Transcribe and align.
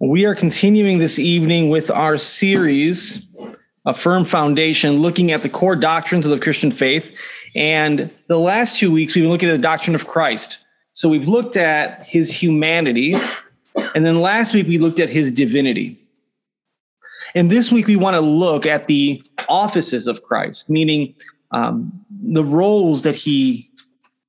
We 0.00 0.24
are 0.24 0.34
continuing 0.34 0.98
this 0.98 1.18
evening 1.18 1.70
with 1.70 1.90
our 1.90 2.18
series, 2.18 3.26
A 3.86 3.94
Firm 3.94 4.24
Foundation, 4.24 5.00
looking 5.00 5.32
at 5.32 5.42
the 5.42 5.48
core 5.48 5.76
doctrines 5.76 6.26
of 6.26 6.32
the 6.32 6.40
Christian 6.40 6.70
faith. 6.70 7.16
And 7.54 8.10
the 8.28 8.38
last 8.38 8.78
two 8.78 8.92
weeks, 8.92 9.14
we've 9.14 9.24
been 9.24 9.30
looking 9.30 9.48
at 9.48 9.52
the 9.52 9.58
doctrine 9.58 9.94
of 9.94 10.06
Christ. 10.06 10.64
So 10.92 11.08
we've 11.08 11.28
looked 11.28 11.56
at 11.56 12.02
his 12.02 12.32
humanity, 12.32 13.16
and 13.94 14.04
then 14.04 14.20
last 14.20 14.54
week 14.54 14.66
we 14.66 14.78
looked 14.78 14.98
at 14.98 15.10
his 15.10 15.30
divinity. 15.30 15.96
And 17.34 17.50
this 17.50 17.70
week 17.70 17.86
we 17.86 17.96
want 17.96 18.14
to 18.14 18.20
look 18.20 18.66
at 18.66 18.86
the 18.86 19.22
offices 19.48 20.06
of 20.06 20.22
Christ, 20.22 20.68
meaning 20.68 21.14
um, 21.52 22.04
the 22.10 22.44
roles 22.44 23.02
that 23.02 23.14
he 23.14 23.70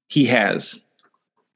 he 0.08 0.26
has. 0.26 0.80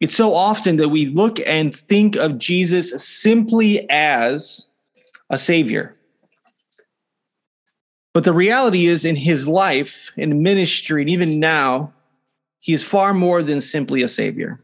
It's 0.04 0.18
so 0.18 0.36
often 0.36 0.76
that 0.76 0.90
we 0.90 1.06
look 1.06 1.40
and 1.48 1.74
think 1.74 2.18
of 2.18 2.38
Jesus 2.38 2.92
simply 3.02 3.90
as 3.90 4.68
a 5.30 5.40
savior. 5.40 5.96
But 8.14 8.26
the 8.26 8.34
reality 8.34 8.88
is, 8.88 9.06
in 9.06 9.16
his 9.16 9.48
life, 9.48 10.12
in 10.18 10.44
ministry, 10.44 11.04
and 11.04 11.10
even 11.10 11.40
now, 11.40 11.94
he 12.60 12.74
is 12.74 12.84
far 12.84 13.14
more 13.14 13.42
than 13.44 13.62
simply 13.62 14.02
a 14.02 14.10
savior. 14.10 14.62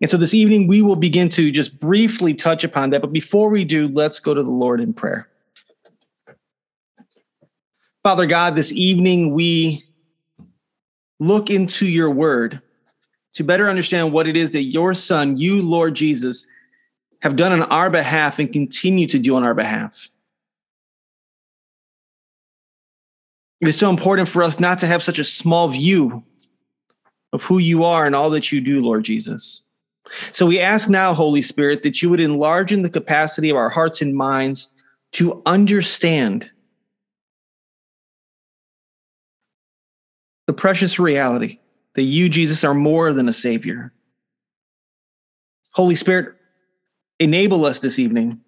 And 0.00 0.08
so 0.08 0.16
this 0.16 0.32
evening, 0.32 0.68
we 0.68 0.80
will 0.80 0.94
begin 0.94 1.28
to 1.30 1.50
just 1.50 1.76
briefly 1.80 2.34
touch 2.34 2.62
upon 2.62 2.90
that. 2.90 3.00
But 3.00 3.12
before 3.12 3.50
we 3.50 3.64
do, 3.64 3.88
let's 3.88 4.20
go 4.20 4.32
to 4.32 4.44
the 4.44 4.48
Lord 4.48 4.80
in 4.80 4.94
prayer. 4.94 5.28
Father 8.04 8.26
God, 8.26 8.54
this 8.54 8.72
evening 8.72 9.34
we 9.34 9.82
look 11.18 11.50
into 11.50 11.84
your 11.84 12.12
word 12.12 12.62
to 13.34 13.44
better 13.44 13.68
understand 13.68 14.12
what 14.12 14.26
it 14.26 14.36
is 14.36 14.50
that 14.50 14.64
your 14.64 14.94
son, 14.94 15.36
you, 15.36 15.62
Lord 15.62 15.94
Jesus, 15.94 16.46
have 17.20 17.36
done 17.36 17.52
on 17.52 17.62
our 17.62 17.88
behalf 17.88 18.38
and 18.38 18.52
continue 18.52 19.06
to 19.06 19.18
do 19.18 19.36
on 19.36 19.44
our 19.44 19.54
behalf. 19.54 20.08
It 23.60 23.68
is 23.68 23.78
so 23.78 23.90
important 23.90 24.28
for 24.28 24.42
us 24.42 24.58
not 24.58 24.80
to 24.80 24.86
have 24.86 25.02
such 25.02 25.20
a 25.20 25.24
small 25.24 25.68
view 25.68 26.24
of 27.32 27.44
who 27.44 27.58
you 27.58 27.84
are 27.84 28.04
and 28.04 28.14
all 28.14 28.30
that 28.30 28.50
you 28.50 28.60
do, 28.60 28.82
Lord 28.82 29.04
Jesus. 29.04 29.62
So 30.32 30.46
we 30.46 30.58
ask 30.58 30.88
now, 30.88 31.14
Holy 31.14 31.42
Spirit, 31.42 31.84
that 31.84 32.02
you 32.02 32.10
would 32.10 32.20
enlarge 32.20 32.72
in 32.72 32.82
the 32.82 32.90
capacity 32.90 33.50
of 33.50 33.56
our 33.56 33.68
hearts 33.68 34.02
and 34.02 34.14
minds 34.14 34.68
to 35.12 35.40
understand 35.46 36.50
the 40.46 40.52
precious 40.52 40.98
reality 40.98 41.60
that 41.94 42.02
you, 42.02 42.28
Jesus, 42.28 42.64
are 42.64 42.74
more 42.74 43.12
than 43.12 43.28
a 43.28 43.32
Savior. 43.32 43.92
Holy 45.74 45.94
Spirit, 45.94 46.34
enable 47.18 47.64
us 47.64 47.78
this 47.78 47.98
evening 47.98 48.40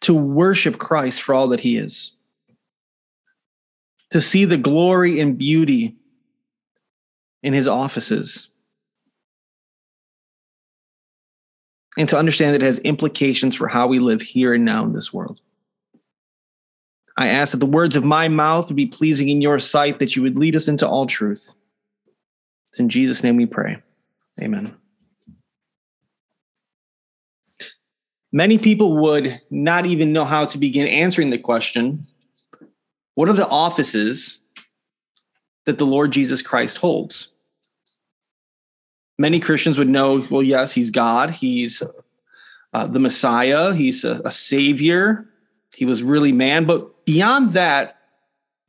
to 0.00 0.14
worship 0.14 0.78
Christ 0.78 1.22
for 1.22 1.34
all 1.34 1.48
that 1.48 1.60
He 1.60 1.78
is, 1.78 2.12
to 4.10 4.20
see 4.20 4.44
the 4.44 4.58
glory 4.58 5.18
and 5.20 5.38
beauty 5.38 5.96
in 7.42 7.52
His 7.52 7.66
offices, 7.66 8.48
and 11.96 12.08
to 12.08 12.18
understand 12.18 12.54
that 12.54 12.62
it 12.62 12.66
has 12.66 12.78
implications 12.80 13.54
for 13.54 13.68
how 13.68 13.86
we 13.86 13.98
live 13.98 14.20
here 14.20 14.52
and 14.52 14.64
now 14.64 14.84
in 14.84 14.92
this 14.92 15.12
world. 15.12 15.40
I 17.16 17.28
ask 17.28 17.52
that 17.52 17.58
the 17.58 17.66
words 17.66 17.96
of 17.96 18.04
my 18.04 18.28
mouth 18.28 18.68
would 18.68 18.76
be 18.76 18.86
pleasing 18.86 19.28
in 19.28 19.40
your 19.40 19.58
sight, 19.58 19.98
that 19.98 20.16
you 20.16 20.22
would 20.22 20.38
lead 20.38 20.56
us 20.56 20.68
into 20.68 20.88
all 20.88 21.06
truth. 21.06 21.54
It's 22.70 22.80
in 22.80 22.88
Jesus' 22.88 23.22
name 23.22 23.36
we 23.36 23.46
pray. 23.46 23.78
Amen. 24.40 24.76
Many 28.32 28.58
people 28.58 28.96
would 29.02 29.40
not 29.48 29.86
even 29.86 30.12
know 30.12 30.24
how 30.24 30.44
to 30.46 30.58
begin 30.58 30.88
answering 30.88 31.30
the 31.30 31.38
question 31.38 32.04
what 33.14 33.28
are 33.28 33.34
the 33.34 33.48
offices 33.48 34.40
that 35.66 35.78
the 35.78 35.86
Lord 35.86 36.10
Jesus 36.10 36.42
Christ 36.42 36.78
holds? 36.78 37.28
Many 39.20 39.38
Christians 39.38 39.78
would 39.78 39.88
know, 39.88 40.26
well, 40.32 40.42
yes, 40.42 40.72
he's 40.72 40.90
God, 40.90 41.30
he's 41.30 41.80
uh, 42.72 42.86
the 42.88 42.98
Messiah, 42.98 43.72
he's 43.72 44.02
a, 44.02 44.20
a 44.24 44.32
savior, 44.32 45.28
he 45.74 45.84
was 45.84 46.02
really 46.02 46.32
man. 46.32 46.64
But 46.64 46.86
beyond 47.04 47.52
that, 47.52 47.96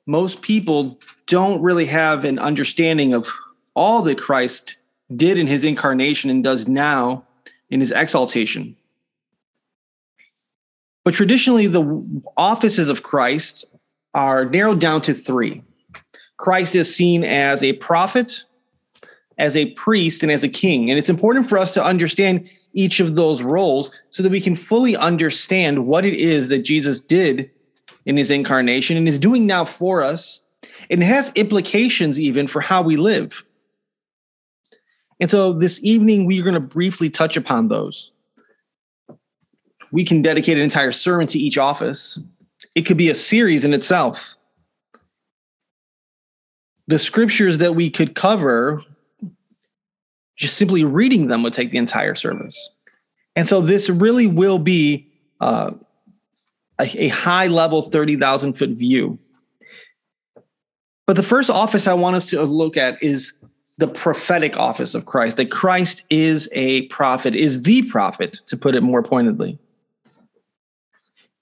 most 0.07 0.41
people 0.41 0.99
don't 1.27 1.61
really 1.61 1.85
have 1.85 2.25
an 2.25 2.39
understanding 2.39 3.13
of 3.13 3.29
all 3.73 4.01
that 4.03 4.17
Christ 4.17 4.77
did 5.15 5.37
in 5.37 5.47
his 5.47 5.63
incarnation 5.63 6.29
and 6.29 6.43
does 6.43 6.67
now 6.67 7.25
in 7.69 7.79
his 7.79 7.91
exaltation. 7.91 8.75
But 11.03 11.13
traditionally, 11.13 11.67
the 11.67 12.23
offices 12.35 12.89
of 12.89 13.03
Christ 13.03 13.65
are 14.13 14.45
narrowed 14.45 14.79
down 14.79 15.01
to 15.01 15.13
three. 15.13 15.63
Christ 16.37 16.75
is 16.75 16.93
seen 16.93 17.23
as 17.23 17.61
a 17.61 17.73
prophet, 17.73 18.43
as 19.37 19.57
a 19.57 19.71
priest, 19.71 20.23
and 20.23 20.31
as 20.31 20.43
a 20.43 20.49
king. 20.49 20.89
And 20.89 20.97
it's 20.97 21.09
important 21.09 21.47
for 21.47 21.57
us 21.57 21.73
to 21.73 21.83
understand 21.83 22.49
each 22.73 22.99
of 22.99 23.15
those 23.15 23.41
roles 23.41 23.91
so 24.09 24.23
that 24.23 24.31
we 24.31 24.39
can 24.39 24.55
fully 24.55 24.95
understand 24.95 25.85
what 25.87 26.05
it 26.05 26.13
is 26.13 26.47
that 26.49 26.59
Jesus 26.59 26.99
did 26.99 27.51
in 28.05 28.15
his 28.15 28.31
incarnation 28.31 28.95
and 28.95 29.07
is 29.07 29.19
doing 29.19 29.45
now 29.45 29.65
for 29.65 30.03
us. 30.03 30.45
And 30.89 31.03
it 31.03 31.05
has 31.05 31.31
implications 31.35 32.19
even 32.19 32.47
for 32.47 32.61
how 32.61 32.81
we 32.81 32.95
live. 32.95 33.45
And 35.19 35.29
so 35.29 35.53
this 35.53 35.83
evening, 35.83 36.25
we 36.25 36.39
are 36.39 36.43
going 36.43 36.55
to 36.55 36.59
briefly 36.59 37.09
touch 37.09 37.37
upon 37.37 37.67
those. 37.67 38.11
We 39.91 40.03
can 40.03 40.21
dedicate 40.21 40.57
an 40.57 40.63
entire 40.63 40.91
sermon 40.91 41.27
to 41.27 41.39
each 41.39 41.57
office, 41.57 42.19
it 42.73 42.85
could 42.85 42.97
be 42.97 43.09
a 43.09 43.15
series 43.15 43.63
in 43.63 43.73
itself. 43.73 44.37
The 46.87 46.99
scriptures 46.99 47.57
that 47.59 47.75
we 47.75 47.89
could 47.89 48.15
cover 48.15 48.83
just 50.35 50.57
simply 50.57 50.83
reading 50.83 51.27
them 51.27 51.43
would 51.43 51.53
take 51.53 51.71
the 51.71 51.77
entire 51.77 52.15
service. 52.15 52.71
And 53.35 53.47
so 53.47 53.61
this 53.61 53.89
really 53.89 54.27
will 54.27 54.59
be 54.59 55.07
uh, 55.41 55.71
a, 56.79 57.03
a 57.05 57.07
high 57.09 57.47
level 57.47 57.81
30,000 57.81 58.53
foot 58.53 58.71
view. 58.71 59.19
But 61.05 61.15
the 61.15 61.23
first 61.23 61.49
office 61.49 61.87
I 61.87 61.93
want 61.93 62.15
us 62.15 62.29
to 62.31 62.41
look 62.43 62.77
at 62.77 63.01
is 63.01 63.33
the 63.77 63.87
prophetic 63.87 64.57
office 64.57 64.95
of 64.95 65.05
Christ, 65.05 65.37
that 65.37 65.51
Christ 65.51 66.03
is 66.09 66.49
a 66.53 66.83
prophet, 66.83 67.35
is 67.35 67.63
the 67.63 67.83
prophet, 67.83 68.33
to 68.47 68.57
put 68.57 68.73
it 68.73 68.81
more 68.81 69.03
pointedly. 69.03 69.59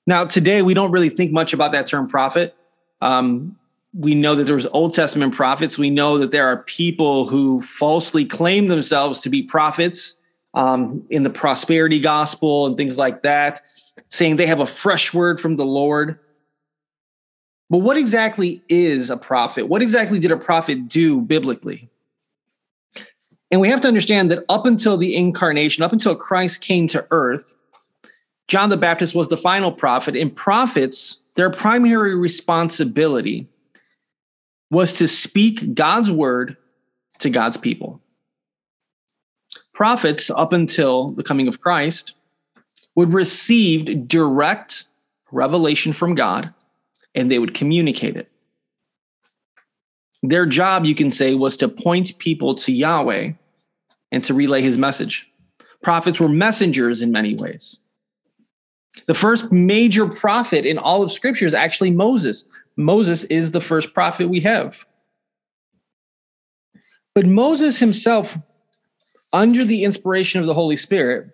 Now, 0.06 0.25
today 0.25 0.62
we 0.64 0.74
don't 0.74 0.92
really 0.92 1.10
think 1.10 1.31
much 1.31 1.54
about 1.54 1.72
that 1.72 1.88
term 1.88 2.08
prophet. 2.08 2.56
Um, 3.02 3.58
we 3.94 4.16
know 4.16 4.36
that 4.36 4.46
there's 4.46 4.66
Old 4.68 4.94
Testament 4.94 5.34
prophets. 5.34 5.78
We 5.78 5.90
know 5.90 6.18
that 6.18 6.31
there 6.31 6.48
are 6.48 6.58
people 6.64 7.28
who 7.28 7.59
falsely 7.59 8.26
claim 8.26 8.68
themselves 8.68 9.22
to 9.22 9.30
be 9.30 9.44
prophets 9.44 10.16
um, 10.56 11.04
in 11.09 11.24
the 11.24 11.30
prosperity 11.30 12.00
gospel 12.00 12.66
and 12.66 12.76
things 12.76 12.98
like 12.98 13.22
that, 13.22 13.62
saying 14.08 14.36
they 14.36 14.48
have 14.48 14.59
a 14.59 14.66
fresh 14.66 15.14
word 15.14 15.40
from 15.40 15.56
the 15.56 15.66
Lord. 15.66 16.20
But 17.70 17.80
what 17.80 17.98
exactly 17.98 18.64
is 18.68 19.09
a 19.09 19.18
prophet? 19.18 19.68
What 19.68 19.81
exactly 19.81 20.20
did 20.20 20.31
a 20.31 20.38
prophet 20.38 20.88
do 20.88 21.22
biblically? 21.22 21.90
And 23.52 23.62
we 23.62 23.70
have 23.70 23.81
to 23.81 23.88
understand 23.88 24.31
that 24.31 24.44
up 24.50 24.66
until 24.66 24.98
the 24.98 25.16
incarnation, 25.16 25.84
up 25.84 25.94
until 25.94 26.16
Christ 26.16 26.62
came 26.62 26.88
to 26.88 27.06
earth, 27.12 27.56
John 28.48 28.70
the 28.70 28.78
Baptist 28.78 29.16
was 29.16 29.28
the 29.28 29.38
final 29.38 29.72
prophet, 29.72 30.16
and 30.16 30.36
prophets, 30.36 31.22
their 31.36 31.50
primary 31.50 32.16
responsibility 32.16 33.48
was 34.73 34.95
to 34.95 35.07
speak 35.07 35.75
God's 35.75 36.11
word 36.11 36.57
to 37.19 37.29
God's 37.29 37.57
people. 37.57 38.01
Prophets, 39.73 40.29
up 40.29 40.51
until 40.51 41.11
the 41.11 41.24
coming 41.24 41.48
of 41.48 41.62
Christ, 41.62 42.15
would 42.95 43.13
receive 43.13 44.07
direct 44.07 44.86
revelation 45.31 45.94
from 45.94 46.15
God 46.15 46.53
and 47.15 47.30
they 47.30 47.39
would 47.39 47.53
communicate 47.53 48.18
it. 48.18 48.30
Their 50.24 50.45
job, 50.45 50.86
you 50.86 50.95
can 50.95 51.12
say, 51.12 51.36
was 51.36 51.57
to 51.57 51.68
point 51.68 52.18
people 52.18 52.56
to 52.56 52.71
Yahweh 52.71 53.33
and 54.12 54.24
to 54.24 54.33
relay 54.33 54.62
his 54.62 54.77
message. 54.77 55.30
Prophets 55.83 56.19
were 56.19 56.30
messengers 56.30 57.01
in 57.01 57.12
many 57.12 57.36
ways. 57.36 57.80
The 59.07 59.13
first 59.13 59.51
major 59.51 60.07
prophet 60.07 60.66
in 60.66 60.78
all 60.78 61.04
of 61.04 61.12
Scripture 61.12 61.45
is 61.45 61.54
actually 61.54 61.92
Moses. 61.92 62.45
Moses 62.75 63.24
is 63.25 63.51
the 63.51 63.62
first 63.62 63.94
prophet 63.94 64.30
we 64.30 64.40
have. 64.42 64.86
But 67.16 67.25
Moses 67.25 67.80
himself, 67.80 68.38
under 69.31 69.63
the 69.63 69.84
inspiration 69.84 70.42
of 70.42 70.48
the 70.48 70.54
Holy 70.54 70.78
Spirit, 70.78 71.30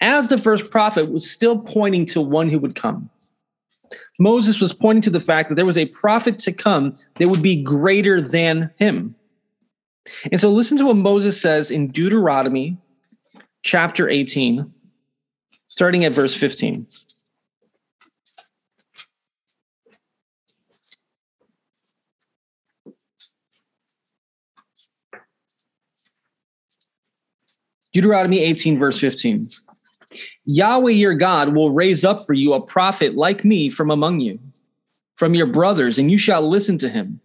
as 0.00 0.28
the 0.28 0.38
first 0.38 0.70
prophet, 0.70 1.10
was 1.10 1.30
still 1.30 1.58
pointing 1.58 2.06
to 2.06 2.20
one 2.20 2.48
who 2.48 2.58
would 2.58 2.74
come. 2.74 3.08
Moses 4.18 4.60
was 4.60 4.72
pointing 4.72 5.02
to 5.02 5.10
the 5.10 5.20
fact 5.20 5.48
that 5.48 5.54
there 5.54 5.66
was 5.66 5.78
a 5.78 5.86
prophet 5.86 6.38
to 6.40 6.52
come 6.52 6.94
that 7.16 7.28
would 7.28 7.42
be 7.42 7.62
greater 7.62 8.20
than 8.20 8.70
him. 8.76 9.14
And 10.30 10.40
so 10.40 10.50
listen 10.50 10.76
to 10.78 10.86
what 10.86 10.96
Moses 10.96 11.40
says 11.40 11.70
in 11.70 11.88
Deuteronomy 11.88 12.76
chapter 13.62 14.08
18, 14.08 14.72
starting 15.72 16.04
at 16.04 16.14
verse 16.14 16.34
15. 16.34 16.86
Deuteronomy 27.94 28.40
18, 28.40 28.78
verse 28.78 29.00
15. 29.00 29.48
Yahweh 30.44 30.90
your 30.90 31.14
God 31.14 31.54
will 31.54 31.70
raise 31.70 32.04
up 32.04 32.26
for 32.26 32.34
you 32.34 32.52
a 32.52 32.60
prophet 32.60 33.16
like 33.16 33.42
me 33.42 33.70
from 33.70 33.90
among 33.90 34.20
you, 34.20 34.38
from 35.16 35.34
your 35.34 35.46
brothers, 35.46 35.98
and 35.98 36.10
you 36.10 36.18
shall 36.18 36.46
listen 36.46 36.76
to 36.76 36.90
him. 36.90 37.18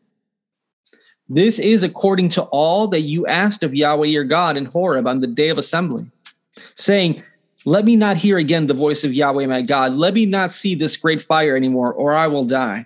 This 1.27 1.59
is 1.59 1.83
according 1.83 2.29
to 2.29 2.43
all 2.43 2.87
that 2.87 3.01
you 3.01 3.27
asked 3.27 3.63
of 3.63 3.75
Yahweh 3.75 4.07
your 4.07 4.23
God 4.23 4.55
in 4.55 4.63
Horeb 4.63 5.05
on 5.05 5.19
the 5.19 5.27
day 5.27 5.49
of 5.49 5.57
assembly, 5.57 6.09
saying, 6.75 7.23
Let 7.67 7.83
me 7.83 7.97
not 7.97 8.15
hear 8.15 8.37
again 8.37 8.67
the 8.67 8.73
voice 8.73 9.03
of 9.03 9.13
Yahweh 9.13 9.45
my 9.45 9.61
God. 9.61 9.91
Let 9.91 10.13
me 10.13 10.25
not 10.25 10.53
see 10.53 10.73
this 10.73 10.95
great 10.95 11.21
fire 11.21 11.53
anymore, 11.57 11.91
or 11.91 12.13
I 12.13 12.27
will 12.27 12.45
die. 12.45 12.85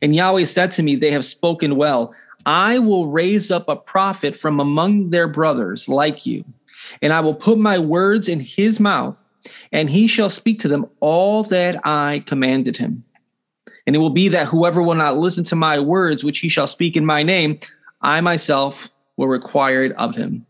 And 0.00 0.16
Yahweh 0.16 0.44
said 0.44 0.70
to 0.72 0.82
me, 0.82 0.96
They 0.96 1.10
have 1.10 1.22
spoken 1.22 1.76
well. 1.76 2.14
I 2.46 2.78
will 2.78 3.08
raise 3.08 3.50
up 3.50 3.68
a 3.68 3.76
prophet 3.76 4.38
from 4.38 4.58
among 4.58 5.10
their 5.10 5.28
brothers 5.28 5.86
like 5.86 6.24
you, 6.24 6.46
and 7.02 7.12
I 7.12 7.20
will 7.20 7.34
put 7.34 7.58
my 7.58 7.78
words 7.78 8.26
in 8.26 8.40
his 8.40 8.80
mouth, 8.80 9.30
and 9.70 9.90
he 9.90 10.06
shall 10.06 10.30
speak 10.30 10.58
to 10.60 10.68
them 10.68 10.86
all 11.00 11.42
that 11.44 11.86
I 11.86 12.24
commanded 12.26 12.78
him. 12.78 13.04
And 13.86 13.94
it 13.94 13.98
will 13.98 14.08
be 14.08 14.28
that 14.28 14.46
whoever 14.46 14.82
will 14.82 14.94
not 14.94 15.18
listen 15.18 15.44
to 15.44 15.56
my 15.56 15.78
words, 15.78 16.24
which 16.24 16.38
he 16.38 16.48
shall 16.48 16.66
speak 16.66 16.96
in 16.96 17.04
my 17.04 17.22
name, 17.22 17.58
I 18.00 18.22
myself 18.22 18.88
will 19.18 19.28
require 19.28 19.84
it 19.84 19.92
of 19.96 20.16
him. 20.16 20.46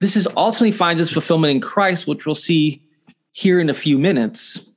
This 0.00 0.16
is 0.16 0.28
ultimately 0.36 0.72
finds 0.72 1.02
its 1.02 1.12
fulfillment 1.12 1.50
in 1.50 1.60
Christ, 1.60 2.06
which 2.06 2.26
we'll 2.26 2.34
see 2.34 2.82
here 3.32 3.60
in 3.60 3.70
a 3.70 3.74
few 3.74 3.98
minutes. 3.98 4.68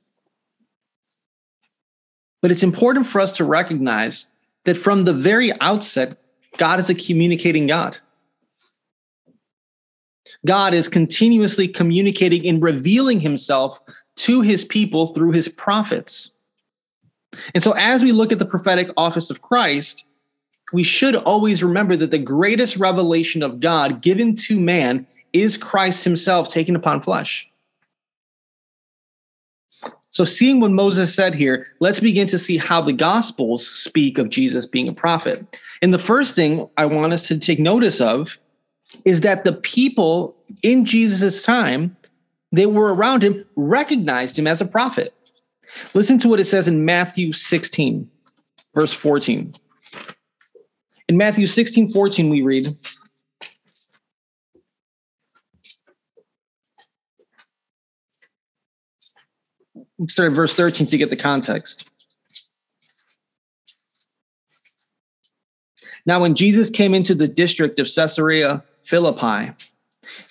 But 2.40 2.50
it's 2.50 2.62
important 2.62 3.06
for 3.06 3.20
us 3.20 3.36
to 3.36 3.44
recognize 3.44 4.26
that 4.64 4.76
from 4.76 5.04
the 5.04 5.12
very 5.12 5.52
outset, 5.60 6.18
God 6.58 6.78
is 6.78 6.90
a 6.90 6.94
communicating 6.94 7.66
God. 7.66 7.98
God 10.44 10.74
is 10.74 10.88
continuously 10.88 11.68
communicating 11.68 12.46
and 12.46 12.62
revealing 12.62 13.20
himself 13.20 13.80
to 14.16 14.40
his 14.40 14.64
people 14.64 15.08
through 15.08 15.32
his 15.32 15.48
prophets. 15.48 16.32
And 17.54 17.62
so, 17.62 17.72
as 17.72 18.02
we 18.02 18.12
look 18.12 18.32
at 18.32 18.38
the 18.38 18.44
prophetic 18.44 18.88
office 18.96 19.30
of 19.30 19.40
Christ, 19.40 20.04
we 20.72 20.82
should 20.82 21.14
always 21.14 21.62
remember 21.62 21.96
that 21.96 22.10
the 22.10 22.18
greatest 22.18 22.76
revelation 22.76 23.42
of 23.42 23.60
God 23.60 24.00
given 24.00 24.34
to 24.36 24.58
man 24.58 25.06
is 25.32 25.56
Christ 25.56 26.04
himself 26.04 26.48
taken 26.48 26.74
upon 26.74 27.02
flesh. 27.02 27.48
So, 30.10 30.26
seeing 30.26 30.60
what 30.60 30.70
Moses 30.70 31.14
said 31.14 31.34
here, 31.34 31.66
let's 31.80 32.00
begin 32.00 32.26
to 32.28 32.38
see 32.38 32.58
how 32.58 32.82
the 32.82 32.92
Gospels 32.92 33.66
speak 33.66 34.18
of 34.18 34.28
Jesus 34.28 34.66
being 34.66 34.88
a 34.88 34.92
prophet. 34.92 35.58
And 35.80 35.92
the 35.92 35.98
first 35.98 36.34
thing 36.34 36.68
I 36.76 36.84
want 36.84 37.14
us 37.14 37.28
to 37.28 37.38
take 37.38 37.58
notice 37.58 37.98
of 37.98 38.38
is 39.06 39.22
that 39.22 39.44
the 39.44 39.54
people 39.54 40.36
in 40.62 40.84
Jesus' 40.84 41.42
time, 41.42 41.96
they 42.52 42.66
were 42.66 42.94
around 42.94 43.24
him, 43.24 43.42
recognized 43.56 44.38
him 44.38 44.46
as 44.46 44.60
a 44.60 44.66
prophet. 44.66 45.14
Listen 45.94 46.18
to 46.18 46.28
what 46.28 46.40
it 46.40 46.44
says 46.44 46.68
in 46.68 46.84
Matthew 46.84 47.32
16, 47.32 48.10
verse 48.74 48.92
14. 48.92 49.54
In 51.12 51.18
Matthew 51.18 51.46
16, 51.46 51.88
14, 51.88 52.30
we 52.30 52.40
read, 52.40 52.74
we 59.98 60.08
start 60.08 60.30
at 60.30 60.34
verse 60.34 60.54
13 60.54 60.86
to 60.86 60.96
get 60.96 61.10
the 61.10 61.16
context. 61.16 61.86
Now, 66.06 66.18
when 66.18 66.34
Jesus 66.34 66.70
came 66.70 66.94
into 66.94 67.14
the 67.14 67.28
district 67.28 67.78
of 67.78 67.90
Caesarea 67.94 68.64
Philippi, 68.82 69.52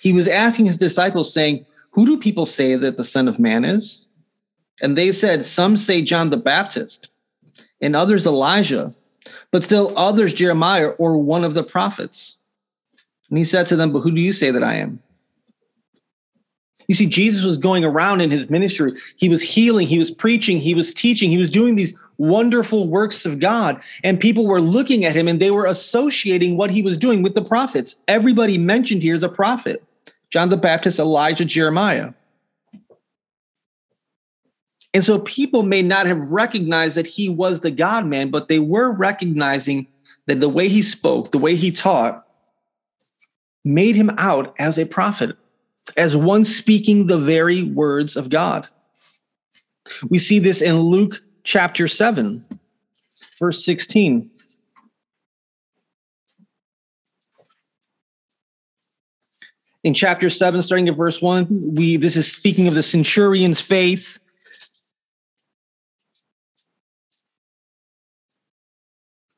he 0.00 0.12
was 0.12 0.26
asking 0.26 0.66
his 0.66 0.78
disciples, 0.78 1.32
saying, 1.32 1.64
Who 1.92 2.06
do 2.06 2.18
people 2.18 2.44
say 2.44 2.74
that 2.74 2.96
the 2.96 3.04
Son 3.04 3.28
of 3.28 3.38
Man 3.38 3.64
is? 3.64 4.08
And 4.80 4.98
they 4.98 5.12
said, 5.12 5.46
Some 5.46 5.76
say 5.76 6.02
John 6.02 6.30
the 6.30 6.36
Baptist, 6.36 7.08
and 7.80 7.94
others 7.94 8.26
Elijah, 8.26 8.92
but 9.50 9.64
still 9.64 9.92
others 9.96 10.34
Jeremiah 10.34 10.88
or 10.98 11.16
one 11.18 11.44
of 11.44 11.54
the 11.54 11.64
prophets. 11.64 12.38
And 13.28 13.38
he 13.38 13.44
said 13.44 13.66
to 13.68 13.76
them, 13.76 13.92
But 13.92 14.00
who 14.00 14.10
do 14.10 14.20
you 14.20 14.32
say 14.32 14.50
that 14.50 14.62
I 14.62 14.74
am? 14.74 15.02
You 16.88 16.94
see, 16.94 17.06
Jesus 17.06 17.44
was 17.44 17.58
going 17.58 17.84
around 17.84 18.20
in 18.20 18.30
his 18.30 18.50
ministry. 18.50 18.92
He 19.16 19.28
was 19.28 19.40
healing, 19.40 19.86
he 19.86 19.98
was 19.98 20.10
preaching, 20.10 20.58
he 20.58 20.74
was 20.74 20.92
teaching, 20.92 21.30
he 21.30 21.38
was 21.38 21.50
doing 21.50 21.76
these 21.76 21.96
wonderful 22.18 22.88
works 22.88 23.24
of 23.24 23.38
God. 23.38 23.82
And 24.04 24.20
people 24.20 24.46
were 24.46 24.60
looking 24.60 25.04
at 25.04 25.16
him 25.16 25.28
and 25.28 25.40
they 25.40 25.50
were 25.50 25.66
associating 25.66 26.56
what 26.56 26.70
he 26.70 26.82
was 26.82 26.98
doing 26.98 27.22
with 27.22 27.34
the 27.34 27.44
prophets. 27.44 27.96
Everybody 28.08 28.58
mentioned 28.58 29.02
here 29.02 29.14
is 29.14 29.22
a 29.22 29.28
prophet 29.28 29.82
John 30.30 30.48
the 30.48 30.56
Baptist, 30.56 30.98
Elijah, 30.98 31.44
Jeremiah. 31.44 32.12
And 34.94 35.02
so 35.02 35.20
people 35.20 35.62
may 35.62 35.82
not 35.82 36.06
have 36.06 36.18
recognized 36.18 36.96
that 36.96 37.06
he 37.06 37.28
was 37.28 37.60
the 37.60 37.70
God 37.70 38.06
man, 38.06 38.30
but 38.30 38.48
they 38.48 38.58
were 38.58 38.92
recognizing 38.92 39.86
that 40.26 40.40
the 40.40 40.48
way 40.48 40.68
he 40.68 40.82
spoke, 40.82 41.32
the 41.32 41.38
way 41.38 41.56
he 41.56 41.70
taught, 41.70 42.26
made 43.64 43.96
him 43.96 44.10
out 44.18 44.54
as 44.58 44.78
a 44.78 44.84
prophet, 44.84 45.36
as 45.96 46.16
one 46.16 46.44
speaking 46.44 47.06
the 47.06 47.18
very 47.18 47.62
words 47.62 48.16
of 48.16 48.28
God. 48.28 48.68
We 50.08 50.18
see 50.18 50.38
this 50.38 50.60
in 50.60 50.78
Luke 50.78 51.22
chapter 51.44 51.88
7, 51.88 52.44
verse 53.38 53.64
16. 53.64 54.30
In 59.84 59.94
chapter 59.94 60.30
7, 60.30 60.62
starting 60.62 60.88
at 60.88 60.96
verse 60.96 61.20
1, 61.20 61.74
we 61.74 61.96
this 61.96 62.16
is 62.16 62.30
speaking 62.30 62.68
of 62.68 62.74
the 62.74 62.84
centurion's 62.84 63.60
faith. 63.60 64.20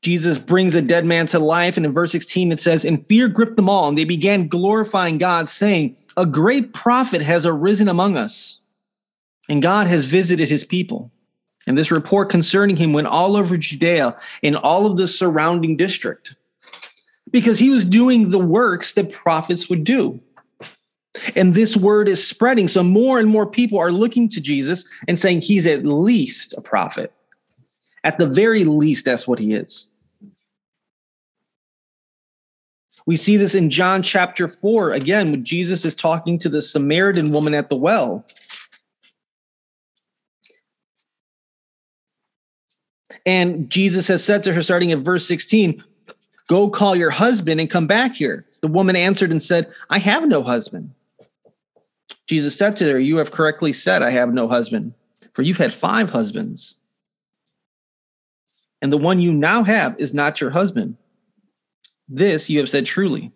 Jesus 0.04 0.36
brings 0.36 0.74
a 0.74 0.82
dead 0.82 1.06
man 1.06 1.26
to 1.28 1.38
life. 1.38 1.78
And 1.78 1.86
in 1.86 1.94
verse 1.94 2.12
16, 2.12 2.52
it 2.52 2.60
says, 2.60 2.84
And 2.84 3.06
fear 3.08 3.26
gripped 3.26 3.56
them 3.56 3.70
all, 3.70 3.88
and 3.88 3.96
they 3.96 4.04
began 4.04 4.48
glorifying 4.48 5.16
God, 5.16 5.48
saying, 5.48 5.96
A 6.18 6.26
great 6.26 6.74
prophet 6.74 7.22
has 7.22 7.46
arisen 7.46 7.88
among 7.88 8.18
us, 8.18 8.60
and 9.48 9.62
God 9.62 9.86
has 9.86 10.04
visited 10.04 10.50
his 10.50 10.62
people. 10.62 11.10
And 11.66 11.78
this 11.78 11.90
report 11.90 12.28
concerning 12.28 12.76
him 12.76 12.92
went 12.92 13.06
all 13.06 13.34
over 13.34 13.56
Judea 13.56 14.14
and 14.42 14.56
all 14.58 14.84
of 14.84 14.98
the 14.98 15.08
surrounding 15.08 15.74
district, 15.74 16.36
because 17.30 17.58
he 17.58 17.70
was 17.70 17.86
doing 17.86 18.28
the 18.28 18.38
works 18.38 18.92
that 18.92 19.10
prophets 19.10 19.70
would 19.70 19.84
do. 19.84 20.20
And 21.34 21.54
this 21.54 21.78
word 21.78 22.10
is 22.10 22.26
spreading. 22.26 22.68
So 22.68 22.82
more 22.82 23.18
and 23.18 23.30
more 23.30 23.46
people 23.46 23.78
are 23.78 23.90
looking 23.90 24.28
to 24.28 24.40
Jesus 24.42 24.84
and 25.08 25.18
saying 25.18 25.40
he's 25.40 25.66
at 25.66 25.86
least 25.86 26.52
a 26.58 26.60
prophet. 26.60 27.10
At 28.02 28.18
the 28.18 28.26
very 28.26 28.64
least, 28.64 29.06
that's 29.06 29.26
what 29.26 29.38
he 29.38 29.54
is. 29.54 29.90
We 33.06 33.16
see 33.16 33.36
this 33.36 33.54
in 33.54 33.68
John 33.68 34.02
chapter 34.02 34.48
4, 34.48 34.92
again, 34.92 35.30
when 35.30 35.44
Jesus 35.44 35.84
is 35.84 35.94
talking 35.94 36.38
to 36.38 36.48
the 36.48 36.62
Samaritan 36.62 37.32
woman 37.32 37.52
at 37.52 37.68
the 37.68 37.76
well. 37.76 38.24
And 43.26 43.68
Jesus 43.70 44.08
has 44.08 44.24
said 44.24 44.42
to 44.44 44.52
her, 44.52 44.62
starting 44.62 44.92
at 44.92 44.98
verse 45.00 45.26
16, 45.26 45.82
Go 46.46 46.68
call 46.68 46.94
your 46.94 47.10
husband 47.10 47.60
and 47.60 47.70
come 47.70 47.86
back 47.86 48.14
here. 48.14 48.46
The 48.60 48.68
woman 48.68 48.96
answered 48.96 49.30
and 49.30 49.42
said, 49.42 49.72
I 49.88 49.98
have 49.98 50.26
no 50.26 50.42
husband. 50.42 50.92
Jesus 52.26 52.56
said 52.56 52.76
to 52.76 52.92
her, 52.92 52.98
You 52.98 53.16
have 53.18 53.32
correctly 53.32 53.72
said, 53.72 54.02
I 54.02 54.10
have 54.10 54.32
no 54.32 54.48
husband, 54.48 54.94
for 55.32 55.42
you've 55.42 55.58
had 55.58 55.72
five 55.72 56.10
husbands. 56.10 56.76
And 58.82 58.92
the 58.92 58.98
one 58.98 59.20
you 59.20 59.32
now 59.32 59.62
have 59.64 59.98
is 59.98 60.12
not 60.12 60.40
your 60.40 60.50
husband. 60.50 60.96
This 62.08 62.50
you 62.50 62.58
have 62.58 62.68
said 62.68 62.86
truly. 62.86 63.32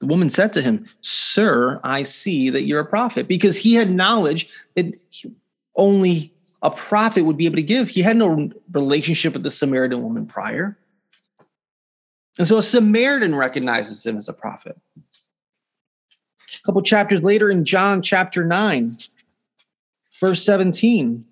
The 0.00 0.06
woman 0.06 0.28
said 0.28 0.52
to 0.54 0.62
him, 0.62 0.86
Sir, 1.00 1.80
I 1.82 2.02
see 2.02 2.50
that 2.50 2.62
you're 2.62 2.80
a 2.80 2.84
prophet, 2.84 3.28
because 3.28 3.56
he 3.56 3.74
had 3.74 3.90
knowledge 3.90 4.48
that 4.74 4.92
only 5.76 6.34
a 6.62 6.70
prophet 6.70 7.24
would 7.24 7.36
be 7.36 7.46
able 7.46 7.56
to 7.56 7.62
give. 7.62 7.88
He 7.88 8.02
had 8.02 8.16
no 8.16 8.50
relationship 8.72 9.34
with 9.34 9.42
the 9.42 9.50
Samaritan 9.50 10.02
woman 10.02 10.26
prior. 10.26 10.76
And 12.38 12.46
so 12.46 12.58
a 12.58 12.62
Samaritan 12.62 13.34
recognizes 13.34 14.04
him 14.04 14.16
as 14.16 14.28
a 14.28 14.32
prophet. 14.32 14.76
A 14.98 16.66
couple 16.66 16.82
chapters 16.82 17.22
later 17.22 17.50
in 17.50 17.64
John 17.64 18.02
chapter 18.02 18.44
9, 18.44 18.96
verse 20.20 20.44
17. 20.44 21.24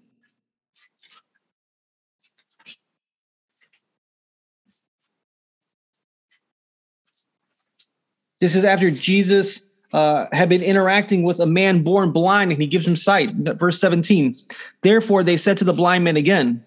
This 8.42 8.56
is 8.56 8.64
after 8.64 8.90
Jesus 8.90 9.62
uh, 9.92 10.26
had 10.32 10.48
been 10.48 10.64
interacting 10.64 11.22
with 11.22 11.38
a 11.38 11.46
man 11.46 11.84
born 11.84 12.10
blind 12.10 12.50
and 12.50 12.60
he 12.60 12.66
gives 12.66 12.84
him 12.84 12.96
sight. 12.96 13.32
Verse 13.36 13.80
17. 13.80 14.34
Therefore, 14.82 15.22
they 15.22 15.36
said 15.36 15.56
to 15.58 15.64
the 15.64 15.72
blind 15.72 16.02
man 16.02 16.16
again, 16.16 16.64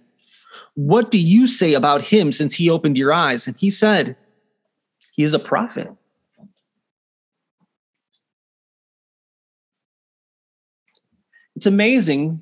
What 0.75 1.11
do 1.11 1.17
you 1.17 1.47
say 1.47 1.73
about 1.73 2.05
him 2.05 2.31
since 2.31 2.53
he 2.53 2.69
opened 2.69 2.97
your 2.97 3.11
eyes? 3.11 3.45
And 3.45 3.57
he 3.57 3.69
said, 3.69 4.15
He 5.11 5.23
is 5.23 5.33
a 5.33 5.39
prophet. 5.39 5.91
It's 11.57 11.65
amazing 11.65 12.41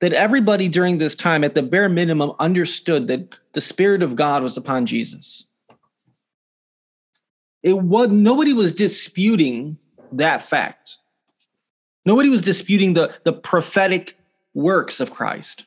that 0.00 0.12
everybody 0.12 0.68
during 0.68 0.98
this 0.98 1.14
time, 1.14 1.44
at 1.44 1.54
the 1.54 1.62
bare 1.62 1.88
minimum, 1.88 2.32
understood 2.40 3.06
that 3.06 3.36
the 3.52 3.60
Spirit 3.60 4.02
of 4.02 4.16
God 4.16 4.42
was 4.42 4.56
upon 4.56 4.84
Jesus. 4.84 5.46
It 7.62 7.78
was 7.78 8.08
nobody 8.08 8.52
was 8.52 8.72
disputing 8.72 9.78
that 10.12 10.42
fact. 10.42 10.98
Nobody 12.04 12.28
was 12.28 12.42
disputing 12.42 12.94
the, 12.94 13.14
the 13.24 13.32
prophetic 13.32 14.16
works 14.54 15.00
of 15.00 15.12
Christ. 15.12 15.64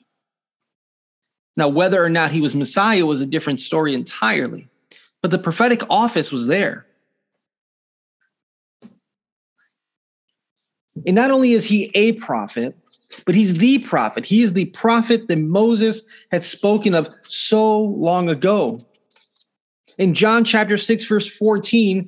Now, 1.57 1.67
whether 1.67 2.03
or 2.03 2.09
not 2.09 2.31
he 2.31 2.39
was 2.39 2.55
Messiah 2.55 3.05
was 3.05 3.19
a 3.19 3.25
different 3.25 3.59
story 3.59 3.93
entirely, 3.93 4.69
but 5.21 5.31
the 5.31 5.37
prophetic 5.37 5.81
office 5.89 6.31
was 6.31 6.47
there. 6.47 6.85
And 11.05 11.15
not 11.15 11.31
only 11.31 11.51
is 11.51 11.65
he 11.65 11.91
a 11.95 12.13
prophet, 12.13 12.77
but 13.25 13.35
he's 13.35 13.55
the 13.55 13.79
prophet. 13.79 14.25
He 14.25 14.41
is 14.41 14.53
the 14.53 14.65
prophet 14.65 15.27
that 15.27 15.37
Moses 15.37 16.03
had 16.31 16.43
spoken 16.43 16.93
of 16.93 17.09
so 17.23 17.79
long 17.79 18.29
ago. 18.29 18.79
In 19.99 20.13
John 20.13 20.45
chapter 20.45 20.77
6, 20.77 21.03
verse 21.03 21.27
14, 21.27 22.07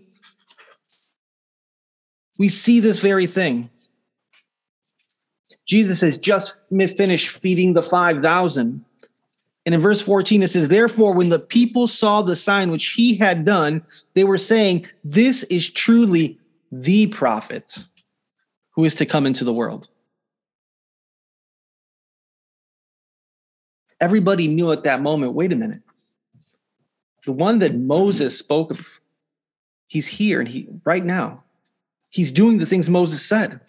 we 2.39 2.47
see 2.47 2.79
this 2.79 2.99
very 2.99 3.27
thing. 3.27 3.69
Jesus 5.67 5.99
has 5.99 6.17
just 6.17 6.57
finished 6.69 7.29
feeding 7.29 7.73
the 7.73 7.83
5,000. 7.83 8.85
And 9.65 9.75
in 9.75 9.81
verse 9.81 10.01
14, 10.01 10.41
it 10.41 10.47
says, 10.47 10.69
Therefore, 10.69 11.13
when 11.13 11.29
the 11.29 11.37
people 11.37 11.85
saw 11.85 12.21
the 12.21 12.35
sign 12.35 12.71
which 12.71 12.87
he 12.87 13.15
had 13.15 13.43
done, 13.45 13.83
they 14.13 14.23
were 14.23 14.37
saying, 14.37 14.87
This 15.03 15.43
is 15.43 15.69
truly 15.69 16.39
the 16.71 17.07
prophet 17.07 17.77
who 18.71 18.85
is 18.85 18.95
to 18.95 19.05
come 19.05 19.25
into 19.25 19.43
the 19.43 19.53
world. 19.53 19.89
Everybody 23.99 24.47
knew 24.47 24.71
at 24.71 24.83
that 24.85 25.01
moment 25.01 25.33
wait 25.33 25.51
a 25.51 25.57
minute. 25.57 25.81
The 27.25 27.31
one 27.31 27.59
that 27.59 27.75
Moses 27.75 28.37
spoke 28.37 28.71
of, 28.71 28.99
he's 29.87 30.07
here 30.07 30.39
and 30.39 30.47
he 30.49 30.67
right 30.83 31.05
now. 31.05 31.43
He's 32.09 32.31
doing 32.31 32.57
the 32.57 32.65
things 32.65 32.89
Moses 32.89 33.25
said. 33.25 33.59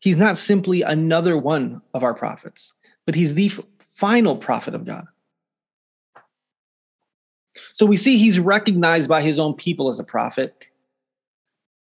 He's 0.00 0.16
not 0.16 0.38
simply 0.38 0.82
another 0.82 1.36
one 1.36 1.82
of 1.94 2.04
our 2.04 2.14
prophets, 2.14 2.72
but 3.06 3.14
he's 3.14 3.34
the 3.34 3.50
final 3.78 4.36
prophet 4.36 4.74
of 4.74 4.84
God. 4.84 5.06
So 7.72 7.86
we 7.86 7.96
see 7.96 8.18
he's 8.18 8.38
recognized 8.38 9.08
by 9.08 9.22
his 9.22 9.38
own 9.38 9.54
people 9.54 9.88
as 9.88 9.98
a 9.98 10.04
prophet. 10.04 10.68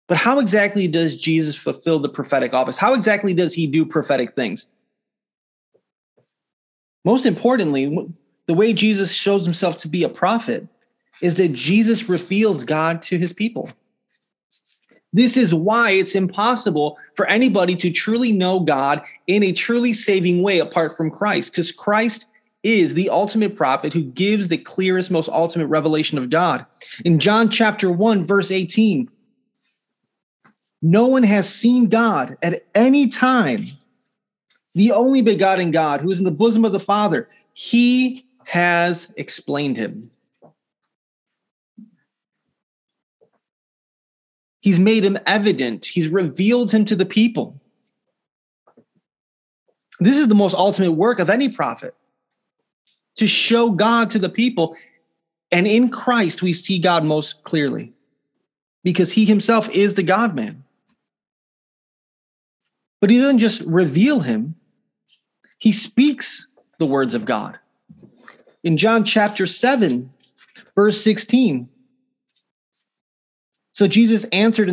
But 0.08 0.18
how 0.18 0.40
exactly 0.40 0.88
does 0.88 1.16
Jesus 1.16 1.56
fulfill 1.56 2.00
the 2.00 2.10
prophetic 2.10 2.54
office? 2.54 2.78
How 2.78 2.94
exactly 2.94 3.34
does 3.34 3.54
he 3.54 3.68
do 3.68 3.86
prophetic 3.86 4.36
things? 4.36 4.68
Most 7.04 7.26
importantly, 7.26 8.08
the 8.48 8.54
way 8.54 8.74
Jesus 8.74 9.12
shows 9.12 9.44
himself 9.44 9.78
to 9.80 9.88
be 9.88 10.04
a 10.04 10.10
prophet 10.10 10.68
is 11.22 11.36
that 11.36 11.54
Jesus 11.54 12.10
reveals 12.10 12.64
God 12.64 13.02
to 13.04 13.18
his 13.18 13.34
people. 13.34 13.70
This 15.14 15.38
is 15.38 15.56
why 15.56 15.92
it's 15.92 16.14
impossible 16.14 16.98
for 17.16 17.26
anybody 17.28 17.76
to 17.78 17.90
truly 17.90 18.34
know 18.34 18.60
God 18.60 19.02
in 19.28 19.44
a 19.44 19.54
truly 19.54 19.94
saving 19.94 20.44
way 20.44 20.60
apart 20.60 20.98
from 20.98 21.10
Christ, 21.10 21.52
because 21.52 21.72
Christ 21.72 22.26
is 22.64 22.94
the 22.94 23.10
ultimate 23.10 23.56
prophet 23.56 23.94
who 23.94 24.04
gives 24.04 24.48
the 24.48 24.58
clearest, 24.58 25.12
most 25.12 25.30
ultimate 25.30 25.68
revelation 25.68 26.18
of 26.18 26.30
God. 26.30 26.66
In 27.06 27.20
John 27.20 27.50
chapter 27.50 27.92
1, 27.92 28.26
verse 28.28 28.52
18, 28.52 29.10
no 30.82 31.06
one 31.08 31.24
has 31.24 31.48
seen 31.48 31.88
God 31.88 32.38
at 32.44 32.66
any 32.76 33.08
time. 33.08 33.68
The 34.74 34.92
only 34.92 35.22
begotten 35.22 35.72
God 35.72 36.02
who 36.02 36.12
is 36.12 36.20
in 36.20 36.26
the 36.26 36.32
bosom 36.32 36.66
of 36.66 36.74
the 36.74 36.80
Father, 36.80 37.30
he 37.54 38.26
has 38.46 39.12
explained 39.18 39.78
him. 39.78 40.12
He's 44.62 44.80
made 44.80 45.04
him 45.04 45.18
evident. 45.28 45.86
He's 45.86 46.08
revealed 46.08 46.72
him 46.72 46.86
to 46.86 46.96
the 46.96 47.06
people. 47.06 47.62
This 50.00 50.18
is 50.18 50.28
the 50.28 50.36
most 50.36 50.56
ultimate 50.56 50.94
work 50.94 51.20
of 51.20 51.30
any 51.30 51.50
prophet 51.50 51.94
to 53.18 53.28
show 53.28 53.70
God 53.70 54.10
to 54.12 54.20
the 54.20 54.30
people. 54.30 54.76
And 55.52 55.68
in 55.68 55.90
Christ, 55.90 56.42
we 56.42 56.54
see 56.54 56.80
God 56.80 57.04
most 57.04 57.44
clearly 57.44 57.94
because 58.84 59.12
he 59.12 59.26
himself 59.26 59.70
is 59.70 59.94
the 59.94 60.04
God 60.04 60.36
man. 60.36 60.64
But 63.02 63.10
he 63.10 63.20
doesn't 63.20 63.40
just 63.40 63.62
reveal 63.62 64.20
him, 64.20 64.56
he 65.60 65.72
speaks 65.72 66.48
the 66.80 66.86
words 66.86 67.14
of 67.14 67.26
God. 67.26 67.60
In 68.66 68.78
John 68.78 69.06
chapter 69.06 69.46
7, 69.46 70.12
verse 70.76 71.00
16, 71.02 71.70
so 73.74 73.88
Jesus 73.88 74.24
answered 74.32 74.70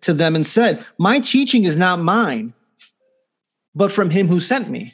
to 0.00 0.12
them 0.12 0.34
and 0.34 0.44
said, 0.44 0.84
My 0.98 1.20
teaching 1.20 1.64
is 1.64 1.76
not 1.76 2.00
mine, 2.00 2.52
but 3.76 3.92
from 3.92 4.10
him 4.10 4.26
who 4.26 4.40
sent 4.40 4.68
me. 4.68 4.92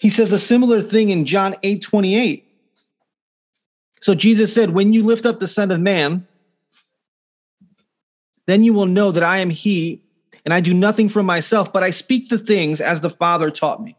He 0.00 0.10
says 0.10 0.28
the 0.28 0.38
similar 0.38 0.82
thing 0.82 1.08
in 1.08 1.24
John 1.24 1.56
8 1.62 1.80
28. 1.80 2.46
So 4.00 4.14
Jesus 4.14 4.52
said, 4.52 4.70
When 4.70 4.92
you 4.92 5.02
lift 5.02 5.24
up 5.24 5.40
the 5.40 5.46
Son 5.46 5.70
of 5.70 5.80
Man, 5.80 6.26
then 8.46 8.64
you 8.64 8.74
will 8.74 8.86
know 8.86 9.12
that 9.12 9.22
I 9.22 9.38
am 9.38 9.48
he, 9.48 10.02
and 10.44 10.52
I 10.52 10.60
do 10.60 10.74
nothing 10.74 11.08
from 11.08 11.24
myself, 11.24 11.72
but 11.72 11.82
I 11.82 11.90
speak 11.90 12.28
the 12.28 12.38
things 12.38 12.82
as 12.82 13.00
the 13.00 13.10
Father 13.10 13.50
taught 13.50 13.82
me. 13.82 13.96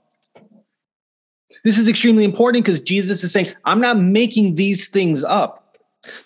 This 1.68 1.78
is 1.78 1.90
extremely 1.90 2.24
important 2.24 2.64
because 2.64 2.80
Jesus 2.80 3.26
is 3.26 3.34
saying, 3.34 3.48
I'm 3.66 3.82
not 3.82 4.00
making 4.00 4.56
these 4.56 4.88
things 4.88 5.26
up. 5.26 5.76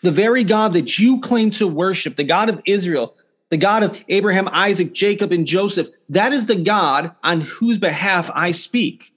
The 0.03 0.11
very 0.11 0.43
God 0.43 0.73
that 0.73 0.99
you 0.99 1.19
claim 1.19 1.49
to 1.51 1.67
worship, 1.67 2.15
the 2.15 2.23
God 2.23 2.47
of 2.47 2.61
Israel, 2.65 3.15
the 3.49 3.57
God 3.57 3.81
of 3.81 3.97
Abraham, 4.07 4.47
Isaac, 4.49 4.93
Jacob, 4.93 5.31
and 5.31 5.47
Joseph, 5.47 5.87
that 6.09 6.31
is 6.31 6.45
the 6.45 6.57
God 6.61 7.15
on 7.23 7.41
whose 7.41 7.79
behalf 7.79 8.29
I 8.35 8.51
speak. 8.51 9.15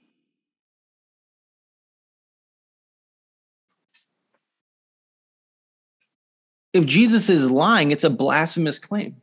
If 6.73 6.87
Jesus 6.87 7.29
is 7.29 7.51
lying, 7.51 7.91
it's 7.91 8.03
a 8.03 8.09
blasphemous 8.09 8.79
claim. 8.79 9.15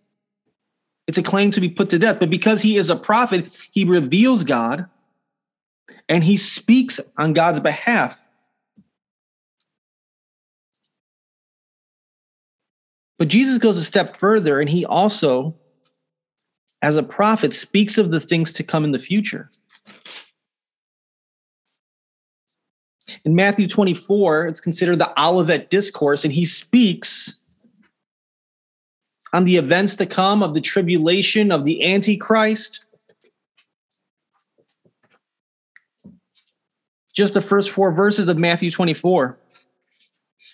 It's 1.08 1.18
a 1.18 1.22
claim 1.24 1.50
to 1.50 1.60
be 1.60 1.68
put 1.68 1.90
to 1.90 1.98
death. 1.98 2.20
But 2.20 2.30
because 2.30 2.62
he 2.62 2.76
is 2.76 2.90
a 2.90 2.94
prophet, 2.94 3.58
he 3.72 3.84
reveals 3.84 4.44
God 4.44 4.88
and 6.08 6.24
he 6.24 6.36
speaks 6.36 7.00
on 7.18 7.32
God's 7.32 7.60
behalf. 7.60 8.18
But 13.18 13.28
Jesus 13.28 13.58
goes 13.58 13.76
a 13.76 13.84
step 13.84 14.16
further, 14.18 14.60
and 14.60 14.68
he 14.68 14.84
also, 14.84 15.54
as 16.82 16.96
a 16.96 17.02
prophet, 17.02 17.54
speaks 17.54 17.96
of 17.96 18.10
the 18.10 18.20
things 18.20 18.52
to 18.54 18.64
come 18.64 18.84
in 18.84 18.90
the 18.90 18.98
future. 18.98 19.48
In 23.24 23.34
Matthew 23.34 23.68
24, 23.68 24.48
it's 24.48 24.60
considered 24.60 24.98
the 24.98 25.12
Olivet 25.22 25.70
Discourse, 25.70 26.24
and 26.24 26.32
he 26.32 26.44
speaks 26.44 27.40
on 29.32 29.44
the 29.44 29.56
events 29.56 29.94
to 29.96 30.06
come 30.06 30.42
of 30.42 30.54
the 30.54 30.60
tribulation 30.60 31.52
of 31.52 31.64
the 31.64 31.84
Antichrist 31.84 32.84
just 37.12 37.34
the 37.34 37.42
first 37.42 37.70
four 37.70 37.92
verses 37.92 38.28
of 38.28 38.38
Matthew 38.38 38.70
24. 38.70 39.38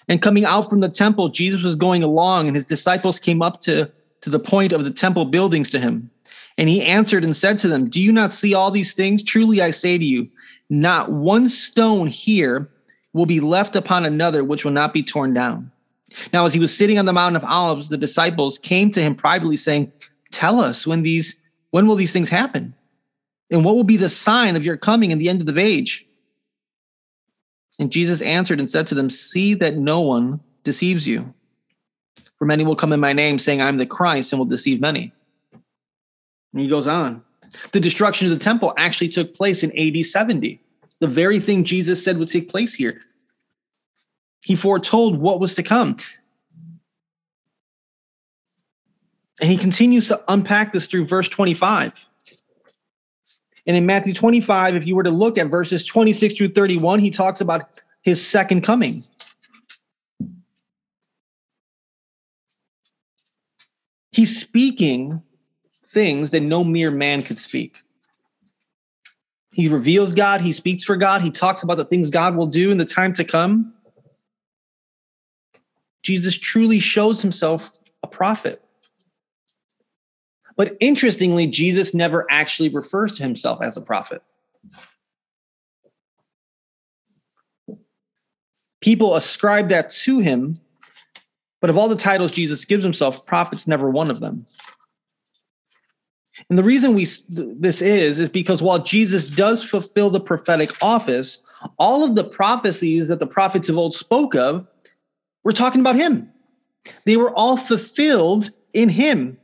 And 0.08 0.22
coming 0.22 0.44
out 0.44 0.70
from 0.70 0.80
the 0.80 0.88
temple, 0.88 1.28
Jesus 1.28 1.62
was 1.62 1.76
going 1.76 2.02
along, 2.02 2.46
and 2.46 2.56
his 2.56 2.64
disciples 2.64 3.20
came 3.20 3.42
up 3.42 3.60
to, 3.62 3.90
to 4.22 4.30
the 4.30 4.38
point 4.38 4.72
of 4.72 4.84
the 4.84 4.90
temple 4.90 5.26
buildings 5.26 5.70
to 5.70 5.78
him. 5.78 6.10
And 6.56 6.68
he 6.68 6.82
answered 6.82 7.24
and 7.24 7.36
said 7.36 7.58
to 7.58 7.68
them, 7.68 7.88
Do 7.88 8.00
you 8.00 8.10
not 8.10 8.32
see 8.32 8.54
all 8.54 8.70
these 8.70 8.92
things? 8.92 9.22
Truly 9.22 9.62
I 9.62 9.70
say 9.70 9.96
to 9.96 10.04
you, 10.04 10.28
not 10.70 11.12
one 11.12 11.48
stone 11.48 12.08
here 12.08 12.68
will 13.12 13.26
be 13.26 13.40
left 13.40 13.76
upon 13.76 14.04
another 14.04 14.44
which 14.44 14.64
will 14.64 14.72
not 14.72 14.92
be 14.92 15.02
torn 15.02 15.32
down. 15.32 15.70
Now, 16.32 16.44
as 16.46 16.54
he 16.54 16.60
was 16.60 16.76
sitting 16.76 16.98
on 16.98 17.04
the 17.04 17.12
mountain 17.12 17.36
of 17.36 17.48
olives, 17.48 17.88
the 17.88 17.98
disciples 17.98 18.58
came 18.58 18.90
to 18.90 19.02
him 19.02 19.14
privately, 19.14 19.56
saying, 19.56 19.92
Tell 20.30 20.60
us 20.60 20.86
when 20.86 21.02
these 21.02 21.36
when 21.70 21.86
will 21.86 21.96
these 21.96 22.12
things 22.12 22.30
happen? 22.30 22.74
And 23.50 23.64
what 23.64 23.76
will 23.76 23.84
be 23.84 23.96
the 23.96 24.08
sign 24.08 24.56
of 24.56 24.64
your 24.64 24.76
coming 24.76 25.12
and 25.12 25.20
the 25.20 25.28
end 25.28 25.40
of 25.40 25.46
the 25.46 25.60
age? 25.60 26.07
And 27.78 27.92
Jesus 27.92 28.20
answered 28.22 28.58
and 28.58 28.68
said 28.68 28.86
to 28.88 28.94
them, 28.94 29.10
See 29.10 29.54
that 29.54 29.76
no 29.76 30.00
one 30.00 30.40
deceives 30.64 31.06
you. 31.06 31.32
For 32.38 32.44
many 32.44 32.64
will 32.64 32.76
come 32.76 32.92
in 32.92 33.00
my 33.00 33.12
name, 33.12 33.38
saying, 33.38 33.60
I'm 33.60 33.78
the 33.78 33.86
Christ, 33.86 34.32
and 34.32 34.38
will 34.38 34.46
deceive 34.46 34.80
many. 34.80 35.12
And 36.52 36.62
he 36.62 36.68
goes 36.68 36.86
on. 36.86 37.22
The 37.72 37.80
destruction 37.80 38.26
of 38.26 38.38
the 38.38 38.42
temple 38.42 38.74
actually 38.76 39.08
took 39.08 39.34
place 39.34 39.62
in 39.62 39.76
AD 39.78 40.04
70. 40.04 40.60
The 41.00 41.06
very 41.06 41.40
thing 41.40 41.64
Jesus 41.64 42.04
said 42.04 42.18
would 42.18 42.28
take 42.28 42.48
place 42.48 42.74
here. 42.74 43.00
He 44.44 44.56
foretold 44.56 45.18
what 45.18 45.40
was 45.40 45.54
to 45.54 45.62
come. 45.62 45.96
And 49.40 49.50
he 49.50 49.56
continues 49.56 50.08
to 50.08 50.22
unpack 50.28 50.72
this 50.72 50.86
through 50.86 51.04
verse 51.04 51.28
25. 51.28 52.07
And 53.68 53.76
in 53.76 53.84
Matthew 53.84 54.14
25, 54.14 54.76
if 54.76 54.86
you 54.86 54.96
were 54.96 55.02
to 55.02 55.10
look 55.10 55.36
at 55.36 55.48
verses 55.48 55.84
26 55.84 56.34
through 56.34 56.48
31, 56.48 57.00
he 57.00 57.10
talks 57.10 57.42
about 57.42 57.78
his 58.00 58.26
second 58.26 58.62
coming. 58.62 59.04
He's 64.10 64.40
speaking 64.40 65.22
things 65.84 66.30
that 66.30 66.40
no 66.40 66.64
mere 66.64 66.90
man 66.90 67.22
could 67.22 67.38
speak. 67.38 67.76
He 69.52 69.68
reveals 69.68 70.14
God, 70.14 70.40
he 70.40 70.52
speaks 70.52 70.82
for 70.82 70.96
God, 70.96 71.20
he 71.20 71.30
talks 71.30 71.62
about 71.62 71.76
the 71.76 71.84
things 71.84 72.08
God 72.08 72.36
will 72.36 72.46
do 72.46 72.70
in 72.70 72.78
the 72.78 72.86
time 72.86 73.12
to 73.14 73.24
come. 73.24 73.74
Jesus 76.02 76.38
truly 76.38 76.78
shows 76.78 77.20
himself 77.20 77.70
a 78.02 78.06
prophet. 78.06 78.62
But 80.58 80.76
interestingly, 80.80 81.46
Jesus 81.46 81.94
never 81.94 82.26
actually 82.30 82.68
refers 82.68 83.12
to 83.12 83.22
himself 83.22 83.62
as 83.62 83.76
a 83.76 83.80
prophet. 83.80 84.22
People 88.80 89.14
ascribe 89.14 89.68
that 89.68 89.90
to 89.90 90.18
him, 90.18 90.56
but 91.60 91.70
of 91.70 91.78
all 91.78 91.88
the 91.88 91.96
titles 91.96 92.32
Jesus 92.32 92.64
gives 92.64 92.82
himself, 92.82 93.24
prophet's 93.24 93.68
never 93.68 93.88
one 93.88 94.10
of 94.10 94.18
them. 94.18 94.46
And 96.50 96.58
the 96.58 96.64
reason 96.64 96.94
we 96.94 97.06
this 97.28 97.80
is 97.80 98.18
is 98.18 98.28
because 98.28 98.60
while 98.60 98.80
Jesus 98.80 99.30
does 99.30 99.62
fulfill 99.62 100.10
the 100.10 100.20
prophetic 100.20 100.72
office, 100.82 101.42
all 101.78 102.04
of 102.04 102.16
the 102.16 102.24
prophecies 102.24 103.08
that 103.08 103.20
the 103.20 103.26
prophets 103.26 103.68
of 103.68 103.76
old 103.76 103.94
spoke 103.94 104.34
of, 104.34 104.66
we're 105.44 105.52
talking 105.52 105.80
about 105.80 105.96
him. 105.96 106.32
They 107.04 107.16
were 107.16 107.32
all 107.34 107.56
fulfilled 107.56 108.50
in 108.72 108.88
him. 108.88 109.37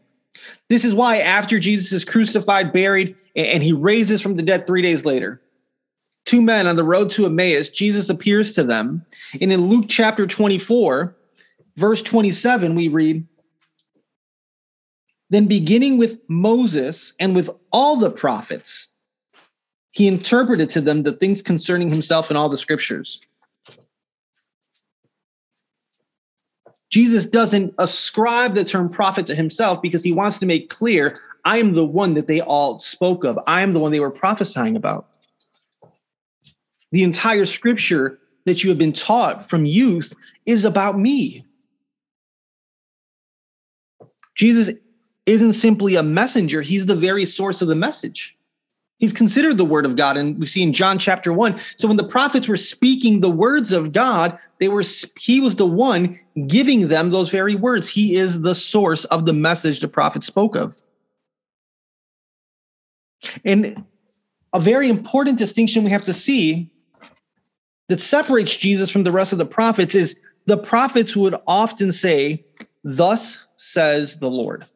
This 0.75 0.85
is 0.85 0.93
why, 0.93 1.19
after 1.19 1.61
Jesus 1.61 1.93
is 1.93 2.05
crucified, 2.05 2.73
buried, 2.73 3.15
and 3.37 3.63
he 3.63 3.73
raises 3.73 4.21
from 4.21 4.35
the 4.35 4.43
dead 4.43 4.67
three 4.67 4.83
days 4.83 5.05
later, 5.05 5.41
two 6.25 6.43
men 6.43 6.67
on 6.67 6.75
the 6.75 6.83
road 6.83 7.11
to 7.11 7.27
Emmaus, 7.27 7.69
Jesus 7.69 8.09
appears 8.09 8.51
to 8.55 8.65
them. 8.65 9.07
And 9.41 9.53
in 9.53 9.69
Luke 9.69 9.85
chapter 9.87 10.27
24, 10.27 11.15
verse 11.77 12.03
27, 12.03 12.75
we 12.75 12.89
read, 12.89 13.25
Then 15.31 15.47
beginning 15.47 15.97
with 15.97 16.19
Moses 16.27 17.13
and 17.21 17.37
with 17.37 17.51
all 17.71 17.95
the 17.95 18.11
prophets, 18.11 18.89
he 19.93 20.09
interpreted 20.09 20.71
to 20.71 20.81
them 20.81 21.05
the 21.05 21.13
things 21.13 21.41
concerning 21.41 21.89
himself 21.89 22.33
in 22.33 22.37
all 22.37 22.49
the 22.49 22.57
scriptures. 22.57 23.21
Jesus 26.95 27.27
doesn't 27.27 27.75
ascribe 27.79 28.55
the 28.55 28.63
term 28.63 28.89
prophet 28.89 29.27
to 29.27 29.35
himself 29.35 29.83
because 29.83 30.05
he 30.05 30.13
wants 30.13 30.39
to 30.39 30.47
make 30.47 30.71
clear 30.71 31.19
I 31.45 31.59
am 31.59 31.73
the 31.73 31.85
one 31.85 32.15
that 32.15 32.29
they 32.29 32.41
all 32.41 32.79
spoke 32.79 33.25
of. 33.25 33.37
I 33.49 33.63
am 33.63 33.73
the 33.73 33.81
one 33.81 33.91
they 33.91 33.99
were 33.99 34.13
prophesying 34.13 34.77
about. 34.77 35.11
The 36.93 37.03
entire 37.03 37.47
scripture 37.47 38.21
that 38.45 38.63
you 38.63 38.71
have 38.71 38.79
been 38.79 38.93
taught 38.93 39.49
from 39.51 39.67
youth 39.67 40.15
is 40.47 40.65
about 40.65 40.97
me. 40.97 41.45
Jesus 44.37 44.73
isn't 45.27 45.55
simply 45.55 45.97
a 45.97 46.03
messenger, 46.05 46.63
he's 46.63 46.87
the 46.87 46.95
very 46.95 47.25
source 47.25 47.61
of 47.61 47.67
the 47.67 47.75
message. 47.75 48.37
He's 48.99 49.13
considered 49.13 49.59
the 49.59 49.65
word 49.65 49.87
of 49.87 49.97
God. 49.97 50.17
And 50.17 50.39
we 50.39 50.47
see 50.47 50.63
in 50.63 50.73
John 50.73 50.99
chapter 50.99 51.33
one. 51.33 51.59
So 51.77 51.89
when 51.89 51.97
the 51.97 52.05
prophets 52.05 52.49
were 52.49 52.57
speaking 52.57 53.21
the 53.21 53.31
words 53.31 53.73
of 53.73 53.93
God, 53.93 54.39
they 54.61 54.69
were, 54.69 54.85
he 55.19 55.41
was 55.41 55.57
the 55.57 55.67
one 55.67 56.19
giving 56.47 56.89
them 56.89 57.11
those 57.11 57.31
very 57.31 57.55
words. 57.55 57.89
He 57.89 58.15
is 58.17 58.43
the 58.43 58.55
source 58.55 59.05
of 59.07 59.27
the 59.27 59.33
message 59.33 59.81
the 59.81 59.89
prophet 59.89 60.23
spoke 60.23 60.55
of. 60.55 60.81
And 63.45 63.85
a 64.53 64.61
very 64.61 64.89
important 64.89 65.39
distinction 65.39 65.83
we 65.83 65.91
have 65.91 66.05
to 66.05 66.13
see 66.13 66.71
that 67.89 68.01
separates 68.01 68.57
Jesus 68.57 68.91
from 68.91 69.03
the 69.03 69.13
rest 69.13 69.33
of 69.33 69.39
the 69.39 69.47
prophets 69.47 69.95
is 69.95 70.17
the 70.47 70.57
prophets 70.57 71.17
would 71.17 71.35
often 71.47 71.93
say, 71.93 72.45
Thus 72.85 73.45
says 73.57 74.17
the 74.17 74.31
Lord. 74.31 74.67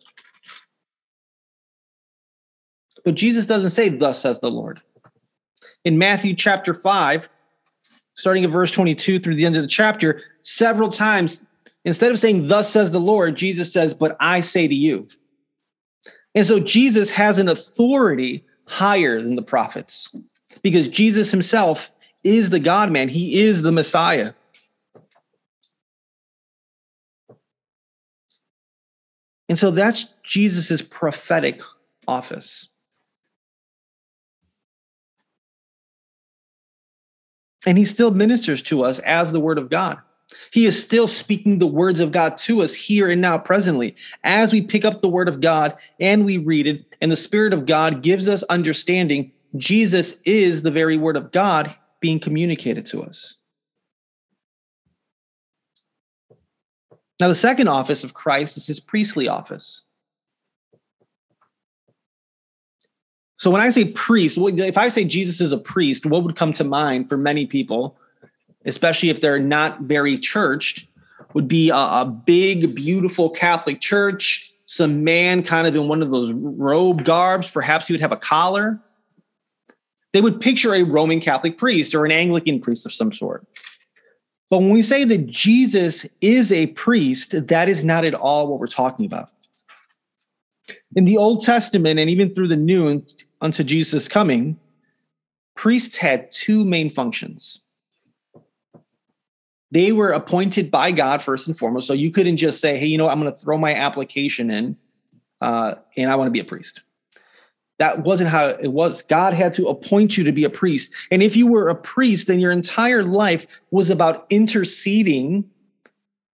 But 3.09 3.14
Jesus 3.14 3.47
doesn't 3.47 3.71
say, 3.71 3.88
Thus 3.88 4.21
says 4.21 4.38
the 4.40 4.51
Lord. 4.51 4.83
In 5.87 5.97
Matthew 5.97 6.35
chapter 6.35 6.75
5, 6.75 7.31
starting 8.12 8.44
at 8.44 8.51
verse 8.51 8.71
22 8.71 9.18
through 9.18 9.37
the 9.37 9.47
end 9.47 9.57
of 9.57 9.62
the 9.62 9.66
chapter, 9.66 10.21
several 10.42 10.90
times, 10.90 11.42
instead 11.87 12.12
of 12.12 12.18
saying, 12.18 12.49
Thus 12.49 12.71
says 12.71 12.90
the 12.90 13.01
Lord, 13.01 13.35
Jesus 13.35 13.73
says, 13.73 13.94
But 13.94 14.14
I 14.21 14.42
say 14.42 14.68
to 14.68 14.75
you. 14.75 15.09
And 16.35 16.44
so 16.44 16.61
Jesus 16.61 17.09
has 17.09 17.38
an 17.38 17.49
authority 17.49 18.44
higher 18.66 19.23
than 19.23 19.37
the 19.37 19.42
prophets 19.42 20.14
because 20.61 20.87
Jesus 20.87 21.31
himself 21.31 21.90
is 22.25 22.51
the 22.51 22.61
God 22.61 22.92
man, 22.92 23.09
he 23.09 23.40
is 23.40 23.62
the 23.62 23.73
Messiah. 23.73 24.35
And 29.49 29.59
so 29.59 29.71
that's 29.71 30.12
Jesus's 30.25 30.83
prophetic 30.83 31.62
office. 32.07 32.68
And 37.66 37.77
he 37.77 37.85
still 37.85 38.11
ministers 38.11 38.62
to 38.64 38.85
us 38.85 38.99
as 39.01 39.33
the 39.33 39.40
word 39.40 39.59
of 39.59 39.68
God. 39.71 39.99
He 40.53 40.66
is 40.66 40.81
still 40.81 41.09
speaking 41.09 41.59
the 41.59 41.66
words 41.66 42.01
of 42.01 42.12
God 42.12 42.37
to 42.38 42.62
us 42.62 42.75
here 42.75 43.11
and 43.11 43.21
now, 43.21 43.38
presently. 43.38 43.97
As 44.25 44.53
we 44.53 44.61
pick 44.61 44.85
up 44.85 45.01
the 45.01 45.09
word 45.09 45.29
of 45.29 45.40
God 45.40 45.79
and 46.01 46.25
we 46.25 46.37
read 46.37 46.66
it, 46.66 46.97
and 47.01 47.11
the 47.11 47.16
Spirit 47.16 47.53
of 47.53 47.66
God 47.66 48.03
gives 48.03 48.29
us 48.29 48.42
understanding, 48.44 49.33
Jesus 49.57 50.16
is 50.25 50.62
the 50.62 50.71
very 50.71 50.97
word 50.97 51.16
of 51.16 51.33
God 51.33 51.75
being 52.01 52.21
communicated 52.21 52.87
to 52.87 53.03
us. 53.03 53.37
Now, 57.21 57.29
the 57.29 57.35
second 57.35 57.68
office 57.68 58.05
of 58.05 58.14
Christ 58.14 58.57
is 58.57 58.66
his 58.66 58.79
priestly 58.79 59.27
office. 59.27 59.83
So 63.38 63.51
when 63.53 63.61
I 63.61 63.70
say 63.70 63.85
priest, 63.85 64.37
if 64.37 64.77
I 64.77 64.88
say 64.88 65.05
Jesus 65.05 65.40
is 65.40 65.53
a 65.53 65.59
priest, 65.59 66.05
what 66.05 66.24
would 66.24 66.37
come 66.37 66.53
to 66.55 66.64
mind 66.64 67.09
for 67.09 67.16
many 67.16 67.46
people, 67.46 67.96
especially 68.64 69.11
if 69.11 69.20
they're 69.20 69.38
not 69.38 69.83
very 69.83 70.18
churched, 70.18 70.87
would 71.35 71.46
be 71.46 71.70
a, 71.70 71.77
a 71.77 72.05
big, 72.27 72.74
beautiful 72.74 73.31
Catholic 73.31 73.81
church, 73.81 74.53
some 74.66 75.05
man 75.05 75.44
kind 75.44 75.68
of 75.68 75.77
in 75.77 75.87
one 75.87 76.03
of 76.03 76.11
those 76.11 76.33
robe 76.33 77.05
garbs. 77.05 77.48
Perhaps 77.48 77.87
he 77.87 77.92
would 77.92 78.01
have 78.01 78.12
a 78.12 78.16
collar. 78.16 78.81
They 80.12 80.20
would 80.20 80.40
picture 80.40 80.74
a 80.74 80.83
Roman 80.83 81.20
Catholic 81.20 81.59
priest 81.59 81.94
or 81.94 82.05
an 82.05 82.11
Anglican 82.11 82.61
priest 82.61 82.87
of 82.87 82.92
some 82.92 83.12
sort. 83.12 83.46
But 84.51 84.59
when 84.59 84.70
we 84.70 84.83
say 84.83 85.05
that 85.05 85.27
Jesus 85.27 86.07
is 86.20 86.51
a 86.51 86.68
priest, 86.68 87.46
that 87.46 87.68
is 87.68 87.85
not 87.85 88.05
at 88.05 88.14
all 88.14 88.48
what 88.48 88.59
we're 88.59 88.66
talking 88.66 89.07
about. 89.07 89.31
In 90.96 91.05
the 91.05 91.18
Old 91.18 91.44
Testament 91.44 92.01
and 92.01 92.11
even 92.11 92.33
through 92.33 92.48
the 92.48 92.57
New, 92.57 93.05
unto 93.40 93.64
Jesus' 93.64 94.09
coming, 94.09 94.59
priests 95.55 95.96
had 95.96 96.31
two 96.31 96.64
main 96.64 96.90
functions. 96.90 97.61
They 99.70 99.92
were 99.92 100.11
appointed 100.11 100.70
by 100.70 100.92
God 100.92 101.22
first 101.22 101.46
and 101.46 101.59
foremost. 101.59 101.87
So 101.87 101.92
you 101.92 102.11
couldn't 102.11 102.38
just 102.38 102.61
say, 102.61 102.79
hey, 102.79 102.87
you 102.87 102.96
know, 102.96 103.09
I'm 103.09 103.20
going 103.20 103.33
to 103.33 103.38
throw 103.38 103.59
my 103.59 103.74
application 103.74 104.51
in 104.51 104.77
uh, 105.40 105.74
and 105.96 106.11
I 106.11 106.16
want 106.16 106.29
to 106.29 106.33
be 106.33 106.40
a 106.40 106.44
priest. 106.44 106.83
That 107.79 108.03
wasn't 108.03 108.31
how 108.31 108.46
it 108.46 108.72
was. 108.72 109.03
God 109.03 109.35
had 109.35 109.53
to 109.55 109.68
appoint 109.68 110.18
you 110.18 110.24
to 110.24 110.33
be 110.33 110.44
a 110.44 110.51
priest. 110.51 110.92
And 111.11 111.22
if 111.22 111.37
you 111.37 111.46
were 111.46 111.68
a 111.68 111.77
priest, 111.77 112.27
then 112.27 112.40
your 112.40 112.51
entire 112.51 113.05
life 113.05 113.61
was 113.70 113.90
about 113.90 114.27
interceding 114.31 115.48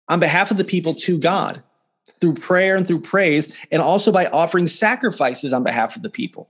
on 0.09 0.19
behalf 0.19 0.51
of 0.51 0.57
the 0.57 0.65
people 0.65 0.95
to 0.95 1.19
God 1.19 1.63
through 2.21 2.35
prayer 2.35 2.75
and 2.75 2.89
through 2.89 3.01
praise, 3.01 3.57
and 3.71 3.81
also 3.81 4.11
by 4.11 4.27
offering 4.27 4.67
sacrifices 4.67 5.53
on 5.53 5.63
behalf 5.63 5.95
of 5.95 6.03
the 6.03 6.11
people. 6.11 6.49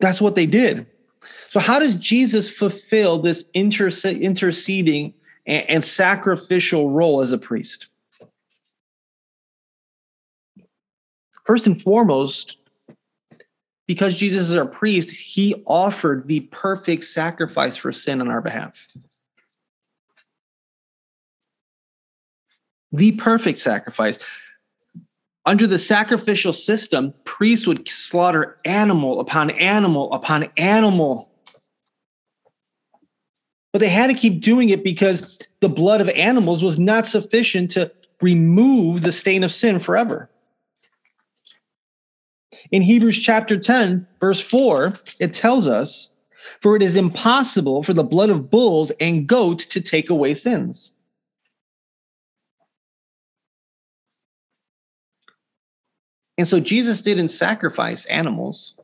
That's 0.00 0.20
what 0.20 0.34
they 0.34 0.46
did. 0.46 0.86
So, 1.48 1.60
how 1.60 1.78
does 1.78 1.94
Jesus 1.94 2.48
fulfill 2.48 3.18
this 3.18 3.44
interceding 3.54 5.14
and, 5.46 5.70
and 5.70 5.84
sacrificial 5.84 6.90
role 6.90 7.20
as 7.20 7.32
a 7.32 7.38
priest? 7.38 7.88
First 11.44 11.66
and 11.66 11.80
foremost, 11.80 12.58
because 13.86 14.16
Jesus 14.16 14.50
is 14.50 14.56
our 14.56 14.66
priest, 14.66 15.10
he 15.10 15.64
offered 15.66 16.28
the 16.28 16.40
perfect 16.52 17.02
sacrifice 17.04 17.76
for 17.76 17.90
sin 17.90 18.20
on 18.20 18.30
our 18.30 18.40
behalf. 18.40 18.88
The 22.92 23.12
perfect 23.12 23.58
sacrifice. 23.58 24.18
Under 25.46 25.66
the 25.66 25.78
sacrificial 25.78 26.52
system, 26.52 27.14
priests 27.24 27.66
would 27.66 27.88
slaughter 27.88 28.58
animal 28.64 29.20
upon 29.20 29.50
animal 29.50 30.12
upon 30.12 30.48
animal. 30.56 31.30
But 33.72 33.78
they 33.78 33.88
had 33.88 34.08
to 34.08 34.14
keep 34.14 34.42
doing 34.42 34.68
it 34.68 34.84
because 34.84 35.38
the 35.60 35.68
blood 35.68 36.00
of 36.00 36.08
animals 36.10 36.62
was 36.62 36.78
not 36.78 37.06
sufficient 37.06 37.70
to 37.72 37.90
remove 38.20 39.02
the 39.02 39.12
stain 39.12 39.42
of 39.42 39.52
sin 39.52 39.78
forever. 39.78 40.28
In 42.70 42.82
Hebrews 42.82 43.18
chapter 43.18 43.58
10, 43.58 44.06
verse 44.20 44.40
4, 44.40 44.94
it 45.20 45.32
tells 45.32 45.66
us, 45.66 46.12
For 46.60 46.76
it 46.76 46.82
is 46.82 46.96
impossible 46.96 47.82
for 47.82 47.94
the 47.94 48.04
blood 48.04 48.28
of 48.28 48.50
bulls 48.50 48.90
and 49.00 49.26
goats 49.26 49.64
to 49.66 49.80
take 49.80 50.10
away 50.10 50.34
sins. 50.34 50.92
And 56.40 56.48
so 56.48 56.58
Jesus 56.58 57.02
didn't 57.02 57.28
sacrifice 57.28 58.06
animals. 58.06 58.74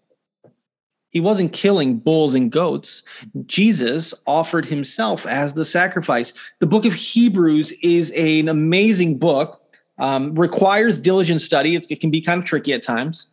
He 1.08 1.20
wasn't 1.20 1.54
killing 1.54 1.96
bulls 1.96 2.34
and 2.34 2.52
goats. 2.52 3.02
Jesus 3.46 4.12
offered 4.26 4.68
himself 4.68 5.24
as 5.26 5.54
the 5.54 5.64
sacrifice. 5.64 6.34
The 6.58 6.66
book 6.66 6.84
of 6.84 6.92
Hebrews 6.92 7.72
is 7.82 8.10
an 8.10 8.50
amazing 8.50 9.16
book, 9.16 9.62
um, 9.98 10.34
requires 10.34 10.98
diligent 10.98 11.40
study. 11.40 11.76
It, 11.76 11.90
it 11.90 11.98
can 11.98 12.10
be 12.10 12.20
kind 12.20 12.38
of 12.38 12.44
tricky 12.44 12.74
at 12.74 12.82
times. 12.82 13.30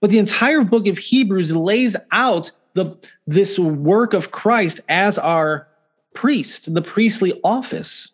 But 0.00 0.08
the 0.08 0.18
entire 0.18 0.62
book 0.62 0.86
of 0.86 0.96
Hebrews 0.96 1.54
lays 1.54 1.96
out 2.12 2.50
the, 2.72 2.96
this 3.26 3.58
work 3.58 4.14
of 4.14 4.30
Christ 4.30 4.80
as 4.88 5.18
our 5.18 5.68
priest, 6.14 6.72
the 6.72 6.80
priestly 6.80 7.38
office. 7.44 8.08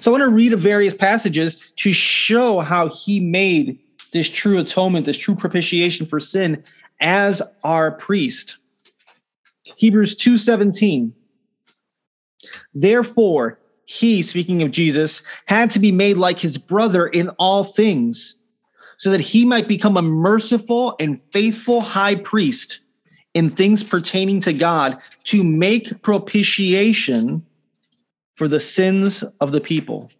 So 0.00 0.10
I 0.10 0.18
want 0.18 0.28
to 0.28 0.34
read 0.34 0.52
various 0.58 0.96
passages 0.96 1.70
to 1.76 1.92
show 1.92 2.58
how 2.58 2.88
he 2.88 3.20
made 3.20 3.78
this 4.12 4.28
true 4.28 4.58
atonement, 4.58 5.06
this 5.06 5.18
true 5.18 5.34
propitiation 5.34 6.06
for 6.06 6.20
sin 6.20 6.62
as 7.00 7.42
our 7.64 7.92
priest. 7.92 8.56
Hebrews 9.76 10.14
2:17 10.16 11.12
Therefore 12.74 13.58
he 13.84 14.22
speaking 14.22 14.62
of 14.62 14.70
Jesus 14.70 15.22
had 15.46 15.70
to 15.72 15.80
be 15.80 15.90
made 15.90 16.16
like 16.16 16.38
his 16.38 16.56
brother 16.56 17.08
in 17.08 17.28
all 17.40 17.64
things 17.64 18.36
so 18.98 19.10
that 19.10 19.20
he 19.20 19.44
might 19.44 19.66
become 19.66 19.96
a 19.96 20.02
merciful 20.02 20.94
and 21.00 21.20
faithful 21.32 21.80
high 21.80 22.14
priest 22.14 22.80
in 23.34 23.48
things 23.48 23.82
pertaining 23.82 24.40
to 24.42 24.52
God 24.52 25.00
to 25.24 25.42
make 25.42 26.02
propitiation 26.02 27.44
for 28.36 28.46
the 28.46 28.60
sins 28.60 29.24
of 29.40 29.52
the 29.52 29.60
people. 29.60 30.10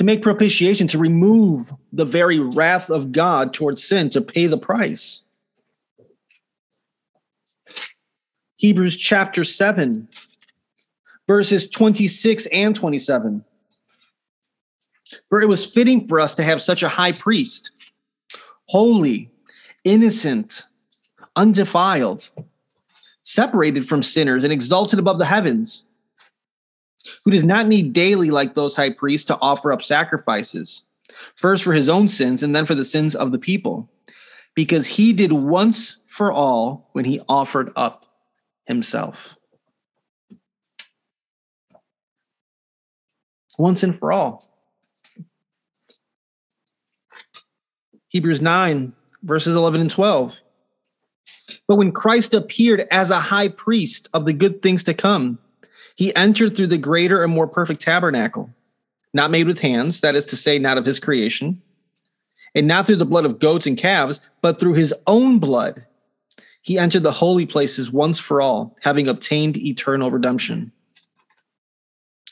To 0.00 0.04
make 0.04 0.22
propitiation, 0.22 0.86
to 0.86 0.96
remove 0.96 1.72
the 1.92 2.06
very 2.06 2.38
wrath 2.38 2.88
of 2.88 3.12
God 3.12 3.52
towards 3.52 3.84
sin, 3.84 4.08
to 4.08 4.22
pay 4.22 4.46
the 4.46 4.56
price. 4.56 5.24
Hebrews 8.56 8.96
chapter 8.96 9.44
7, 9.44 10.08
verses 11.28 11.68
26 11.68 12.46
and 12.46 12.74
27. 12.74 13.44
For 15.28 15.42
it 15.42 15.48
was 15.48 15.70
fitting 15.70 16.08
for 16.08 16.18
us 16.18 16.34
to 16.36 16.44
have 16.44 16.62
such 16.62 16.82
a 16.82 16.88
high 16.88 17.12
priest, 17.12 17.70
holy, 18.68 19.30
innocent, 19.84 20.64
undefiled, 21.36 22.26
separated 23.20 23.86
from 23.86 24.02
sinners, 24.02 24.44
and 24.44 24.52
exalted 24.52 24.98
above 24.98 25.18
the 25.18 25.26
heavens 25.26 25.84
who 27.24 27.30
does 27.30 27.44
not 27.44 27.66
need 27.66 27.92
daily, 27.92 28.30
like 28.30 28.54
those 28.54 28.76
high 28.76 28.90
priests, 28.90 29.26
to 29.26 29.38
offer 29.40 29.72
up 29.72 29.82
sacrifices, 29.82 30.82
first 31.36 31.64
for 31.64 31.72
his 31.72 31.88
own 31.88 32.08
sins 32.08 32.42
and 32.42 32.54
then 32.54 32.66
for 32.66 32.74
the 32.74 32.84
sins 32.84 33.14
of 33.14 33.32
the 33.32 33.38
people, 33.38 33.90
because 34.54 34.86
he 34.86 35.12
did 35.12 35.32
once 35.32 35.96
for 36.06 36.32
all 36.32 36.88
when 36.92 37.04
he 37.04 37.20
offered 37.28 37.72
up 37.76 38.06
himself. 38.66 39.36
Once 43.58 43.82
and 43.82 43.98
for 43.98 44.12
all. 44.12 44.48
Hebrews 48.08 48.40
9, 48.40 48.92
verses 49.22 49.54
11 49.54 49.82
and 49.82 49.90
12. 49.90 50.40
But 51.68 51.76
when 51.76 51.92
Christ 51.92 52.34
appeared 52.34 52.86
as 52.90 53.10
a 53.10 53.20
high 53.20 53.48
priest 53.48 54.08
of 54.14 54.24
the 54.24 54.32
good 54.32 54.62
things 54.62 54.82
to 54.84 54.94
come, 54.94 55.38
he 56.00 56.16
entered 56.16 56.56
through 56.56 56.68
the 56.68 56.78
greater 56.78 57.22
and 57.22 57.30
more 57.30 57.46
perfect 57.46 57.82
tabernacle, 57.82 58.48
not 59.12 59.30
made 59.30 59.46
with 59.46 59.60
hands, 59.60 60.00
that 60.00 60.14
is 60.14 60.24
to 60.24 60.34
say, 60.34 60.58
not 60.58 60.78
of 60.78 60.86
his 60.86 60.98
creation, 60.98 61.60
and 62.54 62.66
not 62.66 62.86
through 62.86 62.96
the 62.96 63.04
blood 63.04 63.26
of 63.26 63.38
goats 63.38 63.66
and 63.66 63.76
calves, 63.76 64.30
but 64.40 64.58
through 64.58 64.72
his 64.72 64.94
own 65.06 65.38
blood. 65.38 65.84
He 66.62 66.78
entered 66.78 67.02
the 67.02 67.12
holy 67.12 67.44
places 67.44 67.92
once 67.92 68.18
for 68.18 68.40
all, 68.40 68.78
having 68.80 69.08
obtained 69.08 69.58
eternal 69.58 70.10
redemption. 70.10 70.72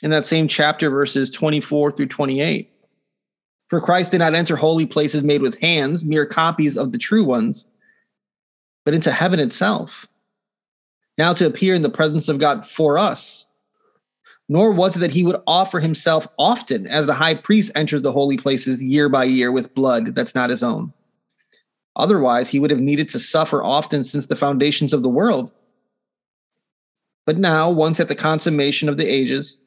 In 0.00 0.12
that 0.12 0.24
same 0.24 0.48
chapter, 0.48 0.88
verses 0.88 1.30
24 1.30 1.90
through 1.90 2.06
28. 2.06 2.72
For 3.68 3.82
Christ 3.82 4.12
did 4.12 4.20
not 4.20 4.34
enter 4.34 4.56
holy 4.56 4.86
places 4.86 5.22
made 5.22 5.42
with 5.42 5.60
hands, 5.60 6.06
mere 6.06 6.24
copies 6.24 6.78
of 6.78 6.92
the 6.92 6.98
true 6.98 7.22
ones, 7.22 7.68
but 8.86 8.94
into 8.94 9.12
heaven 9.12 9.38
itself, 9.38 10.06
now 11.18 11.34
to 11.34 11.44
appear 11.44 11.74
in 11.74 11.82
the 11.82 11.90
presence 11.90 12.30
of 12.30 12.38
God 12.38 12.66
for 12.66 12.98
us 12.98 13.44
nor 14.48 14.72
was 14.72 14.96
it 14.96 15.00
that 15.00 15.10
he 15.10 15.22
would 15.22 15.40
offer 15.46 15.78
himself 15.78 16.26
often 16.38 16.86
as 16.86 17.06
the 17.06 17.14
high 17.14 17.34
priest 17.34 17.70
enters 17.74 18.02
the 18.02 18.12
holy 18.12 18.38
places 18.38 18.82
year 18.82 19.08
by 19.08 19.24
year 19.24 19.52
with 19.52 19.74
blood 19.74 20.14
that's 20.14 20.34
not 20.34 20.50
his 20.50 20.62
own. 20.62 20.92
Otherwise, 21.96 22.48
he 22.48 22.60
would 22.60 22.70
have 22.70 22.80
needed 22.80 23.08
to 23.10 23.18
suffer 23.18 23.62
often 23.62 24.04
since 24.04 24.26
the 24.26 24.36
foundations 24.36 24.94
of 24.94 25.02
the 25.02 25.08
world. 25.08 25.52
But 27.26 27.38
now, 27.38 27.70
once 27.70 28.00
at 28.00 28.08
the 28.08 28.14
consummation 28.14 28.88
of 28.88 28.96
the 28.96 29.06
ages, 29.06 29.60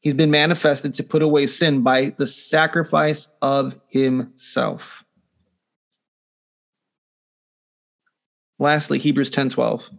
he's 0.00 0.14
been 0.14 0.30
manifested 0.30 0.94
to 0.94 1.02
put 1.02 1.22
away 1.22 1.46
sin 1.46 1.82
by 1.82 2.14
the 2.18 2.26
sacrifice 2.26 3.28
of 3.42 3.80
himself. 3.88 5.04
Lastly, 8.58 8.98
Hebrews 8.98 9.30
10 9.30 9.48
12. 9.48 9.90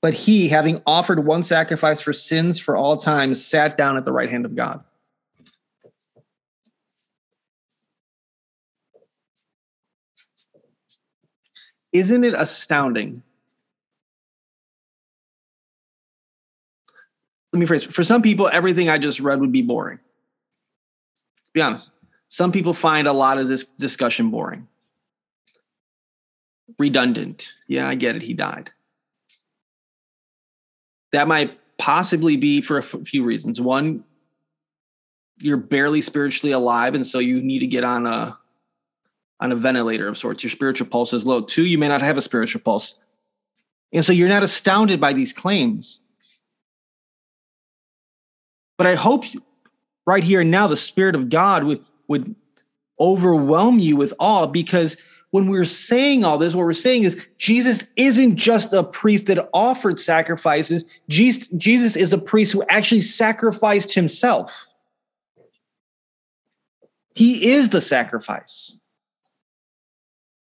But 0.00 0.14
he, 0.14 0.48
having 0.48 0.80
offered 0.86 1.24
one 1.24 1.42
sacrifice 1.42 2.00
for 2.00 2.12
sins 2.12 2.58
for 2.58 2.76
all 2.76 2.96
time, 2.96 3.34
sat 3.34 3.76
down 3.76 3.96
at 3.96 4.04
the 4.04 4.12
right 4.12 4.30
hand 4.30 4.44
of 4.44 4.54
God. 4.54 4.84
Isn't 11.92 12.22
it 12.22 12.34
astounding? 12.34 13.22
Let 17.52 17.60
me 17.60 17.66
phrase 17.66 17.82
for 17.82 18.04
some 18.04 18.22
people, 18.22 18.46
everything 18.46 18.88
I 18.88 18.98
just 18.98 19.20
read 19.20 19.40
would 19.40 19.52
be 19.52 19.62
boring. 19.62 19.98
be 21.54 21.62
honest. 21.62 21.90
Some 22.28 22.52
people 22.52 22.74
find 22.74 23.08
a 23.08 23.12
lot 23.12 23.38
of 23.38 23.48
this 23.48 23.64
discussion 23.64 24.30
boring, 24.30 24.68
redundant. 26.78 27.54
Yeah, 27.66 27.88
I 27.88 27.94
get 27.94 28.16
it. 28.16 28.22
He 28.22 28.34
died 28.34 28.70
that 31.12 31.28
might 31.28 31.58
possibly 31.78 32.36
be 32.36 32.60
for 32.60 32.76
a 32.76 32.82
f- 32.82 32.94
few 33.04 33.24
reasons. 33.24 33.60
One, 33.60 34.04
you're 35.38 35.56
barely 35.56 36.02
spiritually 36.02 36.52
alive, 36.52 36.94
and 36.94 37.06
so 37.06 37.18
you 37.18 37.40
need 37.40 37.60
to 37.60 37.66
get 37.66 37.84
on 37.84 38.06
a 38.06 38.36
on 39.40 39.52
a 39.52 39.56
ventilator 39.56 40.08
of 40.08 40.18
sorts. 40.18 40.42
Your 40.42 40.50
spiritual 40.50 40.88
pulse 40.88 41.12
is 41.12 41.24
low. 41.24 41.40
Two, 41.42 41.64
you 41.64 41.78
may 41.78 41.88
not 41.88 42.02
have 42.02 42.16
a 42.16 42.22
spiritual 42.22 42.60
pulse, 42.60 42.94
and 43.92 44.04
so 44.04 44.12
you're 44.12 44.28
not 44.28 44.42
astounded 44.42 45.00
by 45.00 45.12
these 45.12 45.32
claims. 45.32 46.00
But 48.76 48.86
I 48.86 48.94
hope 48.94 49.24
right 50.06 50.24
here 50.24 50.40
and 50.40 50.50
now 50.50 50.66
the 50.66 50.76
Spirit 50.76 51.14
of 51.14 51.28
God 51.28 51.64
would 51.64 51.84
would 52.08 52.34
overwhelm 53.00 53.78
you 53.78 53.96
with 53.96 54.12
awe 54.18 54.46
because 54.46 54.96
when 55.30 55.48
we're 55.48 55.64
saying 55.64 56.24
all 56.24 56.38
this, 56.38 56.54
what 56.54 56.64
we're 56.64 56.72
saying 56.72 57.02
is 57.02 57.28
Jesus 57.36 57.84
isn't 57.96 58.36
just 58.36 58.72
a 58.72 58.82
priest 58.82 59.26
that 59.26 59.48
offered 59.52 60.00
sacrifices. 60.00 61.00
Jesus 61.08 61.96
is 61.96 62.12
a 62.12 62.18
priest 62.18 62.52
who 62.52 62.62
actually 62.70 63.02
sacrificed 63.02 63.92
himself. 63.92 64.68
He 67.14 67.50
is 67.50 67.68
the 67.70 67.80
sacrifice. 67.80 68.78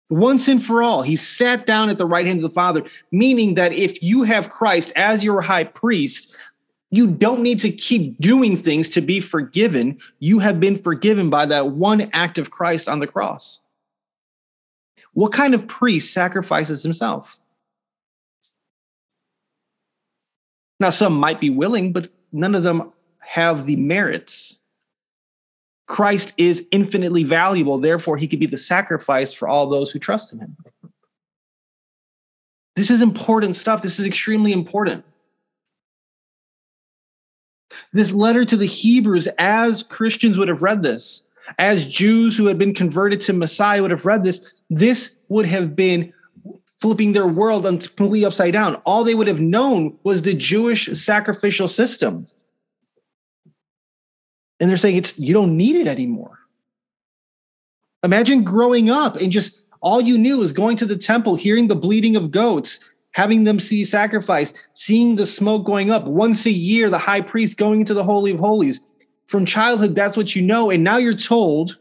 Once 0.09 0.46
and 0.46 0.64
for 0.64 0.85
all, 0.85 1.03
he 1.03 1.16
sat 1.16 1.66
down 1.66 1.90
at 1.90 1.99
the 1.99 2.07
right 2.07 2.27
hand 2.27 2.38
of 2.38 2.42
the 2.44 2.55
Father, 2.55 2.85
meaning 3.11 3.55
that 3.55 3.72
if 3.72 4.01
you 4.03 4.22
have 4.22 4.51
Christ 4.51 4.92
as 4.94 5.25
your 5.25 5.40
high 5.40 5.64
priest, 5.64 6.33
You 6.90 7.09
don't 7.09 7.42
need 7.42 7.59
to 7.61 7.70
keep 7.70 8.18
doing 8.20 8.57
things 8.57 8.88
to 8.90 9.01
be 9.01 9.20
forgiven. 9.20 9.99
You 10.20 10.38
have 10.38 10.61
been 10.61 10.79
forgiven 10.79 11.31
by 11.31 11.46
that 11.46 11.72
one 11.72 12.09
act 12.12 12.38
of 12.38 12.51
Christ 12.51 12.88
on 12.88 13.01
the 13.01 13.07
cross. 13.07 13.61
What 15.16 15.33
kind 15.33 15.55
of 15.55 15.66
priest 15.66 16.12
sacrifices 16.12 16.83
himself? 16.83 17.40
Now, 20.79 20.90
some 20.90 21.18
might 21.18 21.40
be 21.40 21.48
willing, 21.48 21.94
but 21.94 22.11
none 22.33 22.55
of 22.55 22.64
them 22.64 22.92
have 23.20 23.64
the 23.64 23.76
merits. 23.76 24.59
Christ 25.87 26.35
is 26.37 26.68
infinitely 26.70 27.24
valuable, 27.24 27.79
therefore, 27.79 28.18
he 28.18 28.29
could 28.29 28.40
be 28.40 28.44
the 28.44 28.59
sacrifice 28.59 29.33
for 29.33 29.48
all 29.48 29.70
those 29.70 29.90
who 29.90 29.98
trust 29.98 30.35
in 30.35 30.40
him. 30.40 30.55
This 32.74 32.90
is 32.90 33.00
important 33.00 33.57
stuff. 33.57 33.81
This 33.81 33.98
is 33.98 34.07
extremely 34.07 34.52
important. 34.52 35.02
This 37.94 38.12
letter 38.12 38.44
to 38.44 38.57
the 38.59 38.66
Hebrews, 38.66 39.29
as 39.38 39.83
Christians 39.83 40.37
would 40.37 40.48
have 40.48 40.62
read 40.62 40.83
this, 40.83 41.22
as 41.59 41.88
Jews 41.88 42.37
who 42.37 42.46
had 42.46 42.59
been 42.59 42.74
converted 42.74 43.20
to 43.22 43.32
Messiah 43.32 43.82
would 43.82 43.90
have 43.90 44.06
read 44.06 44.24
this, 44.24 44.62
this 44.70 45.16
would 45.28 45.46
have 45.46 45.76
been 45.76 46.12
flipping 46.80 47.12
their 47.12 47.26
world 47.26 47.64
completely 47.64 48.24
upside 48.24 48.52
down. 48.52 48.76
All 48.85 49.04
they 49.04 49.14
would 49.14 49.28
have 49.28 49.40
known 49.40 49.98
was 50.04 50.22
the 50.22 50.35
Jewish 50.35 50.87
sacrificial 50.98 51.68
system. 51.68 52.26
And 54.61 54.70
they're 54.70 54.76
saying 54.76 54.96
it's 54.96 55.18
you 55.18 55.35
don't 55.35 55.56
need 55.56 55.76
it 55.76 55.87
anymore. 55.87 56.38
Imagine 58.02 58.44
growing 58.44 58.88
up 58.90 59.16
and 59.16 59.32
just 59.32 59.64
all 59.80 60.00
you 60.00 60.16
knew 60.16 60.38
was 60.38 60.52
going 60.52 60.76
to 60.78 60.87
the 60.87 60.96
temple, 60.96 61.35
hearing 61.35 61.68
the 61.68 61.76
bleating 61.76 62.16
of 62.16 62.30
goats, 62.30 62.80
having 63.12 63.44
them 63.44 63.59
see 63.59 63.85
sacrifice, 63.85 64.52
seeing 64.74 65.16
the 65.16 65.26
smoke 65.26 65.64
going 65.64 65.90
up 65.90 66.04
once 66.04 66.46
a 66.46 66.50
year, 66.50 66.90
the 66.90 66.98
high 66.98 67.20
priest 67.20 67.56
going 67.56 67.80
into 67.80 67.94
the 67.94 68.04
Holy 68.04 68.30
of 68.30 68.38
Holies. 68.38 68.86
From 69.26 69.44
childhood, 69.44 69.94
that's 69.94 70.16
what 70.16 70.36
you 70.36 70.42
know. 70.42 70.70
And 70.70 70.84
now 70.84 70.98
you're 70.98 71.14
told 71.14 71.78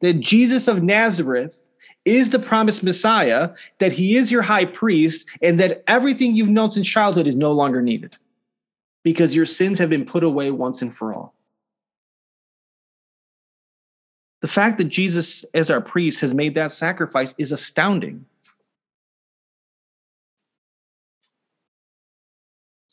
that 0.00 0.20
Jesus 0.20 0.68
of 0.68 0.82
Nazareth 0.82 1.70
is 2.04 2.30
the 2.30 2.38
promised 2.38 2.82
Messiah, 2.82 3.50
that 3.78 3.92
he 3.92 4.16
is 4.16 4.30
your 4.30 4.42
high 4.42 4.64
priest, 4.64 5.28
and 5.42 5.58
that 5.58 5.82
everything 5.88 6.36
you've 6.36 6.48
known 6.48 6.70
since 6.70 6.86
childhood 6.86 7.26
is 7.26 7.36
no 7.36 7.52
longer 7.52 7.82
needed 7.82 8.16
because 9.02 9.34
your 9.34 9.46
sins 9.46 9.78
have 9.78 9.90
been 9.90 10.04
put 10.04 10.24
away 10.24 10.50
once 10.50 10.82
and 10.82 10.94
for 10.94 11.14
all. 11.14 11.34
The 14.42 14.48
fact 14.48 14.78
that 14.78 14.84
Jesus, 14.84 15.44
as 15.54 15.70
our 15.70 15.80
priest, 15.80 16.20
has 16.20 16.34
made 16.34 16.54
that 16.54 16.70
sacrifice 16.70 17.34
is 17.38 17.50
astounding. 17.50 18.24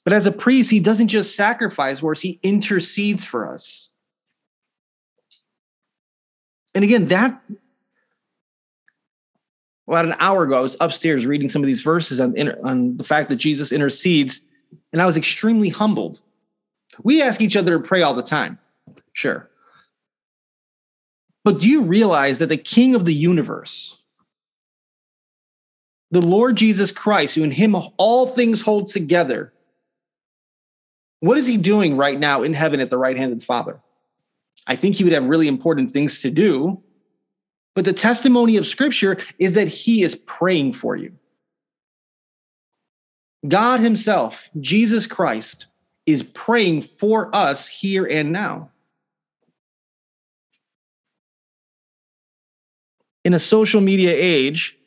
But 0.03 0.13
as 0.13 0.25
a 0.25 0.31
priest, 0.31 0.69
he 0.69 0.79
doesn't 0.79 1.07
just 1.07 1.35
sacrifice 1.35 1.99
for 1.99 2.11
us, 2.11 2.21
he 2.21 2.39
intercedes 2.43 3.23
for 3.23 3.51
us. 3.51 3.89
And 6.75 6.83
again, 6.83 7.05
that, 7.07 7.39
about 9.87 10.05
an 10.05 10.15
hour 10.19 10.43
ago, 10.43 10.55
I 10.55 10.61
was 10.61 10.75
upstairs 10.79 11.25
reading 11.25 11.49
some 11.49 11.61
of 11.61 11.67
these 11.67 11.81
verses 11.81 12.19
on, 12.19 12.35
on 12.63 12.97
the 12.97 13.03
fact 13.03 13.29
that 13.29 13.35
Jesus 13.35 13.71
intercedes, 13.71 14.41
and 14.91 15.01
I 15.01 15.05
was 15.05 15.17
extremely 15.17 15.69
humbled. 15.69 16.21
We 17.03 17.21
ask 17.21 17.41
each 17.41 17.55
other 17.55 17.77
to 17.77 17.83
pray 17.83 18.01
all 18.01 18.13
the 18.13 18.23
time. 18.23 18.59
Sure. 19.13 19.49
But 21.43 21.59
do 21.59 21.67
you 21.67 21.83
realize 21.83 22.39
that 22.39 22.49
the 22.49 22.57
king 22.57 22.95
of 22.95 23.05
the 23.05 23.13
universe, 23.13 23.97
the 26.11 26.21
Lord 26.21 26.55
Jesus 26.55 26.91
Christ, 26.91 27.35
who 27.35 27.43
in 27.43 27.51
him 27.51 27.75
all 27.97 28.25
things 28.25 28.61
hold 28.61 28.87
together, 28.87 29.53
what 31.23 31.37
is 31.37 31.47
he 31.47 31.57
doing 31.57 31.97
right 31.97 32.19
now 32.19 32.43
in 32.43 32.53
heaven 32.53 32.79
at 32.79 32.89
the 32.89 32.97
right 32.97 33.17
hand 33.17 33.31
of 33.31 33.39
the 33.39 33.45
Father? 33.45 33.79
I 34.67 34.75
think 34.75 34.95
he 34.95 35.03
would 35.03 35.13
have 35.13 35.27
really 35.27 35.47
important 35.47 35.91
things 35.91 36.21
to 36.21 36.29
do. 36.29 36.81
But 37.75 37.85
the 37.85 37.93
testimony 37.93 38.57
of 38.57 38.67
Scripture 38.67 39.17
is 39.39 39.53
that 39.53 39.67
he 39.67 40.03
is 40.03 40.15
praying 40.15 40.73
for 40.73 40.95
you. 40.95 41.13
God 43.47 43.79
Himself, 43.79 44.49
Jesus 44.59 45.07
Christ, 45.07 45.65
is 46.05 46.23
praying 46.23 46.83
for 46.83 47.35
us 47.35 47.67
here 47.67 48.05
and 48.05 48.31
now. 48.31 48.69
in 53.23 53.33
a 53.33 53.39
social 53.39 53.81
media 53.81 54.13
age, 54.13 54.77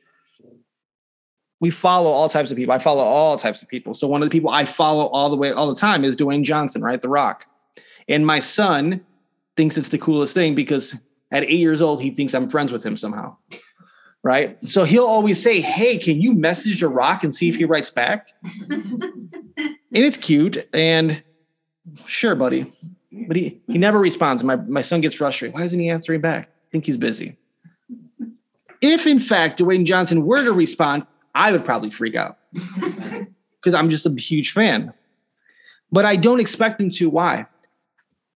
we 1.61 1.71
follow 1.71 2.11
all 2.11 2.29
types 2.29 2.51
of 2.51 2.57
people. 2.57 2.75
I 2.75 2.79
follow 2.79 3.03
all 3.03 3.37
types 3.37 3.63
of 3.63 3.69
people. 3.69 3.95
So 3.95 4.07
one 4.07 4.23
of 4.23 4.29
the 4.29 4.33
people 4.33 4.51
I 4.51 4.65
follow 4.65 5.07
all 5.07 5.31
the 5.31 5.37
way 5.37 5.53
all 5.53 5.69
the 5.69 5.81
time 5.81 6.05
is 6.05 6.17
Dwayne 6.17 6.43
Johnson, 6.43 6.83
right? 6.83 7.01
The 7.01 7.09
Rock. 7.09 7.47
And 8.09 8.27
my 8.27 8.39
son 8.39 9.01
thinks 9.57 9.77
it's 9.77 9.89
the 9.89 9.99
coolest 9.99 10.35
thing 10.35 10.55
because 10.55 10.97
at 11.33 11.45
eight 11.45 11.59
years 11.59 11.81
old, 11.81 12.03
he 12.03 12.11
thinks 12.11 12.35
I'm 12.35 12.49
friends 12.49 12.73
with 12.73 12.85
him 12.85 12.97
somehow. 12.97 13.37
Right. 14.23 14.61
So 14.67 14.85
he'll 14.85 15.07
always 15.07 15.41
say, 15.41 15.61
Hey, 15.61 15.99
can 15.99 16.21
you 16.21 16.33
message 16.33 16.81
The 16.81 16.89
Rock 16.89 17.25
and 17.25 17.35
see 17.35 17.49
if 17.49 17.57
he 17.57 17.65
writes 17.65 17.91
back? 17.91 18.29
and 18.69 19.31
it's 19.93 20.17
cute. 20.17 20.69
And 20.73 21.23
sure, 22.07 22.35
buddy. 22.35 22.73
But 23.29 23.37
he, 23.37 23.61
he 23.67 23.79
never 23.79 23.99
responds. 23.99 24.45
My, 24.45 24.57
my 24.57 24.83
son 24.83 25.01
gets 25.01 25.15
frustrated. 25.15 25.55
Why 25.55 25.65
isn't 25.65 25.79
he 25.79 25.89
answering 25.89 26.21
back? 26.21 26.49
I 26.49 26.71
think 26.71 26.87
he's 26.87 26.97
busy. 26.99 27.37
If 28.83 29.07
in 29.07 29.21
fact 29.21 29.61
Dwayne 29.61 29.87
Johnson 29.87 30.27
were 30.27 30.45
to 30.45 30.53
respond, 30.53 31.07
I 31.37 31.53
would 31.53 31.67
probably 31.67 31.91
freak 31.91 32.15
out 32.15 32.39
because 32.53 33.75
I'm 33.75 33.91
just 33.91 34.07
a 34.07 34.11
huge 34.11 34.53
fan. 34.53 34.95
But 35.93 36.07
I 36.07 36.17
don't 36.17 36.41
expect 36.41 36.81
him 36.81 36.89
to. 36.91 37.11
Why? 37.11 37.47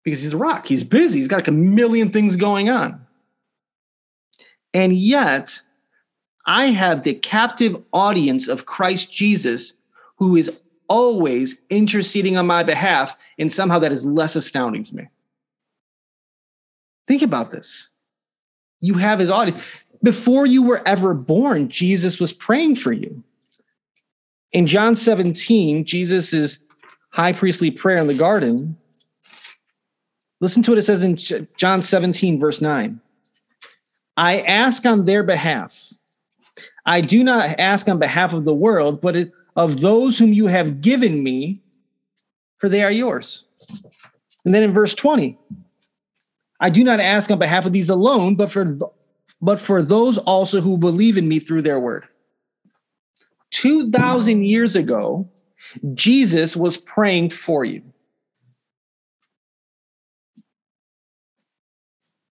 Because 0.05 0.21
he's 0.21 0.35
a 0.35 0.37
rock. 0.37 0.67
He's 0.67 0.85
busy. 0.85 1.19
He's 1.19 1.27
got 1.27 1.37
like 1.37 1.49
a 1.49 1.53
million 1.53 2.11
things 2.11 2.37
going 2.37 2.69
on. 2.69 3.07
And 4.75 4.95
yet, 4.95 5.61
I 6.47 6.67
have 6.67 7.03
the 7.03 7.15
captive 7.15 7.83
audience 7.93 8.49
of 8.49 8.67
Christ 8.67 9.11
Jesus 9.13 9.75
who 10.17 10.37
is 10.37 10.61
always 10.89 11.57
interceding 11.71 12.37
on 12.37 12.47
my 12.47 12.63
behalf. 12.63 13.17
And 13.39 13.51
somehow 13.51 13.79
that 13.79 13.93
is 13.93 14.05
less 14.05 14.37
astounding 14.37 14.83
to 14.85 14.95
me. 14.95 15.09
Think 17.09 17.23
about 17.23 17.51
this. 17.51 17.89
You 18.81 18.95
have 18.95 19.19
his 19.19 19.31
audience. 19.31 19.63
Before 20.03 20.47
you 20.47 20.63
were 20.63 20.87
ever 20.87 21.15
born, 21.15 21.69
Jesus 21.69 22.19
was 22.19 22.33
praying 22.33 22.77
for 22.77 22.93
you. 22.93 23.23
In 24.53 24.67
John 24.67 24.97
17, 24.97 25.85
Jesus' 25.85 26.59
high 27.11 27.33
priestly 27.33 27.71
prayer 27.71 27.99
in 27.99 28.07
the 28.07 28.15
garden, 28.15 28.77
listen 30.41 30.63
to 30.63 30.71
what 30.71 30.79
it 30.79 30.83
says 30.83 31.03
in 31.03 31.17
John 31.57 31.83
17, 31.83 32.41
verse 32.41 32.61
9. 32.61 33.01
I 34.17 34.41
ask 34.41 34.85
on 34.87 35.05
their 35.05 35.23
behalf. 35.23 35.93
I 36.87 37.01
do 37.01 37.23
not 37.23 37.59
ask 37.59 37.89
on 37.89 37.99
behalf 37.99 38.33
of 38.33 38.45
the 38.45 38.55
world, 38.55 39.01
but 39.01 39.17
of 39.57 39.81
those 39.81 40.19
whom 40.19 40.33
you 40.33 40.47
have 40.47 40.81
given 40.81 41.23
me, 41.23 41.61
for 42.59 42.69
they 42.69 42.83
are 42.83 42.91
yours. 42.91 43.45
And 44.45 44.55
then 44.55 44.63
in 44.63 44.73
verse 44.73 44.95
20, 44.95 45.39
I 46.59 46.71
do 46.71 46.85
not 46.85 47.01
ask 47.01 47.31
on 47.31 47.39
behalf 47.39 47.67
of 47.67 47.73
these 47.73 47.91
alone, 47.91 48.37
but 48.37 48.51
for 48.51 48.77
but 49.40 49.61
for 49.61 49.83
those 49.83 50.18
also 50.18 50.61
who 50.61 50.76
believe 50.76 51.16
in 51.16 51.29
me 51.29 51.38
through 51.38 51.62
their 51.62 51.81
word. 51.81 52.07
2,000 53.50 54.44
years 54.44 54.76
ago, 54.76 55.29
Jesus 55.94 56.57
was 56.57 56.76
praying 56.76 57.31
for 57.31 57.64
you. 57.64 57.83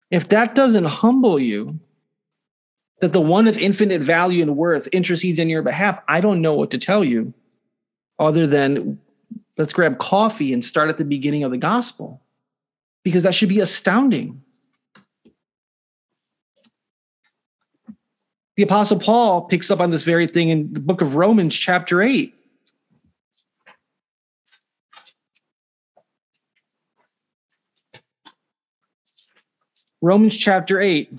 If 0.10 0.30
that 0.30 0.56
doesn't 0.56 0.86
humble 0.86 1.39
you, 1.39 1.80
that 3.02 3.13
the 3.13 3.22
one 3.22 3.48
of 3.48 3.58
infinite 3.58 4.02
value 4.02 4.41
and 4.41 4.56
worth 4.56 4.88
intercedes 4.88 5.39
in 5.39 5.50
your 5.50 5.62
behalf, 5.62 6.00
I 6.08 6.22
don't 6.22 6.41
know 6.41 6.54
what 6.54 6.72
to 6.72 6.78
tell 6.78 7.04
you 7.04 7.34
other 8.17 8.48
than 8.48 9.00
let's 9.58 9.74
grab 9.74 10.00
coffee 10.00 10.54
and 10.54 10.63
start 10.63 10.89
at 10.89 10.98
the 10.98 11.06
beginning 11.06 11.43
of 11.43 11.52
the 11.52 11.58
gospel 11.58 12.22
because 13.04 13.24
that 13.24 13.36
should 13.36 13.50
be 13.50 13.60
astounding. 13.60 14.41
The 18.58 18.63
Apostle 18.63 18.98
Paul 18.98 19.43
picks 19.43 19.70
up 19.70 19.80
on 19.80 19.91
this 19.91 20.02
very 20.02 20.26
thing 20.26 20.50
in 20.50 20.74
the 20.74 20.80
book 20.80 21.02
of 21.02 21.13
Romans, 21.13 21.56
chapter 21.56 22.02
8. 22.02 22.34
Romans 30.02 30.36
chapter 30.36 30.80
8, 30.80 31.12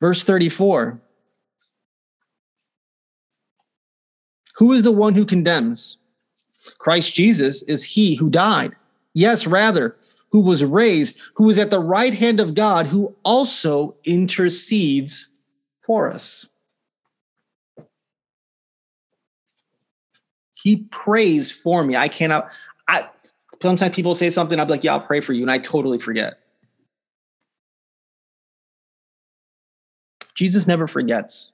verse 0.00 0.22
34. 0.22 1.00
Who 4.56 4.72
is 4.72 4.82
the 4.82 4.92
one 4.92 5.14
who 5.14 5.24
condemns? 5.24 5.96
Christ 6.76 7.14
Jesus 7.14 7.62
is 7.62 7.84
he 7.84 8.16
who 8.16 8.28
died. 8.28 8.72
Yes, 9.14 9.46
rather, 9.46 9.96
who 10.30 10.40
was 10.40 10.62
raised, 10.62 11.18
who 11.34 11.48
is 11.48 11.58
at 11.58 11.70
the 11.70 11.80
right 11.80 12.12
hand 12.12 12.38
of 12.38 12.54
God, 12.54 12.86
who 12.86 13.14
also 13.24 13.94
intercedes 14.04 15.28
for 15.86 16.12
us. 16.12 16.46
He 20.54 20.88
prays 20.90 21.50
for 21.50 21.84
me. 21.84 21.96
I 21.96 22.08
cannot, 22.08 22.50
I 22.88 23.08
sometimes 23.62 23.94
people 23.94 24.14
say 24.16 24.30
something, 24.30 24.58
be 24.58 24.64
like, 24.64 24.82
yeah, 24.82 24.94
I'll 24.94 25.00
pray 25.00 25.20
for 25.20 25.32
you, 25.32 25.42
and 25.42 25.50
I 25.50 25.58
totally 25.58 25.98
forget. 25.98 26.40
Jesus 30.34 30.66
never 30.66 30.86
forgets. 30.86 31.52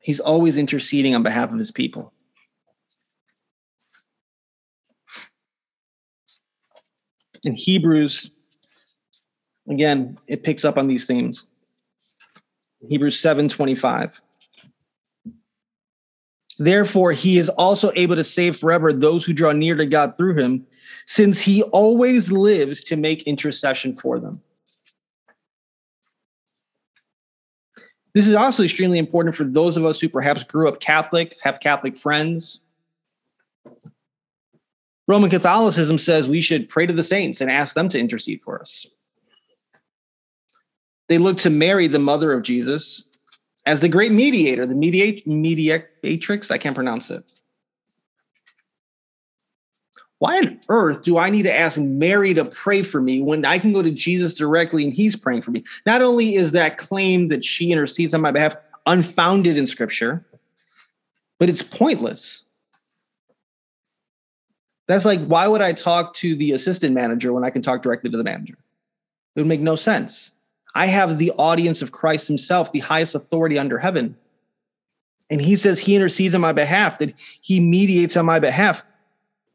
He's 0.00 0.20
always 0.20 0.58
interceding 0.58 1.14
on 1.14 1.22
behalf 1.22 1.52
of 1.52 1.58
his 1.58 1.70
people. 1.70 2.12
In 7.44 7.54
Hebrews, 7.54 8.32
again, 9.68 10.18
it 10.26 10.42
picks 10.42 10.64
up 10.64 10.76
on 10.76 10.88
these 10.88 11.06
themes. 11.06 11.46
Hebrews 12.88 13.18
7 13.20 13.48
25. 13.48 14.20
Therefore, 16.58 17.12
he 17.12 17.38
is 17.38 17.48
also 17.48 17.90
able 17.94 18.16
to 18.16 18.24
save 18.24 18.58
forever 18.58 18.92
those 18.92 19.24
who 19.24 19.32
draw 19.32 19.52
near 19.52 19.74
to 19.74 19.86
God 19.86 20.16
through 20.16 20.34
him, 20.34 20.66
since 21.06 21.40
he 21.40 21.62
always 21.64 22.30
lives 22.30 22.84
to 22.84 22.96
make 22.96 23.22
intercession 23.24 23.96
for 23.96 24.20
them. 24.20 24.40
This 28.14 28.26
is 28.26 28.34
also 28.34 28.62
extremely 28.62 28.98
important 28.98 29.34
for 29.34 29.44
those 29.44 29.76
of 29.76 29.86
us 29.86 29.98
who 29.98 30.08
perhaps 30.08 30.44
grew 30.44 30.68
up 30.68 30.80
Catholic, 30.80 31.36
have 31.42 31.60
Catholic 31.60 31.96
friends. 31.96 32.60
Roman 35.08 35.30
Catholicism 35.30 35.98
says 35.98 36.28
we 36.28 36.40
should 36.40 36.68
pray 36.68 36.86
to 36.86 36.92
the 36.92 37.02
saints 37.02 37.40
and 37.40 37.50
ask 37.50 37.74
them 37.74 37.88
to 37.88 37.98
intercede 37.98 38.42
for 38.42 38.60
us. 38.60 38.86
They 41.12 41.18
look 41.18 41.36
to 41.38 41.50
Mary, 41.50 41.88
the 41.88 41.98
mother 41.98 42.32
of 42.32 42.42
Jesus, 42.42 43.18
as 43.66 43.80
the 43.80 43.88
great 43.90 44.12
mediator, 44.12 44.64
the 44.64 44.74
mediatrix, 44.74 46.50
I 46.50 46.56
can't 46.56 46.74
pronounce 46.74 47.10
it. 47.10 47.22
Why 50.20 50.38
on 50.38 50.58
earth 50.70 51.04
do 51.04 51.18
I 51.18 51.28
need 51.28 51.42
to 51.42 51.52
ask 51.52 51.78
Mary 51.78 52.32
to 52.32 52.46
pray 52.46 52.82
for 52.82 53.02
me 53.02 53.20
when 53.20 53.44
I 53.44 53.58
can 53.58 53.74
go 53.74 53.82
to 53.82 53.90
Jesus 53.90 54.32
directly 54.32 54.84
and 54.84 54.94
he's 54.94 55.14
praying 55.14 55.42
for 55.42 55.50
me? 55.50 55.64
Not 55.84 56.00
only 56.00 56.34
is 56.34 56.52
that 56.52 56.78
claim 56.78 57.28
that 57.28 57.44
she 57.44 57.72
intercedes 57.72 58.14
on 58.14 58.22
my 58.22 58.30
behalf 58.30 58.56
unfounded 58.86 59.58
in 59.58 59.66
scripture, 59.66 60.24
but 61.38 61.50
it's 61.50 61.62
pointless. 61.62 62.44
That's 64.88 65.04
like, 65.04 65.22
why 65.26 65.46
would 65.46 65.60
I 65.60 65.74
talk 65.74 66.14
to 66.14 66.34
the 66.34 66.52
assistant 66.52 66.94
manager 66.94 67.34
when 67.34 67.44
I 67.44 67.50
can 67.50 67.60
talk 67.60 67.82
directly 67.82 68.08
to 68.08 68.16
the 68.16 68.24
manager? 68.24 68.56
It 69.36 69.40
would 69.40 69.46
make 69.46 69.60
no 69.60 69.76
sense. 69.76 70.30
I 70.74 70.86
have 70.86 71.18
the 71.18 71.32
audience 71.32 71.82
of 71.82 71.92
Christ 71.92 72.28
himself, 72.28 72.72
the 72.72 72.80
highest 72.80 73.14
authority 73.14 73.58
under 73.58 73.78
heaven. 73.78 74.16
And 75.30 75.40
he 75.40 75.56
says 75.56 75.80
he 75.80 75.96
intercedes 75.96 76.34
on 76.34 76.40
my 76.40 76.52
behalf, 76.52 76.98
that 76.98 77.14
he 77.40 77.60
mediates 77.60 78.16
on 78.16 78.26
my 78.26 78.38
behalf. 78.38 78.84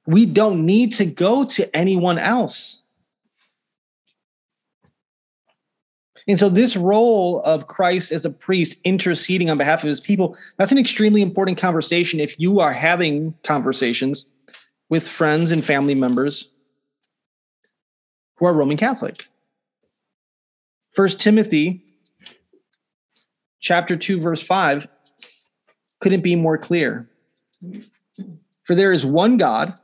We 0.05 0.25
don't 0.25 0.65
need 0.65 0.93
to 0.93 1.05
go 1.05 1.43
to 1.45 1.75
anyone 1.75 2.17
else. 2.17 2.83
And 6.27 6.37
so, 6.37 6.49
this 6.49 6.75
role 6.75 7.41
of 7.43 7.67
Christ 7.67 8.11
as 8.11 8.25
a 8.25 8.29
priest 8.29 8.77
interceding 8.83 9.49
on 9.49 9.57
behalf 9.57 9.83
of 9.83 9.87
his 9.87 10.01
people, 10.01 10.35
that's 10.57 10.73
an 10.73 10.77
extremely 10.77 11.21
important 11.21 11.57
conversation 11.57 12.19
if 12.19 12.37
you 12.39 12.59
are 12.59 12.73
having 12.73 13.33
conversations 13.43 14.25
with 14.89 15.07
friends 15.07 15.51
and 15.51 15.63
family 15.63 15.95
members 15.95 16.49
who 18.35 18.45
are 18.45 18.53
Roman 18.53 18.77
Catholic. 18.77 19.27
First 20.97 21.19
Timothy 21.19 21.83
chapter 23.59 23.95
2 23.95 24.19
verse 24.19 24.41
5 24.41 24.87
couldn't 26.01 26.21
be 26.21 26.35
more 26.35 26.57
clear. 26.57 27.07
For 28.63 28.73
there 28.73 28.91
is 28.91 29.05
one 29.05 29.37
God 29.37 29.75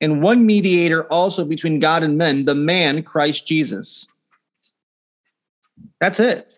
and 0.00 0.22
one 0.22 0.46
mediator 0.46 1.02
also 1.12 1.44
between 1.44 1.80
God 1.80 2.04
and 2.04 2.16
men, 2.16 2.44
the 2.44 2.54
man 2.54 3.02
Christ 3.02 3.48
Jesus. 3.48 4.06
That's 6.00 6.20
it. 6.20 6.54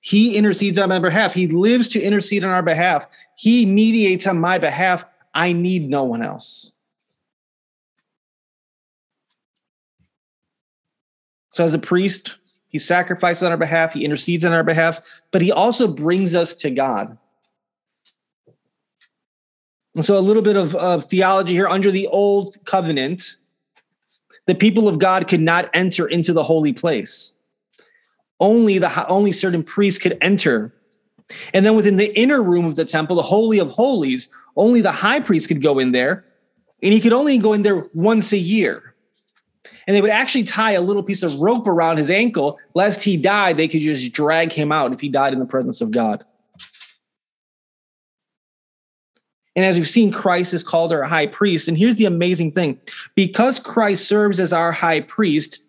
He 0.00 0.34
intercedes 0.34 0.76
on 0.80 0.88
my 0.88 0.98
behalf. 0.98 1.34
He 1.34 1.46
lives 1.46 1.88
to 1.90 2.00
intercede 2.00 2.42
on 2.42 2.50
our 2.50 2.64
behalf. 2.64 3.06
He 3.36 3.64
mediates 3.64 4.26
on 4.26 4.40
my 4.40 4.58
behalf. 4.58 5.04
I 5.34 5.52
need 5.52 5.88
no 5.88 6.02
one 6.02 6.24
else. 6.24 6.72
So, 11.58 11.64
as 11.64 11.74
a 11.74 11.78
priest, 11.80 12.36
he 12.68 12.78
sacrifices 12.78 13.42
on 13.42 13.50
our 13.50 13.56
behalf, 13.56 13.92
he 13.92 14.04
intercedes 14.04 14.44
on 14.44 14.52
our 14.52 14.62
behalf, 14.62 15.24
but 15.32 15.42
he 15.42 15.50
also 15.50 15.88
brings 15.88 16.36
us 16.36 16.54
to 16.54 16.70
God. 16.70 17.18
And 19.96 20.04
so, 20.04 20.16
a 20.16 20.20
little 20.20 20.40
bit 20.40 20.56
of, 20.56 20.76
of 20.76 21.06
theology 21.06 21.54
here 21.54 21.66
under 21.66 21.90
the 21.90 22.06
old 22.06 22.56
covenant, 22.64 23.38
the 24.46 24.54
people 24.54 24.86
of 24.86 25.00
God 25.00 25.26
could 25.26 25.40
not 25.40 25.68
enter 25.74 26.06
into 26.06 26.32
the 26.32 26.44
holy 26.44 26.72
place. 26.72 27.34
Only 28.38 28.78
the 28.78 29.08
only 29.08 29.32
certain 29.32 29.64
priests 29.64 30.00
could 30.00 30.16
enter. 30.20 30.72
And 31.52 31.66
then 31.66 31.74
within 31.74 31.96
the 31.96 32.16
inner 32.16 32.40
room 32.40 32.66
of 32.66 32.76
the 32.76 32.84
temple, 32.84 33.16
the 33.16 33.22
holy 33.22 33.58
of 33.58 33.70
holies, 33.70 34.28
only 34.54 34.80
the 34.80 34.92
high 34.92 35.18
priest 35.18 35.48
could 35.48 35.60
go 35.60 35.80
in 35.80 35.90
there, 35.90 36.24
and 36.84 36.92
he 36.92 37.00
could 37.00 37.12
only 37.12 37.36
go 37.38 37.52
in 37.52 37.62
there 37.62 37.84
once 37.94 38.32
a 38.32 38.38
year 38.38 38.87
and 39.86 39.96
they 39.96 40.00
would 40.00 40.10
actually 40.10 40.44
tie 40.44 40.72
a 40.72 40.80
little 40.80 41.02
piece 41.02 41.22
of 41.22 41.40
rope 41.40 41.66
around 41.66 41.96
his 41.96 42.10
ankle 42.10 42.58
lest 42.74 43.02
he 43.02 43.16
died 43.16 43.56
they 43.56 43.68
could 43.68 43.80
just 43.80 44.12
drag 44.12 44.52
him 44.52 44.72
out 44.72 44.92
if 44.92 45.00
he 45.00 45.08
died 45.08 45.32
in 45.32 45.38
the 45.38 45.46
presence 45.46 45.80
of 45.80 45.90
god. 45.90 46.24
And 49.56 49.64
as 49.64 49.76
we've 49.76 49.88
seen 49.88 50.12
christ 50.12 50.54
is 50.54 50.62
called 50.62 50.92
our 50.92 51.04
high 51.04 51.26
priest. 51.26 51.68
And 51.68 51.76
here's 51.76 51.96
the 51.96 52.04
amazing 52.04 52.52
thing. 52.52 52.80
Because 53.14 53.58
christ 53.58 54.06
serves 54.06 54.40
as 54.40 54.52
our 54.52 54.72
high 54.72 55.00
priest 55.00 55.62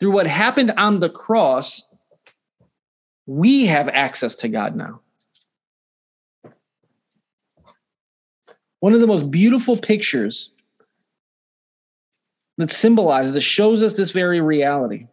through 0.00 0.12
what 0.12 0.26
happened 0.26 0.72
on 0.76 1.00
the 1.00 1.10
cross 1.10 1.84
we 3.26 3.66
have 3.66 3.88
access 3.88 4.34
to 4.36 4.48
god 4.48 4.74
now. 4.74 5.00
One 8.80 8.94
of 8.94 9.00
the 9.00 9.06
most 9.06 9.30
beautiful 9.30 9.76
pictures 9.76 10.50
that 12.58 12.70
symbolizes, 12.70 13.32
that 13.32 13.40
shows 13.40 13.82
us 13.82 13.94
this 13.94 14.10
very 14.10 14.40
reality, 14.40 15.06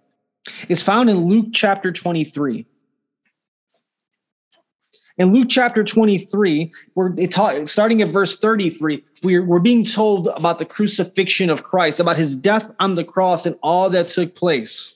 is 0.67 0.83
found 0.83 1.09
in 1.09 1.25
Luke 1.25 1.47
chapter 1.53 1.91
23. 1.91 2.65
In 5.17 5.31
Luke 5.31 5.47
chapter 5.49 5.81
23, 5.81 6.73
we're 6.95 7.15
starting 7.65 8.01
at 8.01 8.09
verse 8.09 8.35
33, 8.35 9.01
we're, 9.23 9.45
we're 9.45 9.59
being 9.59 9.85
told 9.85 10.27
about 10.35 10.57
the 10.57 10.65
crucifixion 10.65 11.49
of 11.49 11.63
Christ, 11.63 12.01
about 12.01 12.17
his 12.17 12.35
death 12.35 12.69
on 12.81 12.95
the 12.95 13.05
cross 13.05 13.45
and 13.45 13.55
all 13.63 13.89
that 13.91 14.09
took 14.09 14.35
place. 14.35 14.95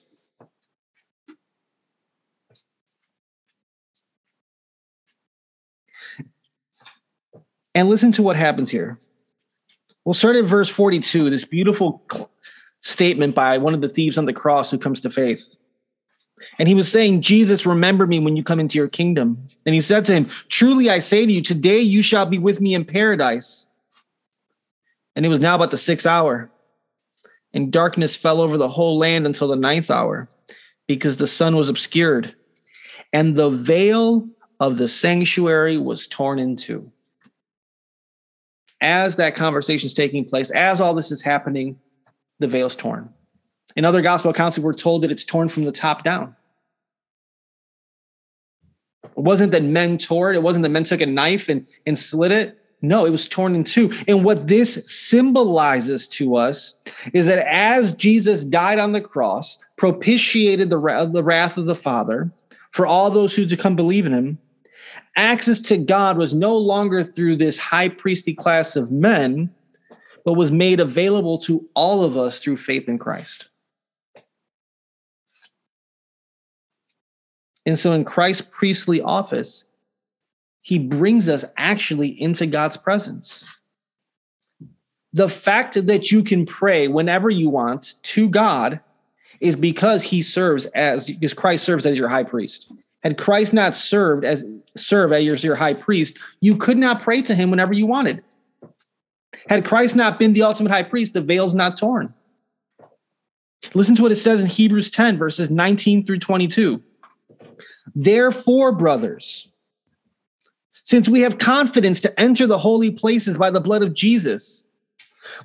And 7.74 7.88
listen 7.88 8.12
to 8.12 8.22
what 8.22 8.36
happens 8.36 8.70
here. 8.70 8.98
We'll 10.04 10.14
start 10.14 10.36
at 10.36 10.44
verse 10.44 10.68
42, 10.68 11.30
this 11.30 11.44
beautiful 11.44 12.02
statement 12.80 13.34
by 13.34 13.58
one 13.58 13.74
of 13.74 13.80
the 13.80 13.88
thieves 13.88 14.18
on 14.18 14.24
the 14.24 14.32
cross 14.32 14.70
who 14.70 14.78
comes 14.78 15.00
to 15.02 15.10
faith. 15.10 15.56
And 16.58 16.68
he 16.68 16.74
was 16.74 16.90
saying, 16.90 17.20
Jesus, 17.20 17.66
remember 17.66 18.06
me 18.06 18.18
when 18.18 18.36
you 18.36 18.42
come 18.42 18.60
into 18.60 18.78
your 18.78 18.88
kingdom. 18.88 19.48
And 19.66 19.74
he 19.74 19.80
said 19.80 20.04
to 20.06 20.14
him, 20.14 20.28
Truly 20.48 20.88
I 20.88 20.98
say 20.98 21.26
to 21.26 21.32
you, 21.32 21.42
today 21.42 21.80
you 21.80 22.02
shall 22.02 22.26
be 22.26 22.38
with 22.38 22.60
me 22.60 22.74
in 22.74 22.84
paradise. 22.84 23.68
And 25.14 25.26
it 25.26 25.28
was 25.28 25.40
now 25.40 25.54
about 25.54 25.70
the 25.70 25.76
sixth 25.76 26.06
hour. 26.06 26.50
And 27.52 27.72
darkness 27.72 28.16
fell 28.16 28.40
over 28.40 28.56
the 28.56 28.68
whole 28.68 28.96
land 28.96 29.26
until 29.26 29.48
the 29.48 29.56
ninth 29.56 29.90
hour, 29.90 30.28
because 30.86 31.16
the 31.16 31.26
sun 31.26 31.56
was 31.56 31.68
obscured. 31.68 32.34
And 33.12 33.34
the 33.34 33.50
veil 33.50 34.28
of 34.60 34.76
the 34.76 34.88
sanctuary 34.88 35.76
was 35.76 36.06
torn 36.06 36.38
in 36.38 36.56
two. 36.56 36.90
As 38.80 39.16
that 39.16 39.34
conversation 39.34 39.88
is 39.88 39.94
taking 39.94 40.24
place, 40.24 40.50
as 40.50 40.80
all 40.80 40.94
this 40.94 41.10
is 41.10 41.20
happening, 41.20 41.78
the 42.40 42.48
veil's 42.48 42.74
torn. 42.74 43.08
In 43.76 43.84
other 43.84 44.02
gospel 44.02 44.32
accounts, 44.32 44.58
we're 44.58 44.74
told 44.74 45.02
that 45.02 45.12
it's 45.12 45.24
torn 45.24 45.48
from 45.48 45.64
the 45.64 45.72
top 45.72 46.02
down. 46.02 46.34
It 49.04 49.22
wasn't 49.22 49.52
that 49.52 49.62
men 49.62 49.98
tore 49.98 50.32
it, 50.32 50.36
it 50.36 50.42
wasn't 50.42 50.64
that 50.64 50.70
men 50.70 50.84
took 50.84 51.00
a 51.00 51.06
knife 51.06 51.48
and, 51.48 51.68
and 51.86 51.98
slit 51.98 52.32
it. 52.32 52.56
No, 52.82 53.04
it 53.04 53.10
was 53.10 53.28
torn 53.28 53.54
in 53.54 53.64
two. 53.64 53.92
And 54.08 54.24
what 54.24 54.48
this 54.48 54.82
symbolizes 54.86 56.08
to 56.08 56.36
us 56.36 56.74
is 57.12 57.26
that 57.26 57.46
as 57.46 57.90
Jesus 57.92 58.42
died 58.42 58.78
on 58.78 58.92
the 58.92 59.02
cross, 59.02 59.62
propitiated 59.76 60.70
the, 60.70 61.10
the 61.12 61.22
wrath 61.22 61.58
of 61.58 61.66
the 61.66 61.74
Father 61.74 62.30
for 62.70 62.86
all 62.86 63.10
those 63.10 63.36
who 63.36 63.44
to 63.46 63.56
come 63.56 63.76
believe 63.76 64.06
in 64.06 64.12
him, 64.12 64.38
access 65.16 65.60
to 65.62 65.76
God 65.76 66.16
was 66.16 66.34
no 66.34 66.56
longer 66.56 67.04
through 67.04 67.36
this 67.36 67.58
high 67.58 67.90
priestly 67.90 68.32
class 68.32 68.76
of 68.76 68.90
men, 68.90 69.52
but 70.24 70.34
was 70.34 70.50
made 70.50 70.80
available 70.80 71.38
to 71.38 71.66
all 71.74 72.04
of 72.04 72.16
us 72.16 72.40
through 72.40 72.56
faith 72.56 72.88
in 72.88 72.98
Christ. 72.98 73.48
And 77.66 77.78
so 77.78 77.92
in 77.92 78.04
Christ's 78.04 78.46
priestly 78.50 79.00
office, 79.00 79.66
he 80.62 80.78
brings 80.78 81.28
us 81.28 81.44
actually 81.56 82.20
into 82.20 82.46
God's 82.46 82.76
presence. 82.76 83.46
The 85.12 85.28
fact 85.28 85.86
that 85.86 86.12
you 86.12 86.22
can 86.22 86.46
pray 86.46 86.88
whenever 86.88 87.30
you 87.30 87.48
want 87.48 87.96
to 88.02 88.28
God 88.28 88.80
is 89.40 89.56
because 89.56 90.02
he 90.02 90.22
serves 90.22 90.66
as 90.66 91.06
because 91.06 91.34
Christ 91.34 91.64
serves 91.64 91.86
as 91.86 91.98
your 91.98 92.08
high 92.08 92.24
priest. 92.24 92.72
Had 93.02 93.16
Christ 93.16 93.52
not 93.52 93.74
served 93.74 94.24
as 94.24 94.44
serve 94.76 95.12
as 95.12 95.24
your, 95.24 95.36
your 95.36 95.54
high 95.56 95.74
priest, 95.74 96.18
you 96.40 96.56
could 96.56 96.76
not 96.76 97.02
pray 97.02 97.22
to 97.22 97.34
him 97.34 97.50
whenever 97.50 97.72
you 97.72 97.86
wanted. 97.86 98.22
Had 99.48 99.64
Christ 99.64 99.96
not 99.96 100.18
been 100.18 100.32
the 100.32 100.42
ultimate 100.42 100.70
high 100.70 100.82
priest, 100.82 101.12
the 101.12 101.22
veil's 101.22 101.54
not 101.54 101.76
torn. 101.76 102.12
Listen 103.74 103.94
to 103.96 104.02
what 104.02 104.12
it 104.12 104.16
says 104.16 104.40
in 104.40 104.46
Hebrews 104.46 104.90
10, 104.90 105.18
verses 105.18 105.50
19 105.50 106.06
through 106.06 106.18
22. 106.18 106.82
Therefore, 107.94 108.72
brothers, 108.72 109.48
since 110.82 111.08
we 111.08 111.20
have 111.20 111.38
confidence 111.38 112.00
to 112.00 112.20
enter 112.20 112.46
the 112.46 112.58
holy 112.58 112.90
places 112.90 113.38
by 113.38 113.50
the 113.50 113.60
blood 113.60 113.82
of 113.82 113.94
Jesus, 113.94 114.66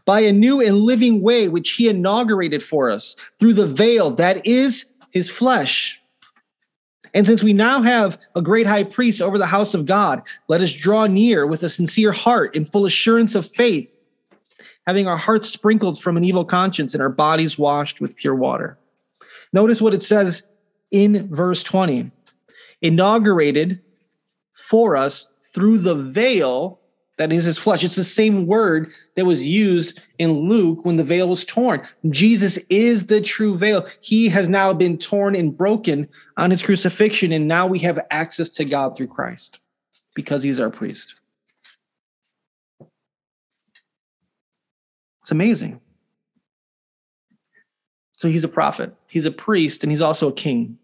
by 0.06 0.22
a 0.22 0.32
new 0.32 0.62
and 0.62 0.78
living 0.78 1.22
way 1.22 1.48
which 1.48 1.74
he 1.74 1.90
inaugurated 1.90 2.64
for 2.64 2.90
us 2.90 3.16
through 3.40 3.54
the 3.54 3.68
veil 3.68 4.10
that 4.12 4.46
is 4.46 4.86
his 5.12 5.30
flesh. 5.30 6.02
And 7.16 7.26
since 7.26 7.42
we 7.42 7.54
now 7.54 7.82
have 7.82 8.20
a 8.36 8.42
great 8.42 8.68
high 8.68 8.84
priest 8.84 9.22
over 9.22 9.38
the 9.38 9.46
house 9.46 9.74
of 9.74 9.86
God, 9.86 10.22
let 10.50 10.60
us 10.60 10.74
draw 10.74 11.08
near 11.08 11.48
with 11.48 11.64
a 11.64 11.70
sincere 11.70 12.12
heart 12.12 12.54
in 12.54 12.66
full 12.66 12.86
assurance 12.86 13.36
of 13.36 13.50
faith, 13.50 14.06
having 14.86 15.08
our 15.08 15.16
hearts 15.16 15.50
sprinkled 15.50 16.00
from 16.00 16.18
an 16.18 16.26
evil 16.26 16.44
conscience 16.44 16.94
and 16.94 17.02
our 17.02 17.10
bodies 17.10 17.58
washed 17.58 18.02
with 18.02 18.18
pure 18.18 18.36
water. 18.36 18.78
Notice 19.54 19.82
what 19.82 19.94
it 19.94 20.04
says 20.04 20.44
in 20.92 21.34
verse 21.34 21.64
20 21.64 22.12
inaugurated 22.82 23.82
for 24.54 24.98
us 24.98 25.30
through 25.54 25.78
the 25.78 25.96
veil 25.96 26.82
that 27.18 27.32
is 27.32 27.46
his 27.46 27.58
flesh. 27.58 27.84
It's 27.84 27.96
the 27.96 28.04
same 28.04 28.46
word 28.46 28.94
that 29.16 29.26
was 29.26 29.48
used 29.48 30.02
in 30.20 30.50
Luke 30.50 30.84
when 30.84 30.98
the 30.98 31.04
veil 31.04 31.30
was 31.30 31.46
torn. 31.46 31.82
Jesus 32.10 32.58
is 32.70 33.08
the 33.08 33.22
true 33.22 33.58
veil. 33.58 33.88
He 34.02 34.28
has 34.30 34.50
now 34.50 34.74
been 34.74 34.98
torn 34.98 35.36
and 35.36 35.56
broken 35.56 36.10
on 36.38 36.52
his 36.52 36.62
crucifixion, 36.62 37.32
and 37.32 37.48
now 37.48 37.68
we 37.68 37.80
have 37.80 38.00
access 38.12 38.50
to 38.50 38.66
God 38.66 38.98
through 38.98 39.08
Christ 39.08 39.60
because 40.14 40.44
he's 40.44 40.60
our 40.60 40.70
priest. 40.70 41.16
It's 45.22 45.32
amazing. 45.32 45.82
So 48.18 48.30
he's 48.30 48.44
a 48.44 48.50
prophet, 48.50 48.96
he's 49.08 49.26
a 49.26 49.32
priest, 49.32 49.84
and 49.84 49.92
he's 49.92 50.02
also 50.02 50.30
a 50.30 50.34
king. 50.34 50.78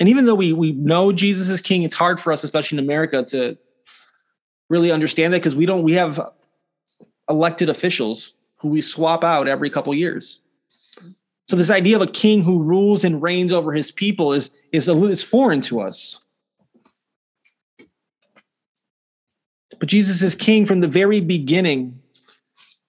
And 0.00 0.08
even 0.08 0.26
though 0.26 0.34
we 0.34 0.52
we 0.52 0.72
know 0.72 1.12
Jesus 1.12 1.48
is 1.48 1.60
king, 1.60 1.82
it's 1.82 1.94
hard 1.94 2.20
for 2.20 2.32
us, 2.32 2.44
especially 2.44 2.78
in 2.78 2.84
America, 2.84 3.24
to 3.28 3.56
really 4.68 4.90
understand 4.90 5.32
that 5.32 5.38
because 5.38 5.56
we 5.56 5.66
don't 5.66 5.82
we 5.82 5.92
have 5.94 6.20
elected 7.28 7.68
officials 7.68 8.32
who 8.56 8.68
we 8.68 8.80
swap 8.80 9.24
out 9.24 9.48
every 9.48 9.70
couple 9.70 9.94
years. 9.94 10.40
So 11.48 11.56
this 11.56 11.70
idea 11.70 11.96
of 11.96 12.02
a 12.02 12.10
king 12.10 12.42
who 12.42 12.62
rules 12.62 13.04
and 13.04 13.22
reigns 13.22 13.52
over 13.52 13.72
his 13.72 13.90
people 13.90 14.32
is 14.32 14.50
is 14.72 14.88
is 14.88 15.22
foreign 15.22 15.60
to 15.62 15.80
us. 15.80 16.18
But 19.78 19.88
Jesus 19.88 20.22
is 20.22 20.34
king 20.34 20.66
from 20.66 20.80
the 20.80 20.88
very 20.88 21.20
beginning. 21.20 22.00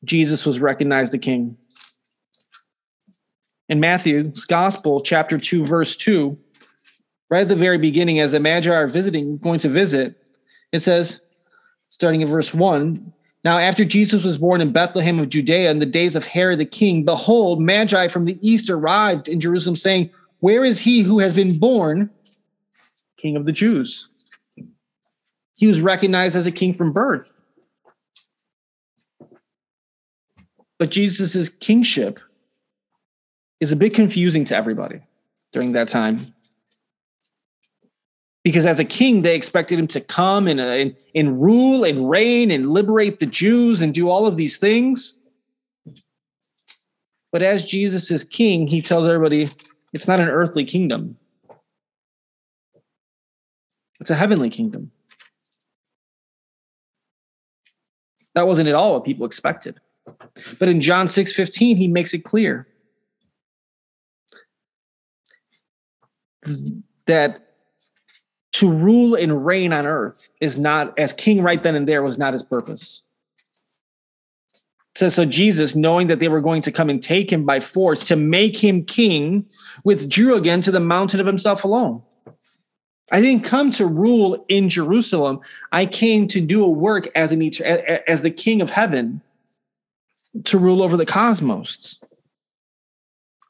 Jesus 0.04 0.46
was 0.46 0.60
recognized 0.60 1.14
a 1.14 1.18
king. 1.18 1.58
In 3.68 3.80
Matthew's 3.80 4.46
Gospel, 4.46 5.02
chapter 5.02 5.40
2, 5.40 5.66
verse 5.66 5.96
2, 5.96 6.38
right 7.30 7.42
at 7.42 7.50
the 7.50 7.56
very 7.56 7.78
beginning, 7.78 8.20
as 8.20 8.32
the 8.32 8.40
Magi 8.40 8.74
are 8.74 8.88
visiting, 8.88 9.38
going 9.38 9.60
to 9.60 9.70
visit, 9.70 10.30
it 10.72 10.82
says, 10.82 11.22
starting 11.90 12.22
in 12.22 12.30
verse 12.30 12.54
1 12.54 13.14
Now, 13.44 13.58
after 13.58 13.86
Jesus 13.86 14.24
was 14.24 14.38
born 14.38 14.62
in 14.62 14.72
Bethlehem 14.72 15.20
of 15.20 15.30
Judea 15.30 15.72
in 15.72 15.80
the 15.80 15.86
days 15.86 16.16
of 16.16 16.26
Herod 16.26 16.60
the 16.60 16.66
king, 16.66 17.06
behold, 17.06 17.62
Magi 17.62 18.08
from 18.08 18.26
the 18.26 18.38
east 18.42 18.70
arrived 18.70 19.28
in 19.28 19.40
Jerusalem, 19.40 19.76
saying, 19.76 20.12
Where 20.40 20.66
is 20.66 20.80
he 20.80 21.02
who 21.02 21.20
has 21.20 21.34
been 21.34 21.58
born 21.58 22.10
king 23.18 23.36
of 23.36 23.46
the 23.46 23.52
Jews? 23.52 24.10
He 25.58 25.68
was 25.68 25.80
recognized 25.80 26.36
as 26.36 26.46
a 26.46 26.52
king 26.52 26.74
from 26.74 26.92
birth. 26.92 27.42
But 30.78 30.92
Jesus' 30.92 31.48
kingship 31.48 32.20
is 33.62 33.72
a 33.72 33.78
bit 33.78 33.94
confusing 33.94 34.44
to 34.46 34.56
everybody 34.56 35.02
during 35.54 35.72
that 35.72 35.88
time 35.88 36.35
because 38.46 38.66
as 38.68 38.80
a 38.80 38.86
king 38.86 39.24
they 39.24 39.36
expected 39.36 39.80
him 39.80 39.88
to 39.88 40.00
come 40.00 40.48
and, 40.48 40.60
uh, 40.60 40.64
and, 40.64 40.96
and 41.16 41.42
rule 41.42 41.84
and 41.84 42.08
reign 42.08 42.52
and 42.52 42.70
liberate 42.70 43.18
the 43.18 43.26
jews 43.26 43.82
and 43.82 43.92
do 43.92 44.08
all 44.08 44.28
of 44.28 44.38
these 44.38 44.58
things. 44.58 45.18
But 47.32 47.42
as 47.42 47.66
jesus 47.66 48.12
is 48.12 48.24
king 48.24 48.68
he 48.68 48.82
tells 48.82 49.08
everybody 49.08 49.50
it's 49.92 50.08
not 50.08 50.20
an 50.22 50.30
earthly 50.30 50.64
kingdom. 50.64 51.18
It's 54.00 54.12
a 54.12 54.16
heavenly 54.16 54.52
kingdom. 54.52 54.92
That 58.36 58.48
wasn't 58.48 58.68
at 58.70 58.76
all 58.76 58.94
what 58.94 59.06
people 59.06 59.26
expected. 59.26 59.80
But 60.60 60.70
in 60.70 60.82
john 60.82 61.08
6 61.08 61.34
15 61.34 61.78
he 61.78 61.88
makes 61.88 62.14
it 62.14 62.24
clear 62.24 62.68
that 67.08 67.45
to 68.56 68.72
rule 68.72 69.16
and 69.16 69.46
reign 69.46 69.74
on 69.74 69.86
earth 69.86 70.30
is 70.40 70.58
not 70.58 70.98
as 70.98 71.12
king 71.12 71.42
right 71.42 71.62
then 71.62 71.76
and 71.76 71.86
there 71.86 72.02
was 72.02 72.18
not 72.18 72.32
his 72.32 72.42
purpose. 72.42 73.02
So, 74.96 75.10
so 75.10 75.26
jesus 75.26 75.76
knowing 75.76 76.08
that 76.08 76.22
they 76.22 76.30
were 76.30 76.40
going 76.40 76.62
to 76.62 76.72
come 76.72 76.90
and 76.90 77.04
take 77.04 77.32
him 77.32 77.46
by 77.46 77.60
force 77.60 78.06
to 78.06 78.16
make 78.16 78.56
him 78.56 78.86
king 78.86 79.46
withdrew 79.84 80.36
again 80.36 80.62
to 80.62 80.72
the 80.72 80.80
mountain 80.80 81.20
of 81.20 81.28
himself 81.28 81.66
alone. 81.66 82.02
I 83.12 83.22
didn't 83.22 83.44
come 83.44 83.72
to 83.72 83.86
rule 83.86 84.46
in 84.48 84.70
jerusalem. 84.70 85.42
I 85.74 85.86
came 85.86 86.26
to 86.30 86.40
do 86.40 86.64
a 86.64 86.70
work 86.70 87.10
as 87.14 87.34
an 87.34 87.42
as 88.08 88.22
the 88.22 88.32
king 88.32 88.62
of 88.62 88.70
heaven 88.70 89.22
to 90.46 90.58
rule 90.58 90.82
over 90.82 90.96
the 90.96 91.06
cosmos. 91.06 92.00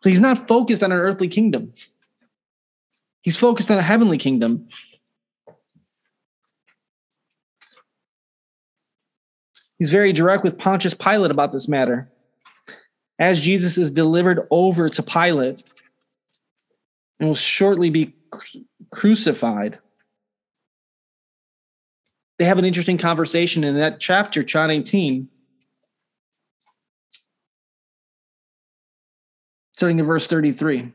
So 0.02 0.10
he's 0.10 0.20
not 0.20 0.48
focused 0.48 0.82
on 0.82 0.92
an 0.92 0.98
earthly 0.98 1.28
kingdom. 1.28 1.74
He's 3.22 3.36
focused 3.36 3.70
on 3.70 3.78
a 3.78 3.84
heavenly 3.84 4.18
kingdom 4.18 4.68
He's 9.78 9.92
very 9.92 10.14
direct 10.14 10.44
with 10.44 10.58
Pontius 10.58 10.94
Pilate 10.94 11.32
about 11.32 11.52
this 11.52 11.68
matter. 11.68 12.10
As 13.20 13.42
Jesus 13.42 13.78
is 13.78 13.92
delivered 13.92 14.48
over 14.52 14.90
to 14.90 15.04
Pilate 15.04 15.64
and 17.20 17.30
will 17.30 17.36
shortly 17.36 17.90
be 17.90 18.14
crucified, 18.92 19.80
they 22.38 22.46
have 22.46 22.60
an 22.60 22.66
interesting 22.66 22.98
conversation 22.98 23.64
in 23.64 23.78
that 23.78 24.00
chapter, 24.00 24.44
John 24.44 24.70
18. 24.70 25.30
Starting 29.74 30.00
in 30.00 30.06
verse 30.06 30.28
33. 30.28 30.92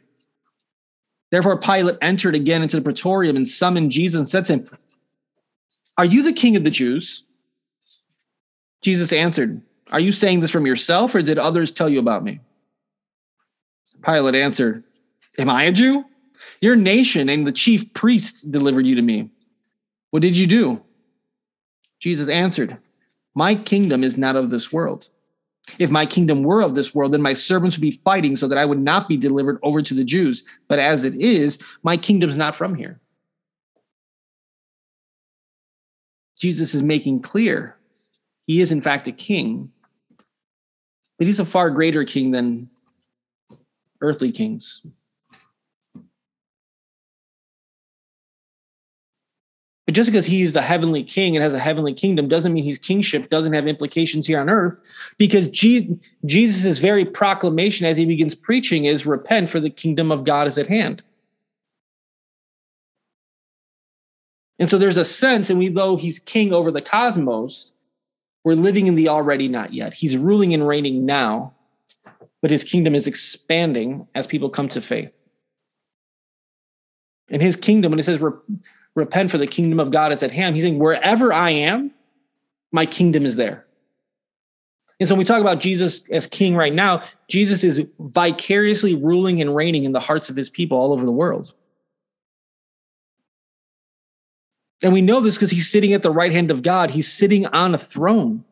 Therefore, 1.31 1.59
Pilate 1.59 1.97
entered 2.03 2.35
again 2.35 2.63
into 2.63 2.77
the 2.77 2.83
praetorium 2.83 3.37
and 3.37 3.47
summoned 3.47 3.91
Jesus 3.93 4.19
and 4.19 4.29
said 4.29 4.45
to 4.47 4.55
him, 4.55 4.69
Are 5.97 6.05
you 6.05 6.23
the 6.23 6.33
king 6.33 6.57
of 6.57 6.65
the 6.65 6.71
Jews? 6.71 7.25
Jesus 8.83 9.13
answered, 9.13 9.61
Are 9.91 10.01
you 10.01 10.13
saying 10.13 10.41
this 10.41 10.51
from 10.51 10.67
yourself, 10.67 11.15
or 11.15 11.23
did 11.23 11.39
others 11.39 11.71
tell 11.71 11.89
you 11.89 11.99
about 11.99 12.25
me? 12.25 12.41
Pilate 14.03 14.35
answered, 14.35 14.85
Am 15.39 15.51
I 15.51 15.65
a 15.65 15.73
Jew? 15.73 16.05
Your 16.61 16.77
nation 16.77 17.29
and 17.29 17.47
the 17.47 17.53
chief 17.53 17.93
priests 17.93 18.43
delivered 18.43 18.87
you 18.87 18.95
to 18.95 19.03
me. 19.03 19.31
What 20.11 20.23
did 20.23 20.37
you 20.37 20.47
do? 20.47 20.83
Jesus 21.99 22.29
answered, 22.29 22.79
My 23.35 23.55
kingdom 23.55 24.03
is 24.03 24.17
not 24.17 24.37
of 24.37 24.51
this 24.51 24.73
world. 24.73 25.09
If 25.79 25.91
my 25.91 26.07
kingdom 26.07 26.43
were 26.43 26.63
of 26.63 26.75
this 26.75 26.95
world, 26.95 27.13
then 27.13 27.23
my 27.23 27.35
servants 27.35 27.77
would 27.77 27.83
be 27.83 27.91
fighting 27.91 28.35
so 28.35 28.49
that 28.49 28.59
I 28.59 28.65
would 28.65 28.81
not 28.81 29.09
be 29.09 29.17
delivered 29.17 29.59
over 29.63 29.83
to 29.83 29.95
the 29.95 30.05
Jews. 30.05 30.43
But 30.69 30.79
as 30.79 31.05
it 31.05 31.15
is, 31.15 31.63
my 31.83 31.97
kingdom's 31.97 32.37
not 32.37 32.57
from 32.57 32.75
here. 32.75 32.99
Jesus 36.39 36.75
is 36.75 36.83
making 36.83 37.21
clear 37.21 37.77
he 38.47 38.61
is, 38.61 38.73
in 38.73 38.81
fact, 38.81 39.07
a 39.09 39.13
king, 39.13 39.71
but 41.19 41.27
he's 41.27 41.41
a 41.41 41.45
far 41.45 41.71
greater 41.71 42.05
king 42.05 42.31
than 42.31 42.69
earthly 44.01 44.33
kings. 44.33 44.83
But 49.87 49.95
just 49.95 50.09
because 50.09 50.27
he's 50.27 50.53
the 50.53 50.63
heavenly 50.63 51.03
king 51.03 51.37
and 51.37 51.43
has 51.43 51.53
a 51.53 51.59
heavenly 51.59 51.93
kingdom 51.93 52.29
doesn't 52.29 52.53
mean 52.53 52.63
his 52.63 52.79
kingship 52.79 53.29
doesn't 53.29 53.55
have 53.55 53.67
implications 53.67 54.25
here 54.25 54.39
on 54.39 54.49
earth. 54.49 54.81
Because 55.19 55.49
Jesus' 55.49 56.79
very 56.79 57.05
proclamation 57.05 57.87
as 57.87 57.97
he 57.97 58.07
begins 58.07 58.35
preaching 58.35 58.85
is 58.85 59.05
repent, 59.05 59.51
for 59.51 59.59
the 59.59 59.69
kingdom 59.69 60.13
of 60.13 60.25
God 60.25 60.47
is 60.47 60.59
at 60.59 60.69
hand. 60.69 61.03
And 64.61 64.71
so 64.71 64.79
there's 64.79 64.97
a 64.97 65.05
sense, 65.05 65.51
and 65.51 65.59
we 65.59 65.69
though 65.69 65.97
he's 65.97 66.21
king 66.21 66.53
over 66.53 66.71
the 66.71 66.83
cosmos, 66.83 67.73
We're 68.45 68.55
living 68.55 68.87
in 68.87 68.95
the 68.95 69.09
already 69.09 69.49
not 69.49 69.75
yet. 69.75 69.93
He's 69.93 70.17
ruling 70.17 70.55
and 70.55 70.67
reigning 70.67 71.05
now, 71.05 71.55
but 72.41 72.51
his 72.51 72.65
kingdom 72.65 72.95
is 72.95 73.07
expanding 73.07 74.07
as 74.15 74.27
people 74.27 74.49
come 74.49 74.69
to 74.69 74.81
faith. 74.81 75.29
In 77.29 77.41
his 77.41 77.57
kingdom, 77.57 77.93
when 77.93 77.99
it 77.99 78.05
says 78.05 78.21
repent 78.95 79.31
for 79.31 79.39
the 79.39 79.47
kingdom 79.47 79.79
of 79.79 79.91
God 79.91 80.11
is 80.13 80.23
at 80.23 80.33
hand, 80.33 80.57
he's 80.57 80.65
saying, 80.65 80.79
wherever 80.79 81.33
I 81.33 81.51
am, 81.51 81.93
my 82.73 82.87
kingdom 82.87 83.25
is 83.25 83.37
there. 83.37 83.67
And 84.99 85.09
so 85.09 85.15
when 85.15 85.21
we 85.21 85.25
talk 85.25 85.41
about 85.41 85.61
Jesus 85.61 86.05
as 86.11 86.27
king 86.27 86.55
right 86.55 86.75
now, 86.75 87.03
Jesus 87.29 87.65
is 87.65 87.83
vicariously 87.99 88.95
ruling 88.95 89.41
and 89.41 89.55
reigning 89.55 89.85
in 89.85 89.93
the 89.93 90.01
hearts 90.01 90.29
of 90.29 90.37
his 90.37 90.51
people 90.51 90.79
all 90.79 90.93
over 90.93 91.07
the 91.07 91.13
world. 91.13 91.55
And 94.83 94.93
we 94.93 95.03
know 95.03 95.21
this 95.21 95.37
because 95.37 95.51
he's 95.51 95.71
sitting 95.71 95.93
at 95.93 96.03
the 96.03 96.11
right 96.11 96.33
hand 96.33 96.51
of 96.51 96.63
God. 96.63 96.91
He's 96.91 97.11
sitting 97.11 97.47
on 97.47 97.75
a 97.75 97.79
throne. 97.79 98.45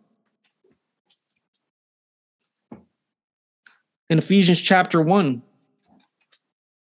In 4.10 4.18
Ephesians 4.18 4.60
chapter 4.60 5.02
1, 5.02 5.42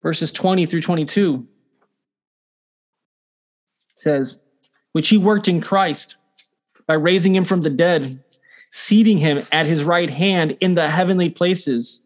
verses 0.01 0.31
20 0.31 0.65
through 0.65 0.81
22, 0.81 1.45
says, 3.97 4.41
which 4.93 5.09
he 5.09 5.17
worked 5.17 5.47
in 5.47 5.61
Christ 5.61 6.15
by 6.85 6.93
raising 6.93 7.35
him 7.35 7.43
from 7.43 7.61
the 7.61 7.69
dead, 7.69 8.23
seating 8.71 9.17
him 9.17 9.45
at 9.51 9.65
his 9.65 9.83
right 9.83 10.09
hand 10.09 10.57
in 10.61 10.75
the 10.75 10.87
heavenly 10.87 11.29
places, 11.29 12.01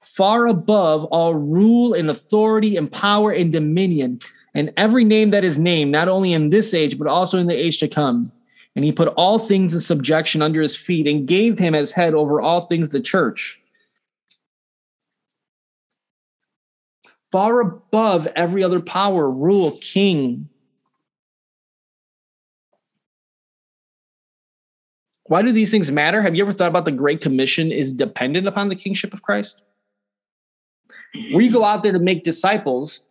far 0.00 0.46
above 0.46 1.04
all 1.06 1.34
rule 1.34 1.94
and 1.94 2.10
authority 2.10 2.76
and 2.76 2.92
power 2.92 3.30
and 3.30 3.52
dominion 3.52 4.20
and 4.54 4.72
every 4.76 5.04
name 5.04 5.30
that 5.30 5.44
is 5.44 5.58
named, 5.58 5.92
not 5.92 6.08
only 6.08 6.32
in 6.32 6.50
this 6.50 6.74
age, 6.74 6.98
but 6.98 7.06
also 7.06 7.38
in 7.38 7.46
the 7.46 7.54
age 7.54 7.78
to 7.80 7.88
come. 7.88 8.32
And 8.76 8.84
he 8.84 8.92
put 8.92 9.08
all 9.16 9.38
things 9.38 9.74
in 9.74 9.80
subjection 9.80 10.42
under 10.42 10.62
his 10.62 10.76
feet 10.76 11.06
and 11.06 11.26
gave 11.26 11.58
him 11.58 11.74
as 11.74 11.92
head 11.92 12.14
over 12.14 12.40
all 12.40 12.60
things 12.60 12.90
the 12.90 13.00
church. 13.00 13.60
Far 17.30 17.60
above 17.60 18.26
every 18.36 18.62
other 18.64 18.80
power, 18.80 19.30
rule, 19.30 19.78
king. 19.80 20.48
Why 25.24 25.42
do 25.42 25.52
these 25.52 25.70
things 25.70 25.90
matter? 25.90 26.22
Have 26.22 26.34
you 26.34 26.42
ever 26.42 26.52
thought 26.52 26.70
about 26.70 26.86
the 26.86 26.92
Great 26.92 27.20
Commission 27.20 27.70
is 27.70 27.92
dependent 27.92 28.46
upon 28.46 28.70
the 28.70 28.76
kingship 28.76 29.12
of 29.12 29.22
Christ? 29.22 29.60
We 31.34 31.48
go 31.48 31.64
out 31.64 31.82
there 31.82 31.92
to 31.92 31.98
make 31.98 32.24
disciples, 32.24 33.07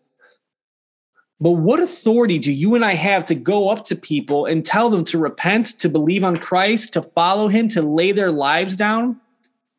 but 1.39 1.51
what 1.51 1.79
authority 1.79 2.39
do 2.39 2.51
you 2.51 2.73
and 2.73 2.83
I 2.83 2.93
have 2.93 3.23
to 3.25 3.35
go 3.35 3.69
up 3.69 3.83
to 3.85 3.95
people 3.95 4.45
and 4.45 4.65
tell 4.65 4.89
them 4.89 5.03
to 5.05 5.19
repent, 5.19 5.79
to 5.79 5.89
believe 5.89 6.23
on 6.23 6.37
Christ, 6.37 6.93
to 6.93 7.03
follow 7.03 7.47
him, 7.47 7.67
to 7.69 7.81
lay 7.81 8.11
their 8.11 8.31
lives 8.31 8.75
down, 8.75 9.19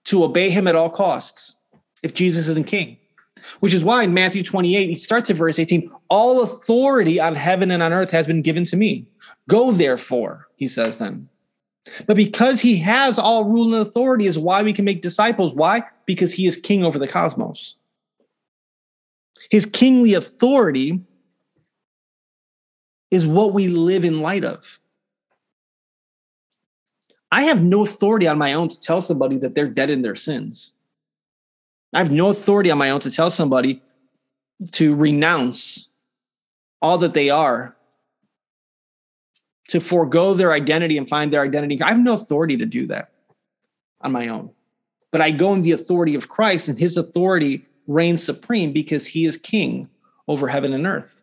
to 0.05 0.23
obey 0.23 0.51
him 0.51 0.69
at 0.69 0.77
all 0.77 0.91
costs 0.91 1.57
if 2.03 2.15
Jesus 2.15 2.47
isn't 2.47 2.69
king? 2.69 2.97
Which 3.61 3.75
is 3.75 3.83
why 3.83 4.05
in 4.05 4.15
Matthew 4.15 4.43
28, 4.43 4.89
he 4.89 4.95
starts 4.95 5.31
at 5.31 5.37
verse 5.37 5.59
18 5.59 5.91
All 6.11 6.43
authority 6.43 7.19
on 7.19 7.35
heaven 7.35 7.71
and 7.71 7.83
on 7.83 7.93
earth 7.93 8.11
has 8.11 8.27
been 8.27 8.43
given 8.43 8.65
to 8.67 8.77
me. 8.77 9.07
Go 9.49 9.73
therefore, 9.73 10.49
he 10.57 10.69
says 10.69 10.99
then. 10.99 11.29
But 12.07 12.17
because 12.17 12.61
he 12.61 12.77
has 12.79 13.19
all 13.19 13.45
rule 13.45 13.75
and 13.75 13.87
authority, 13.87 14.27
is 14.27 14.39
why 14.39 14.63
we 14.63 14.73
can 14.73 14.85
make 14.85 15.01
disciples. 15.01 15.55
Why? 15.55 15.85
Because 16.05 16.35
he 16.35 16.47
is 16.47 16.57
king 16.57 16.85
over 16.85 16.99
the 16.99 17.09
cosmos. 17.09 17.75
His 19.51 19.65
kingly 19.65 20.15
authority 20.15 21.01
is 23.11 23.27
what 23.27 23.53
we 23.53 23.69
live 23.69 24.05
in 24.05 24.21
light 24.21 24.45
of. 24.45 24.81
I 27.31 27.43
have 27.45 27.63
no 27.63 27.83
authority 27.83 28.27
on 28.27 28.39
my 28.39 28.55
own 28.55 28.69
to 28.69 28.81
tell 28.81 29.01
somebody 29.01 29.39
that 29.39 29.55
they're 29.55 29.69
dead 29.69 29.91
in 29.91 30.03
their 30.03 30.15
sins. 30.15 30.73
I 31.93 31.99
have 31.99 32.11
no 32.11 32.29
authority 32.29 32.71
on 32.71 32.79
my 32.79 32.91
own 32.91 33.01
to 33.01 33.11
tell 33.11 33.31
somebody 33.31 33.83
to 34.73 34.95
renounce 34.95 35.89
all 36.81 36.99
that 36.99 37.15
they 37.15 37.31
are, 37.31 37.77
to 39.69 39.81
forego 39.81 40.35
their 40.35 40.53
identity 40.53 40.97
and 40.97 41.09
find 41.09 41.33
their 41.33 41.43
identity. 41.43 41.81
I 41.83 41.89
have 41.89 41.99
no 41.99 42.15
authority 42.15 42.57
to 42.57 42.67
do 42.67 42.87
that 42.89 43.11
on 44.01 44.13
my 44.13 44.29
own. 44.29 44.51
But 45.11 45.21
I 45.21 45.31
go 45.31 45.55
in 45.55 45.63
the 45.63 45.73
authority 45.73 46.15
of 46.15 46.29
Christ, 46.29 46.69
and 46.69 46.79
his 46.79 46.97
authority 46.97 47.65
reigns 47.87 48.23
supreme 48.23 48.73
because 48.73 49.07
he 49.07 49.25
is 49.25 49.39
king 49.39 49.89
over 50.27 50.49
heaven 50.49 50.73
and 50.73 50.87
earth. 50.87 51.18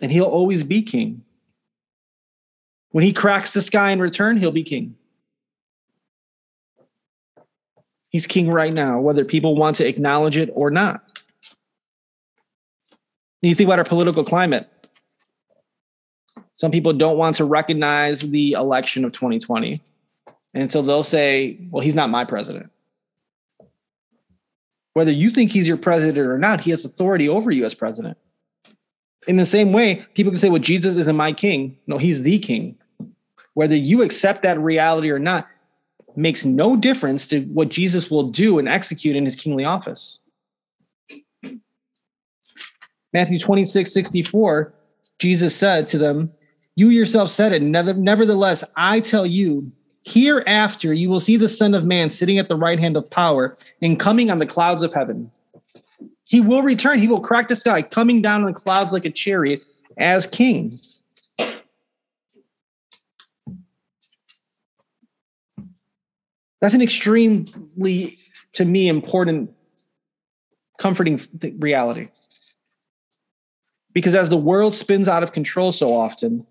And 0.00 0.10
he'll 0.10 0.24
always 0.24 0.64
be 0.64 0.82
king. 0.82 1.22
When 2.90 3.04
he 3.04 3.12
cracks 3.12 3.52
the 3.52 3.62
sky 3.62 3.90
in 3.92 4.00
return, 4.00 4.36
he'll 4.36 4.50
be 4.50 4.64
king. 4.64 4.96
He's 8.08 8.26
king 8.26 8.50
right 8.50 8.72
now, 8.72 9.00
whether 9.00 9.24
people 9.24 9.54
want 9.54 9.76
to 9.76 9.86
acknowledge 9.86 10.36
it 10.36 10.50
or 10.52 10.70
not. 10.70 11.04
You 13.42 13.54
think 13.54 13.68
about 13.68 13.78
our 13.78 13.84
political 13.84 14.24
climate. 14.24 14.68
Some 16.52 16.72
people 16.72 16.92
don't 16.92 17.16
want 17.16 17.36
to 17.36 17.44
recognize 17.44 18.20
the 18.20 18.52
election 18.52 19.04
of 19.04 19.12
2020. 19.12 19.80
And 20.52 20.70
so 20.70 20.82
they'll 20.82 21.04
say, 21.04 21.58
well, 21.70 21.82
he's 21.82 21.94
not 21.94 22.10
my 22.10 22.24
president. 22.24 22.70
Whether 24.92 25.12
you 25.12 25.30
think 25.30 25.52
he's 25.52 25.68
your 25.68 25.76
president 25.76 26.18
or 26.18 26.36
not, 26.36 26.60
he 26.60 26.70
has 26.70 26.84
authority 26.84 27.28
over 27.28 27.50
you 27.50 27.64
as 27.64 27.74
president. 27.74 28.18
In 29.26 29.36
the 29.36 29.46
same 29.46 29.72
way, 29.72 30.04
people 30.14 30.32
can 30.32 30.40
say, 30.40 30.48
well, 30.48 30.60
Jesus 30.60 30.96
isn't 30.96 31.16
my 31.16 31.32
king. 31.32 31.76
No, 31.86 31.98
he's 31.98 32.22
the 32.22 32.38
king. 32.38 32.76
Whether 33.54 33.76
you 33.76 34.02
accept 34.02 34.42
that 34.42 34.58
reality 34.58 35.10
or 35.10 35.18
not 35.18 35.46
makes 36.16 36.44
no 36.44 36.76
difference 36.76 37.26
to 37.28 37.42
what 37.42 37.68
Jesus 37.68 38.10
will 38.10 38.24
do 38.24 38.58
and 38.58 38.68
execute 38.68 39.16
in 39.16 39.24
his 39.24 39.36
kingly 39.36 39.64
office. 39.64 40.18
Matthew 43.12 43.38
26, 43.38 43.92
64, 43.92 44.72
Jesus 45.18 45.54
said 45.54 45.88
to 45.88 45.98
them, 45.98 46.32
You 46.76 46.88
yourself 46.88 47.28
said 47.28 47.52
it. 47.52 47.62
Nevertheless, 47.62 48.64
I 48.76 49.00
tell 49.00 49.26
you, 49.26 49.70
hereafter 50.04 50.94
you 50.94 51.10
will 51.10 51.20
see 51.20 51.36
the 51.36 51.48
Son 51.48 51.74
of 51.74 51.84
Man 51.84 52.08
sitting 52.08 52.38
at 52.38 52.48
the 52.48 52.56
right 52.56 52.78
hand 52.78 52.96
of 52.96 53.10
power 53.10 53.56
and 53.82 54.00
coming 54.00 54.30
on 54.30 54.38
the 54.38 54.46
clouds 54.46 54.82
of 54.82 54.92
heaven. 54.92 55.30
He 56.30 56.40
will 56.40 56.62
return. 56.62 57.00
He 57.00 57.08
will 57.08 57.20
crack 57.20 57.48
the 57.48 57.56
sky, 57.56 57.82
coming 57.82 58.22
down 58.22 58.44
on 58.44 58.52
the 58.52 58.58
clouds 58.58 58.92
like 58.92 59.04
a 59.04 59.10
chariot 59.10 59.64
as 59.98 60.28
king. 60.28 60.78
That's 66.60 66.74
an 66.74 66.82
extremely, 66.82 68.18
to 68.52 68.64
me, 68.64 68.88
important, 68.88 69.50
comforting 70.78 71.18
th- 71.18 71.54
reality. 71.58 72.10
Because 73.92 74.14
as 74.14 74.28
the 74.28 74.36
world 74.36 74.72
spins 74.72 75.08
out 75.08 75.24
of 75.24 75.32
control 75.32 75.72
so 75.72 75.92
often, 75.92 76.46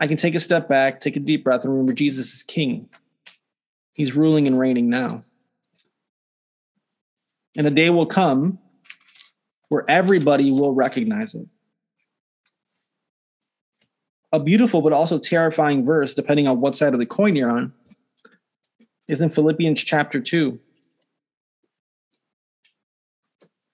I 0.00 0.06
can 0.06 0.16
take 0.16 0.34
a 0.34 0.40
step 0.40 0.70
back, 0.70 1.00
take 1.00 1.16
a 1.16 1.20
deep 1.20 1.44
breath, 1.44 1.64
and 1.64 1.72
remember 1.74 1.92
Jesus 1.92 2.32
is 2.32 2.42
king. 2.42 2.88
He's 3.92 4.16
ruling 4.16 4.46
and 4.46 4.58
reigning 4.58 4.88
now. 4.88 5.22
And 7.56 7.66
a 7.66 7.70
day 7.70 7.90
will 7.90 8.06
come 8.06 8.58
where 9.68 9.84
everybody 9.88 10.50
will 10.50 10.72
recognize 10.72 11.34
it. 11.34 11.46
A 14.32 14.40
beautiful 14.40 14.80
but 14.80 14.92
also 14.92 15.18
terrifying 15.18 15.84
verse, 15.84 16.14
depending 16.14 16.46
on 16.46 16.60
what 16.60 16.76
side 16.76 16.94
of 16.94 16.98
the 16.98 17.06
coin 17.06 17.36
you're 17.36 17.50
on, 17.50 17.72
is 19.08 19.20
in 19.20 19.28
Philippians 19.28 19.82
chapter 19.82 20.20
2. 20.20 20.58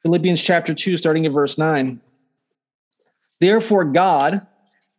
Philippians 0.03 0.43
chapter 0.43 0.75
2, 0.75 0.97
starting 0.97 1.27
at 1.27 1.33
verse 1.33 1.59
9. 1.59 2.01
Therefore, 3.41 3.85
God 3.85 4.47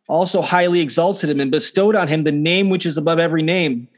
also 0.08 0.40
highly 0.40 0.80
exalted 0.80 1.30
him 1.30 1.40
and 1.40 1.50
bestowed 1.50 1.94
on 1.94 2.08
him 2.08 2.24
the 2.24 2.32
name 2.32 2.70
which 2.70 2.86
is 2.86 2.96
above 2.96 3.18
every 3.18 3.42
name 3.42 3.88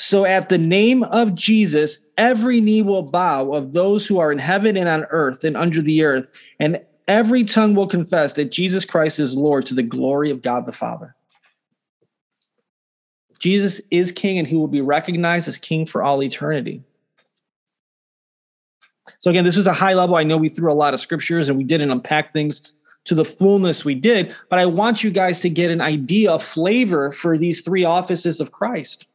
so 0.00 0.24
at 0.24 0.48
the 0.48 0.58
name 0.58 1.02
of 1.02 1.34
Jesus, 1.34 1.98
every 2.16 2.60
knee 2.60 2.82
will 2.82 3.02
bow 3.02 3.50
of 3.52 3.72
those 3.72 4.06
who 4.06 4.20
are 4.20 4.30
in 4.30 4.38
heaven 4.38 4.76
and 4.76 4.88
on 4.88 5.04
earth 5.10 5.42
and 5.42 5.56
under 5.56 5.82
the 5.82 6.04
earth, 6.04 6.32
and 6.60 6.80
every 7.08 7.42
tongue 7.42 7.74
will 7.74 7.88
confess 7.88 8.34
that 8.34 8.52
Jesus 8.52 8.84
Christ 8.84 9.18
is 9.18 9.34
Lord 9.34 9.66
to 9.66 9.74
the 9.74 9.82
glory 9.82 10.30
of 10.30 10.40
God 10.40 10.66
the 10.66 10.72
Father. 10.72 11.16
Jesus 13.40 13.80
is 13.90 14.12
king 14.12 14.38
and 14.38 14.46
he 14.46 14.54
will 14.54 14.68
be 14.68 14.80
recognized 14.80 15.48
as 15.48 15.58
king 15.58 15.84
for 15.84 16.00
all 16.00 16.22
eternity. 16.22 16.80
So, 19.18 19.32
again, 19.32 19.44
this 19.44 19.56
was 19.56 19.66
a 19.66 19.72
high 19.72 19.94
level. 19.94 20.14
I 20.14 20.22
know 20.22 20.36
we 20.36 20.48
threw 20.48 20.70
a 20.70 20.74
lot 20.74 20.94
of 20.94 21.00
scriptures 21.00 21.48
and 21.48 21.58
we 21.58 21.64
didn't 21.64 21.90
unpack 21.90 22.32
things 22.32 22.72
to 23.06 23.16
the 23.16 23.24
fullness 23.24 23.84
we 23.84 23.96
did, 23.96 24.32
but 24.48 24.60
I 24.60 24.66
want 24.66 25.02
you 25.02 25.10
guys 25.10 25.40
to 25.40 25.50
get 25.50 25.72
an 25.72 25.80
idea, 25.80 26.34
a 26.34 26.38
flavor 26.38 27.10
for 27.10 27.36
these 27.36 27.62
three 27.62 27.84
offices 27.84 28.40
of 28.40 28.52
Christ. 28.52 29.07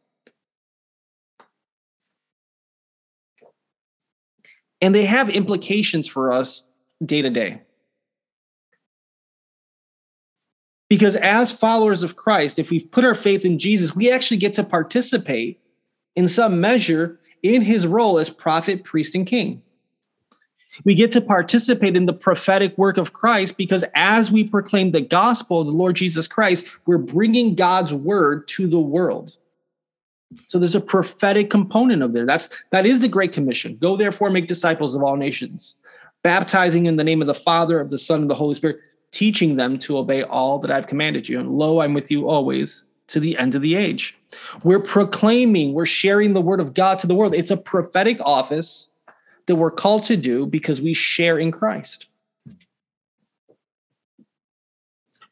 And 4.83 4.93
they 4.93 5.05
have 5.05 5.29
implications 5.29 6.09
for 6.09 6.29
us 6.29 6.63
day 7.05 7.21
to 7.21 7.29
day. 7.29 7.61
Because 10.89 11.15
as 11.15 11.53
followers 11.53 12.03
of 12.03 12.17
Christ, 12.17 12.59
if 12.59 12.69
we 12.69 12.81
put 12.81 13.05
our 13.05 13.15
faith 13.15 13.45
in 13.45 13.57
Jesus, 13.57 13.95
we 13.95 14.11
actually 14.11 14.37
get 14.37 14.53
to 14.55 14.63
participate 14.63 15.61
in 16.17 16.27
some 16.27 16.59
measure 16.59 17.17
in 17.41 17.61
his 17.61 17.87
role 17.87 18.19
as 18.19 18.29
prophet, 18.29 18.83
priest, 18.83 19.15
and 19.15 19.25
king. 19.25 19.61
We 20.83 20.95
get 20.95 21.13
to 21.13 21.21
participate 21.21 21.95
in 21.95 22.05
the 22.05 22.11
prophetic 22.11 22.77
work 22.77 22.97
of 22.97 23.13
Christ 23.13 23.55
because 23.55 23.85
as 23.95 24.33
we 24.33 24.43
proclaim 24.43 24.91
the 24.91 24.99
gospel 24.99 25.61
of 25.61 25.67
the 25.67 25.71
Lord 25.71 25.95
Jesus 25.95 26.27
Christ, 26.27 26.67
we're 26.85 26.97
bringing 26.97 27.55
God's 27.55 27.93
word 27.93 28.49
to 28.49 28.67
the 28.67 28.81
world. 28.81 29.37
So 30.47 30.59
there's 30.59 30.75
a 30.75 30.81
prophetic 30.81 31.49
component 31.49 32.03
of 32.03 32.13
there. 32.13 32.25
That's 32.25 32.63
that 32.71 32.85
is 32.85 32.99
the 32.99 33.07
great 33.07 33.33
commission. 33.33 33.77
Go 33.81 33.95
therefore 33.95 34.29
make 34.29 34.47
disciples 34.47 34.95
of 34.95 35.03
all 35.03 35.15
nations, 35.15 35.75
baptizing 36.21 36.85
in 36.85 36.95
the 36.95 37.03
name 37.03 37.21
of 37.21 37.27
the 37.27 37.33
Father, 37.33 37.79
of 37.79 37.89
the 37.89 37.97
Son, 37.97 38.21
and 38.21 38.29
the 38.29 38.35
Holy 38.35 38.53
Spirit, 38.53 38.79
teaching 39.11 39.55
them 39.55 39.77
to 39.79 39.97
obey 39.97 40.23
all 40.23 40.59
that 40.59 40.71
I've 40.71 40.87
commanded 40.87 41.29
you. 41.29 41.39
And 41.39 41.51
lo, 41.51 41.81
I'm 41.81 41.93
with 41.93 42.11
you 42.11 42.29
always 42.29 42.85
to 43.07 43.19
the 43.19 43.37
end 43.37 43.55
of 43.55 43.61
the 43.61 43.75
age. 43.75 44.17
We're 44.63 44.79
proclaiming, 44.79 45.73
we're 45.73 45.85
sharing 45.85 46.33
the 46.33 46.41
word 46.41 46.59
of 46.59 46.73
God 46.73 46.99
to 46.99 47.07
the 47.07 47.15
world. 47.15 47.35
It's 47.35 47.51
a 47.51 47.57
prophetic 47.57 48.17
office 48.21 48.89
that 49.45 49.55
we're 49.55 49.71
called 49.71 50.03
to 50.03 50.17
do 50.17 50.45
because 50.45 50.81
we 50.81 50.93
share 50.93 51.37
in 51.37 51.51
Christ. 51.51 52.07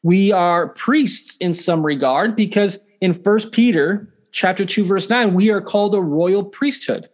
We 0.02 0.32
are 0.32 0.68
priests 0.68 1.36
in 1.38 1.54
some 1.54 1.84
regard 1.84 2.36
because 2.36 2.78
in 3.00 3.14
First 3.14 3.52
Peter 3.52 4.11
chapter 4.32 4.64
2 4.64 4.84
verse 4.84 5.08
9 5.08 5.34
we 5.34 5.50
are 5.50 5.60
called 5.60 5.94
a 5.94 6.00
royal 6.00 6.44
priesthood. 6.44 7.08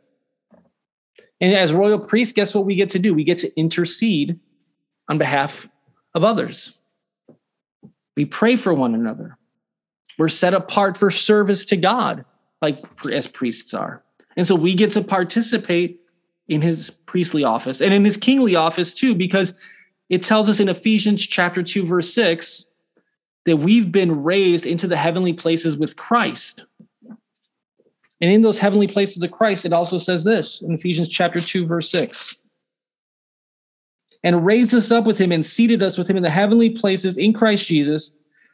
And 1.41 1.55
as 1.55 1.73
royal 1.73 1.99
priests 1.99 2.33
guess 2.33 2.55
what 2.55 2.65
we 2.65 2.75
get 2.75 2.91
to 2.91 2.99
do? 2.99 3.15
We 3.15 3.25
get 3.25 3.39
to 3.39 3.57
intercede 3.59 4.41
on 5.09 5.19
behalf 5.19 5.69
of 6.15 6.25
others. 6.25 6.73
We 8.17 8.25
pray 8.25 8.57
for 8.57 8.75
one 8.75 8.95
another. 8.95 9.37
We're 10.19 10.29
set 10.29 10.55
apart 10.55 10.97
for 10.97 11.11
service 11.11 11.65
to 11.67 11.77
God 11.77 12.25
like 12.61 12.85
as 13.13 13.27
priests 13.27 13.73
are. 13.73 14.03
And 14.37 14.47
so 14.47 14.55
we 14.55 14.75
get 14.75 14.91
to 14.93 15.03
participate 15.03 16.01
in 16.49 16.63
his 16.63 16.91
priestly 16.91 17.45
office 17.45 17.81
and 17.81 17.95
in 17.95 18.05
his 18.05 18.17
kingly 18.17 18.57
office 18.57 18.95
too, 18.95 19.15
because 19.15 19.55
it 20.09 20.23
tells 20.23 20.49
us 20.49 20.61
in 20.61 20.69
Ephesians 20.69 21.27
chapter 21.27 21.63
2, 21.63 21.87
verse 21.87 22.13
6, 22.15 22.65
that 23.45 23.59
we've 23.59 23.93
been 23.93 24.23
raised 24.23 24.67
into 24.67 24.87
the 24.87 24.97
heavenly 24.97 25.33
places 25.33 25.77
with 25.77 25.97
Christ. 25.97 26.65
And 28.21 28.33
in 28.33 28.43
those 28.43 28.59
heavenly 28.59 28.89
places 28.89 29.23
of 29.23 29.31
Christ, 29.31 29.65
it 29.65 29.73
also 29.73 29.99
says 29.99 30.25
this 30.25 30.61
in 30.63 30.73
Ephesians 30.73 31.09
chapter 31.09 31.41
2, 31.41 31.67
verse 31.67 31.89
6. 31.91 32.37
And 34.25 34.45
raised 34.45 34.75
us 34.75 34.91
up 34.91 35.05
with 35.05 35.19
him 35.19 35.31
and 35.31 35.47
seated 35.47 35.83
us 35.83 35.97
with 35.97 36.11
him 36.11 36.17
in 36.17 36.25
the 36.25 36.31
heavenly 36.31 36.71
places 36.71 37.17
in 37.17 37.33
Christ 37.33 37.67
Jesus, 37.67 38.13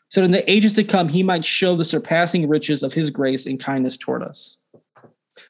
so 0.08 0.20
that 0.20 0.26
in 0.26 0.32
the 0.32 0.50
ages 0.50 0.74
to 0.74 0.84
come 0.84 1.08
he 1.08 1.22
might 1.22 1.44
show 1.44 1.74
the 1.74 1.84
surpassing 1.84 2.46
riches 2.46 2.82
of 2.82 2.92
his 2.92 3.10
grace 3.10 3.46
and 3.46 3.58
kindness 3.58 3.96
toward 3.96 4.22
us. 4.22 4.58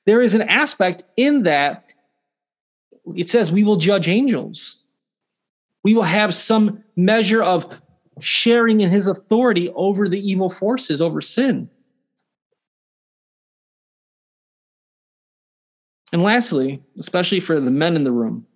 There 0.06 0.22
is 0.22 0.34
an 0.34 0.42
aspect 0.42 1.04
in 1.16 1.42
that 1.42 1.92
it 3.16 3.28
says 3.28 3.50
we 3.52 3.64
will 3.64 3.76
judge 3.76 4.08
angels. 4.08 4.82
We 5.82 5.94
will 5.94 6.04
have 6.04 6.34
some 6.34 6.82
measure 6.96 7.42
of 7.42 7.80
sharing 8.20 8.80
in 8.80 8.90
his 8.90 9.06
authority 9.06 9.70
over 9.70 10.08
the 10.08 10.20
evil 10.20 10.48
forces, 10.48 11.02
over 11.02 11.20
sin. 11.20 11.68
And 16.14 16.22
lastly, 16.22 16.80
especially 16.96 17.40
for 17.40 17.58
the 17.58 17.72
men 17.72 17.96
in 17.96 18.04
the 18.04 18.12
room, 18.12 18.46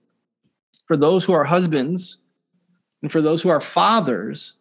for 0.87 0.97
those 0.97 1.25
who 1.25 1.33
are 1.33 1.43
husbands 1.43 2.19
and 3.03 3.11
for 3.11 3.21
those 3.21 3.43
who 3.43 3.49
are 3.49 3.61
fathers, 3.61 4.59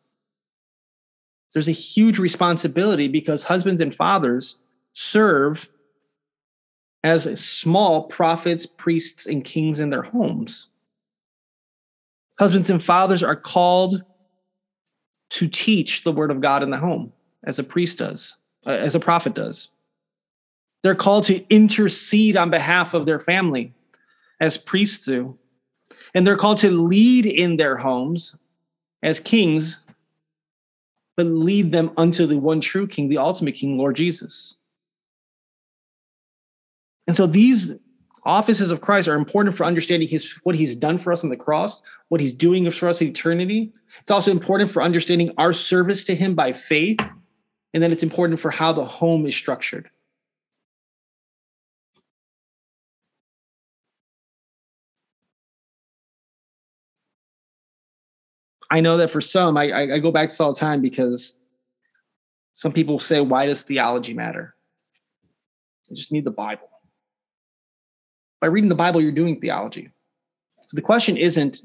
there's 1.53 1.67
a 1.67 1.73
huge 1.73 2.17
responsibility 2.17 3.07
because 3.07 3.43
husbands 3.43 3.81
and 3.81 3.93
fathers 3.93 4.57
serve 4.93 5.69
as 7.03 7.39
small 7.39 8.05
prophets, 8.05 8.65
priests, 8.65 9.27
and 9.27 9.45
kings 9.45 9.79
in 9.79 9.91
their 9.91 10.01
homes. 10.01 10.65
Husbands 12.39 12.71
and 12.71 12.83
fathers 12.83 13.21
are 13.21 13.35
called 13.35 14.03
to 15.29 15.47
teach 15.47 16.03
the 16.03 16.11
word 16.11 16.31
of 16.31 16.41
God 16.41 16.63
in 16.63 16.71
the 16.71 16.77
home, 16.77 17.13
as 17.43 17.59
a 17.59 17.63
priest 17.63 17.99
does, 17.99 18.33
uh, 18.65 18.71
as 18.71 18.95
a 18.95 18.99
prophet 18.99 19.35
does. 19.35 19.69
They're 20.83 20.95
called 20.95 21.25
to 21.25 21.45
intercede 21.49 22.37
on 22.37 22.49
behalf 22.49 22.93
of 22.93 23.05
their 23.05 23.19
family, 23.19 23.73
as 24.39 24.57
priests 24.57 25.05
do. 25.05 25.37
And 26.13 26.25
they're 26.25 26.37
called 26.37 26.59
to 26.59 26.71
lead 26.71 27.25
in 27.25 27.57
their 27.57 27.77
homes 27.77 28.35
as 29.03 29.19
kings, 29.19 29.79
but 31.15 31.25
lead 31.25 31.71
them 31.71 31.91
unto 31.97 32.25
the 32.25 32.37
one 32.37 32.61
true 32.61 32.87
king, 32.87 33.09
the 33.09 33.17
ultimate 33.17 33.55
king, 33.55 33.77
Lord 33.77 33.95
Jesus. 33.95 34.55
And 37.07 37.15
so 37.15 37.25
these 37.25 37.73
offices 38.23 38.71
of 38.71 38.81
Christ 38.81 39.07
are 39.07 39.15
important 39.15 39.55
for 39.55 39.65
understanding 39.65 40.09
his 40.09 40.33
what 40.43 40.55
he's 40.55 40.75
done 40.75 40.99
for 40.99 41.13
us 41.13 41.23
on 41.23 41.29
the 41.29 41.37
cross, 41.37 41.81
what 42.09 42.19
he's 42.19 42.33
doing 42.33 42.69
for 42.69 42.89
us 42.89 43.01
in 43.01 43.07
eternity. 43.07 43.71
It's 44.01 44.11
also 44.11 44.31
important 44.31 44.69
for 44.69 44.83
understanding 44.83 45.31
our 45.37 45.53
service 45.53 46.03
to 46.05 46.15
him 46.15 46.35
by 46.35 46.53
faith, 46.53 46.99
and 47.73 47.81
then 47.81 47.91
it's 47.91 48.03
important 48.03 48.39
for 48.39 48.51
how 48.51 48.73
the 48.73 48.85
home 48.85 49.25
is 49.25 49.35
structured. 49.35 49.89
I 58.69 58.81
know 58.81 58.97
that 58.97 59.11
for 59.11 59.21
some, 59.21 59.57
I, 59.57 59.93
I, 59.93 59.99
go 59.99 60.11
back 60.11 60.27
to 60.27 60.33
this 60.33 60.41
all 60.41 60.53
the 60.53 60.59
time 60.59 60.81
because 60.81 61.35
some 62.53 62.73
people 62.73 62.99
say, 62.99 63.21
why 63.21 63.45
does 63.45 63.61
theology 63.61 64.13
matter? 64.13 64.55
I 65.89 65.93
just 65.93 66.11
need 66.11 66.25
the 66.25 66.31
Bible 66.31 66.67
by 68.39 68.47
reading 68.47 68.69
the 68.69 68.75
Bible, 68.75 69.01
you're 69.01 69.11
doing 69.11 69.39
theology. 69.39 69.89
So 70.67 70.75
the 70.75 70.81
question 70.81 71.17
isn't, 71.17 71.61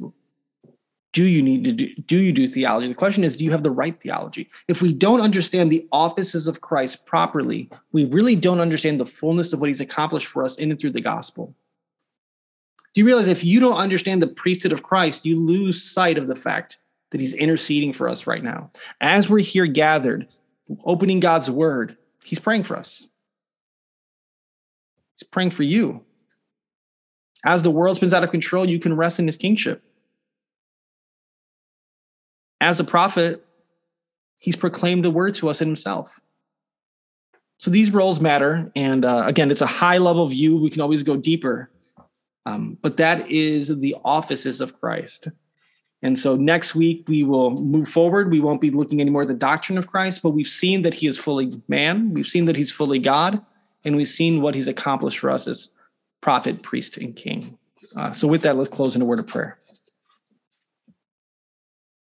do 1.13 1.25
you 1.25 1.43
need 1.43 1.65
to 1.65 1.73
do, 1.73 1.95
do 2.07 2.19
you 2.19 2.33
do 2.33 2.49
theology? 2.49 2.89
The 2.89 2.95
question 2.95 3.25
is, 3.25 3.37
do 3.37 3.45
you 3.45 3.51
have 3.51 3.63
the 3.63 3.71
right 3.71 3.99
theology? 4.01 4.49
If 4.69 4.81
we 4.81 4.93
don't 4.93 5.21
understand 5.21 5.71
the 5.71 5.87
offices 5.93 6.49
of 6.49 6.63
Christ 6.63 7.05
properly, 7.05 7.69
we 7.93 8.07
really 8.07 8.37
don't 8.37 8.61
understand 8.61 8.99
the 8.99 9.07
fullness 9.07 9.53
of 9.53 9.61
what 9.61 9.69
he's 9.69 9.81
accomplished 9.81 10.29
for 10.29 10.45
us 10.45 10.57
in 10.57 10.71
and 10.71 10.81
through 10.81 10.93
the 10.93 11.03
gospel. 11.03 11.55
Do 12.95 13.01
you 13.01 13.07
realize 13.07 13.29
if 13.29 13.45
you 13.45 13.61
don't 13.61 13.77
understand 13.77 14.23
the 14.23 14.27
priesthood 14.27 14.73
of 14.73 14.83
Christ, 14.83 15.27
you 15.27 15.39
lose 15.39 15.83
sight 15.83 16.17
of 16.17 16.29
the 16.29 16.37
fact 16.37 16.79
that 17.13 17.21
he's 17.21 17.35
interceding 17.35 17.93
for 17.93 18.09
us 18.09 18.27
right 18.27 18.43
now? 18.43 18.71
As 19.01 19.31
we're 19.31 19.39
here 19.39 19.67
gathered, 19.67 20.27
opening 20.85 21.21
God's 21.21 21.51
word, 21.51 21.97
he's 22.25 22.41
praying 22.41 22.65
for 22.65 22.77
us. 22.77 23.07
He's 25.15 25.23
praying 25.23 25.51
for 25.51 25.63
you. 25.63 26.03
As 27.45 27.63
the 27.63 27.71
world 27.71 27.97
spins 27.97 28.15
out 28.15 28.25
of 28.25 28.31
control, 28.31 28.69
you 28.69 28.79
can 28.79 28.97
rest 28.97 29.19
in 29.19 29.27
his 29.27 29.37
kingship. 29.37 29.83
As 32.61 32.81
a 32.81 32.85
prophet, 32.85 33.45
he's 34.39 34.57
proclaimed 34.57 35.05
a 35.05 35.11
word 35.11 35.35
to 35.35 35.49
us 35.49 35.61
in 35.61 35.69
himself. 35.69 36.21
So 37.59 37.71
these 37.71 37.93
roles 37.93 38.21
matter. 38.21 38.71
And 38.75 39.05
uh, 39.05 39.25
again, 39.27 39.51
it's 39.51 39.61
a 39.61 39.67
high 39.67 39.99
level 39.99 40.27
view. 40.29 40.57
We 40.57 40.71
can 40.71 40.81
always 40.81 41.03
go 41.03 41.17
deeper. 41.17 41.71
Um, 42.47 42.77
but 42.83 42.97
that 42.97 43.31
is 43.31 43.69
the 43.69 43.97
offices 44.05 44.61
of 44.61 44.81
Christ. 44.81 45.29
And 46.03 46.19
so 46.19 46.35
next 46.35 46.75
week 46.75 47.05
we 47.09 47.23
will 47.23 47.53
move 47.53 47.89
forward. 47.89 48.31
We 48.31 48.41
won't 48.41 48.61
be 48.61 48.71
looking 48.71 49.01
anymore 49.01 49.23
at 49.23 49.29
the 49.29 49.35
doctrine 49.35 49.79
of 49.79 49.87
Christ, 49.87 50.23
but 50.23 50.31
we've 50.31 50.49
seen 50.49 50.83
that 50.83 50.95
he 50.95 51.07
is 51.07 51.17
fully 51.17 51.61
man. 51.69 52.13
We've 52.13 52.27
seen 52.27 52.47
that 52.47 52.57
he's 52.57 52.71
fully 52.71 52.99
God. 52.99 53.41
And 53.85 53.97
we've 53.97 54.09
seen 54.09 54.43
what 54.43 54.55
he's 54.55 54.69
accomplished 54.69 55.19
for 55.19 55.31
us 55.31 55.47
as 55.47 55.69
prophet, 56.21 56.63
priest, 56.63 56.97
and 56.97 57.15
king. 57.15 57.59
Uh, 57.97 58.13
so, 58.13 58.29
with 58.29 58.43
that, 58.43 58.57
let's 58.57 58.69
close 58.69 58.95
in 58.95 59.03
a 59.03 59.05
word 59.05 59.19
of 59.19 59.27
prayer. 59.27 59.59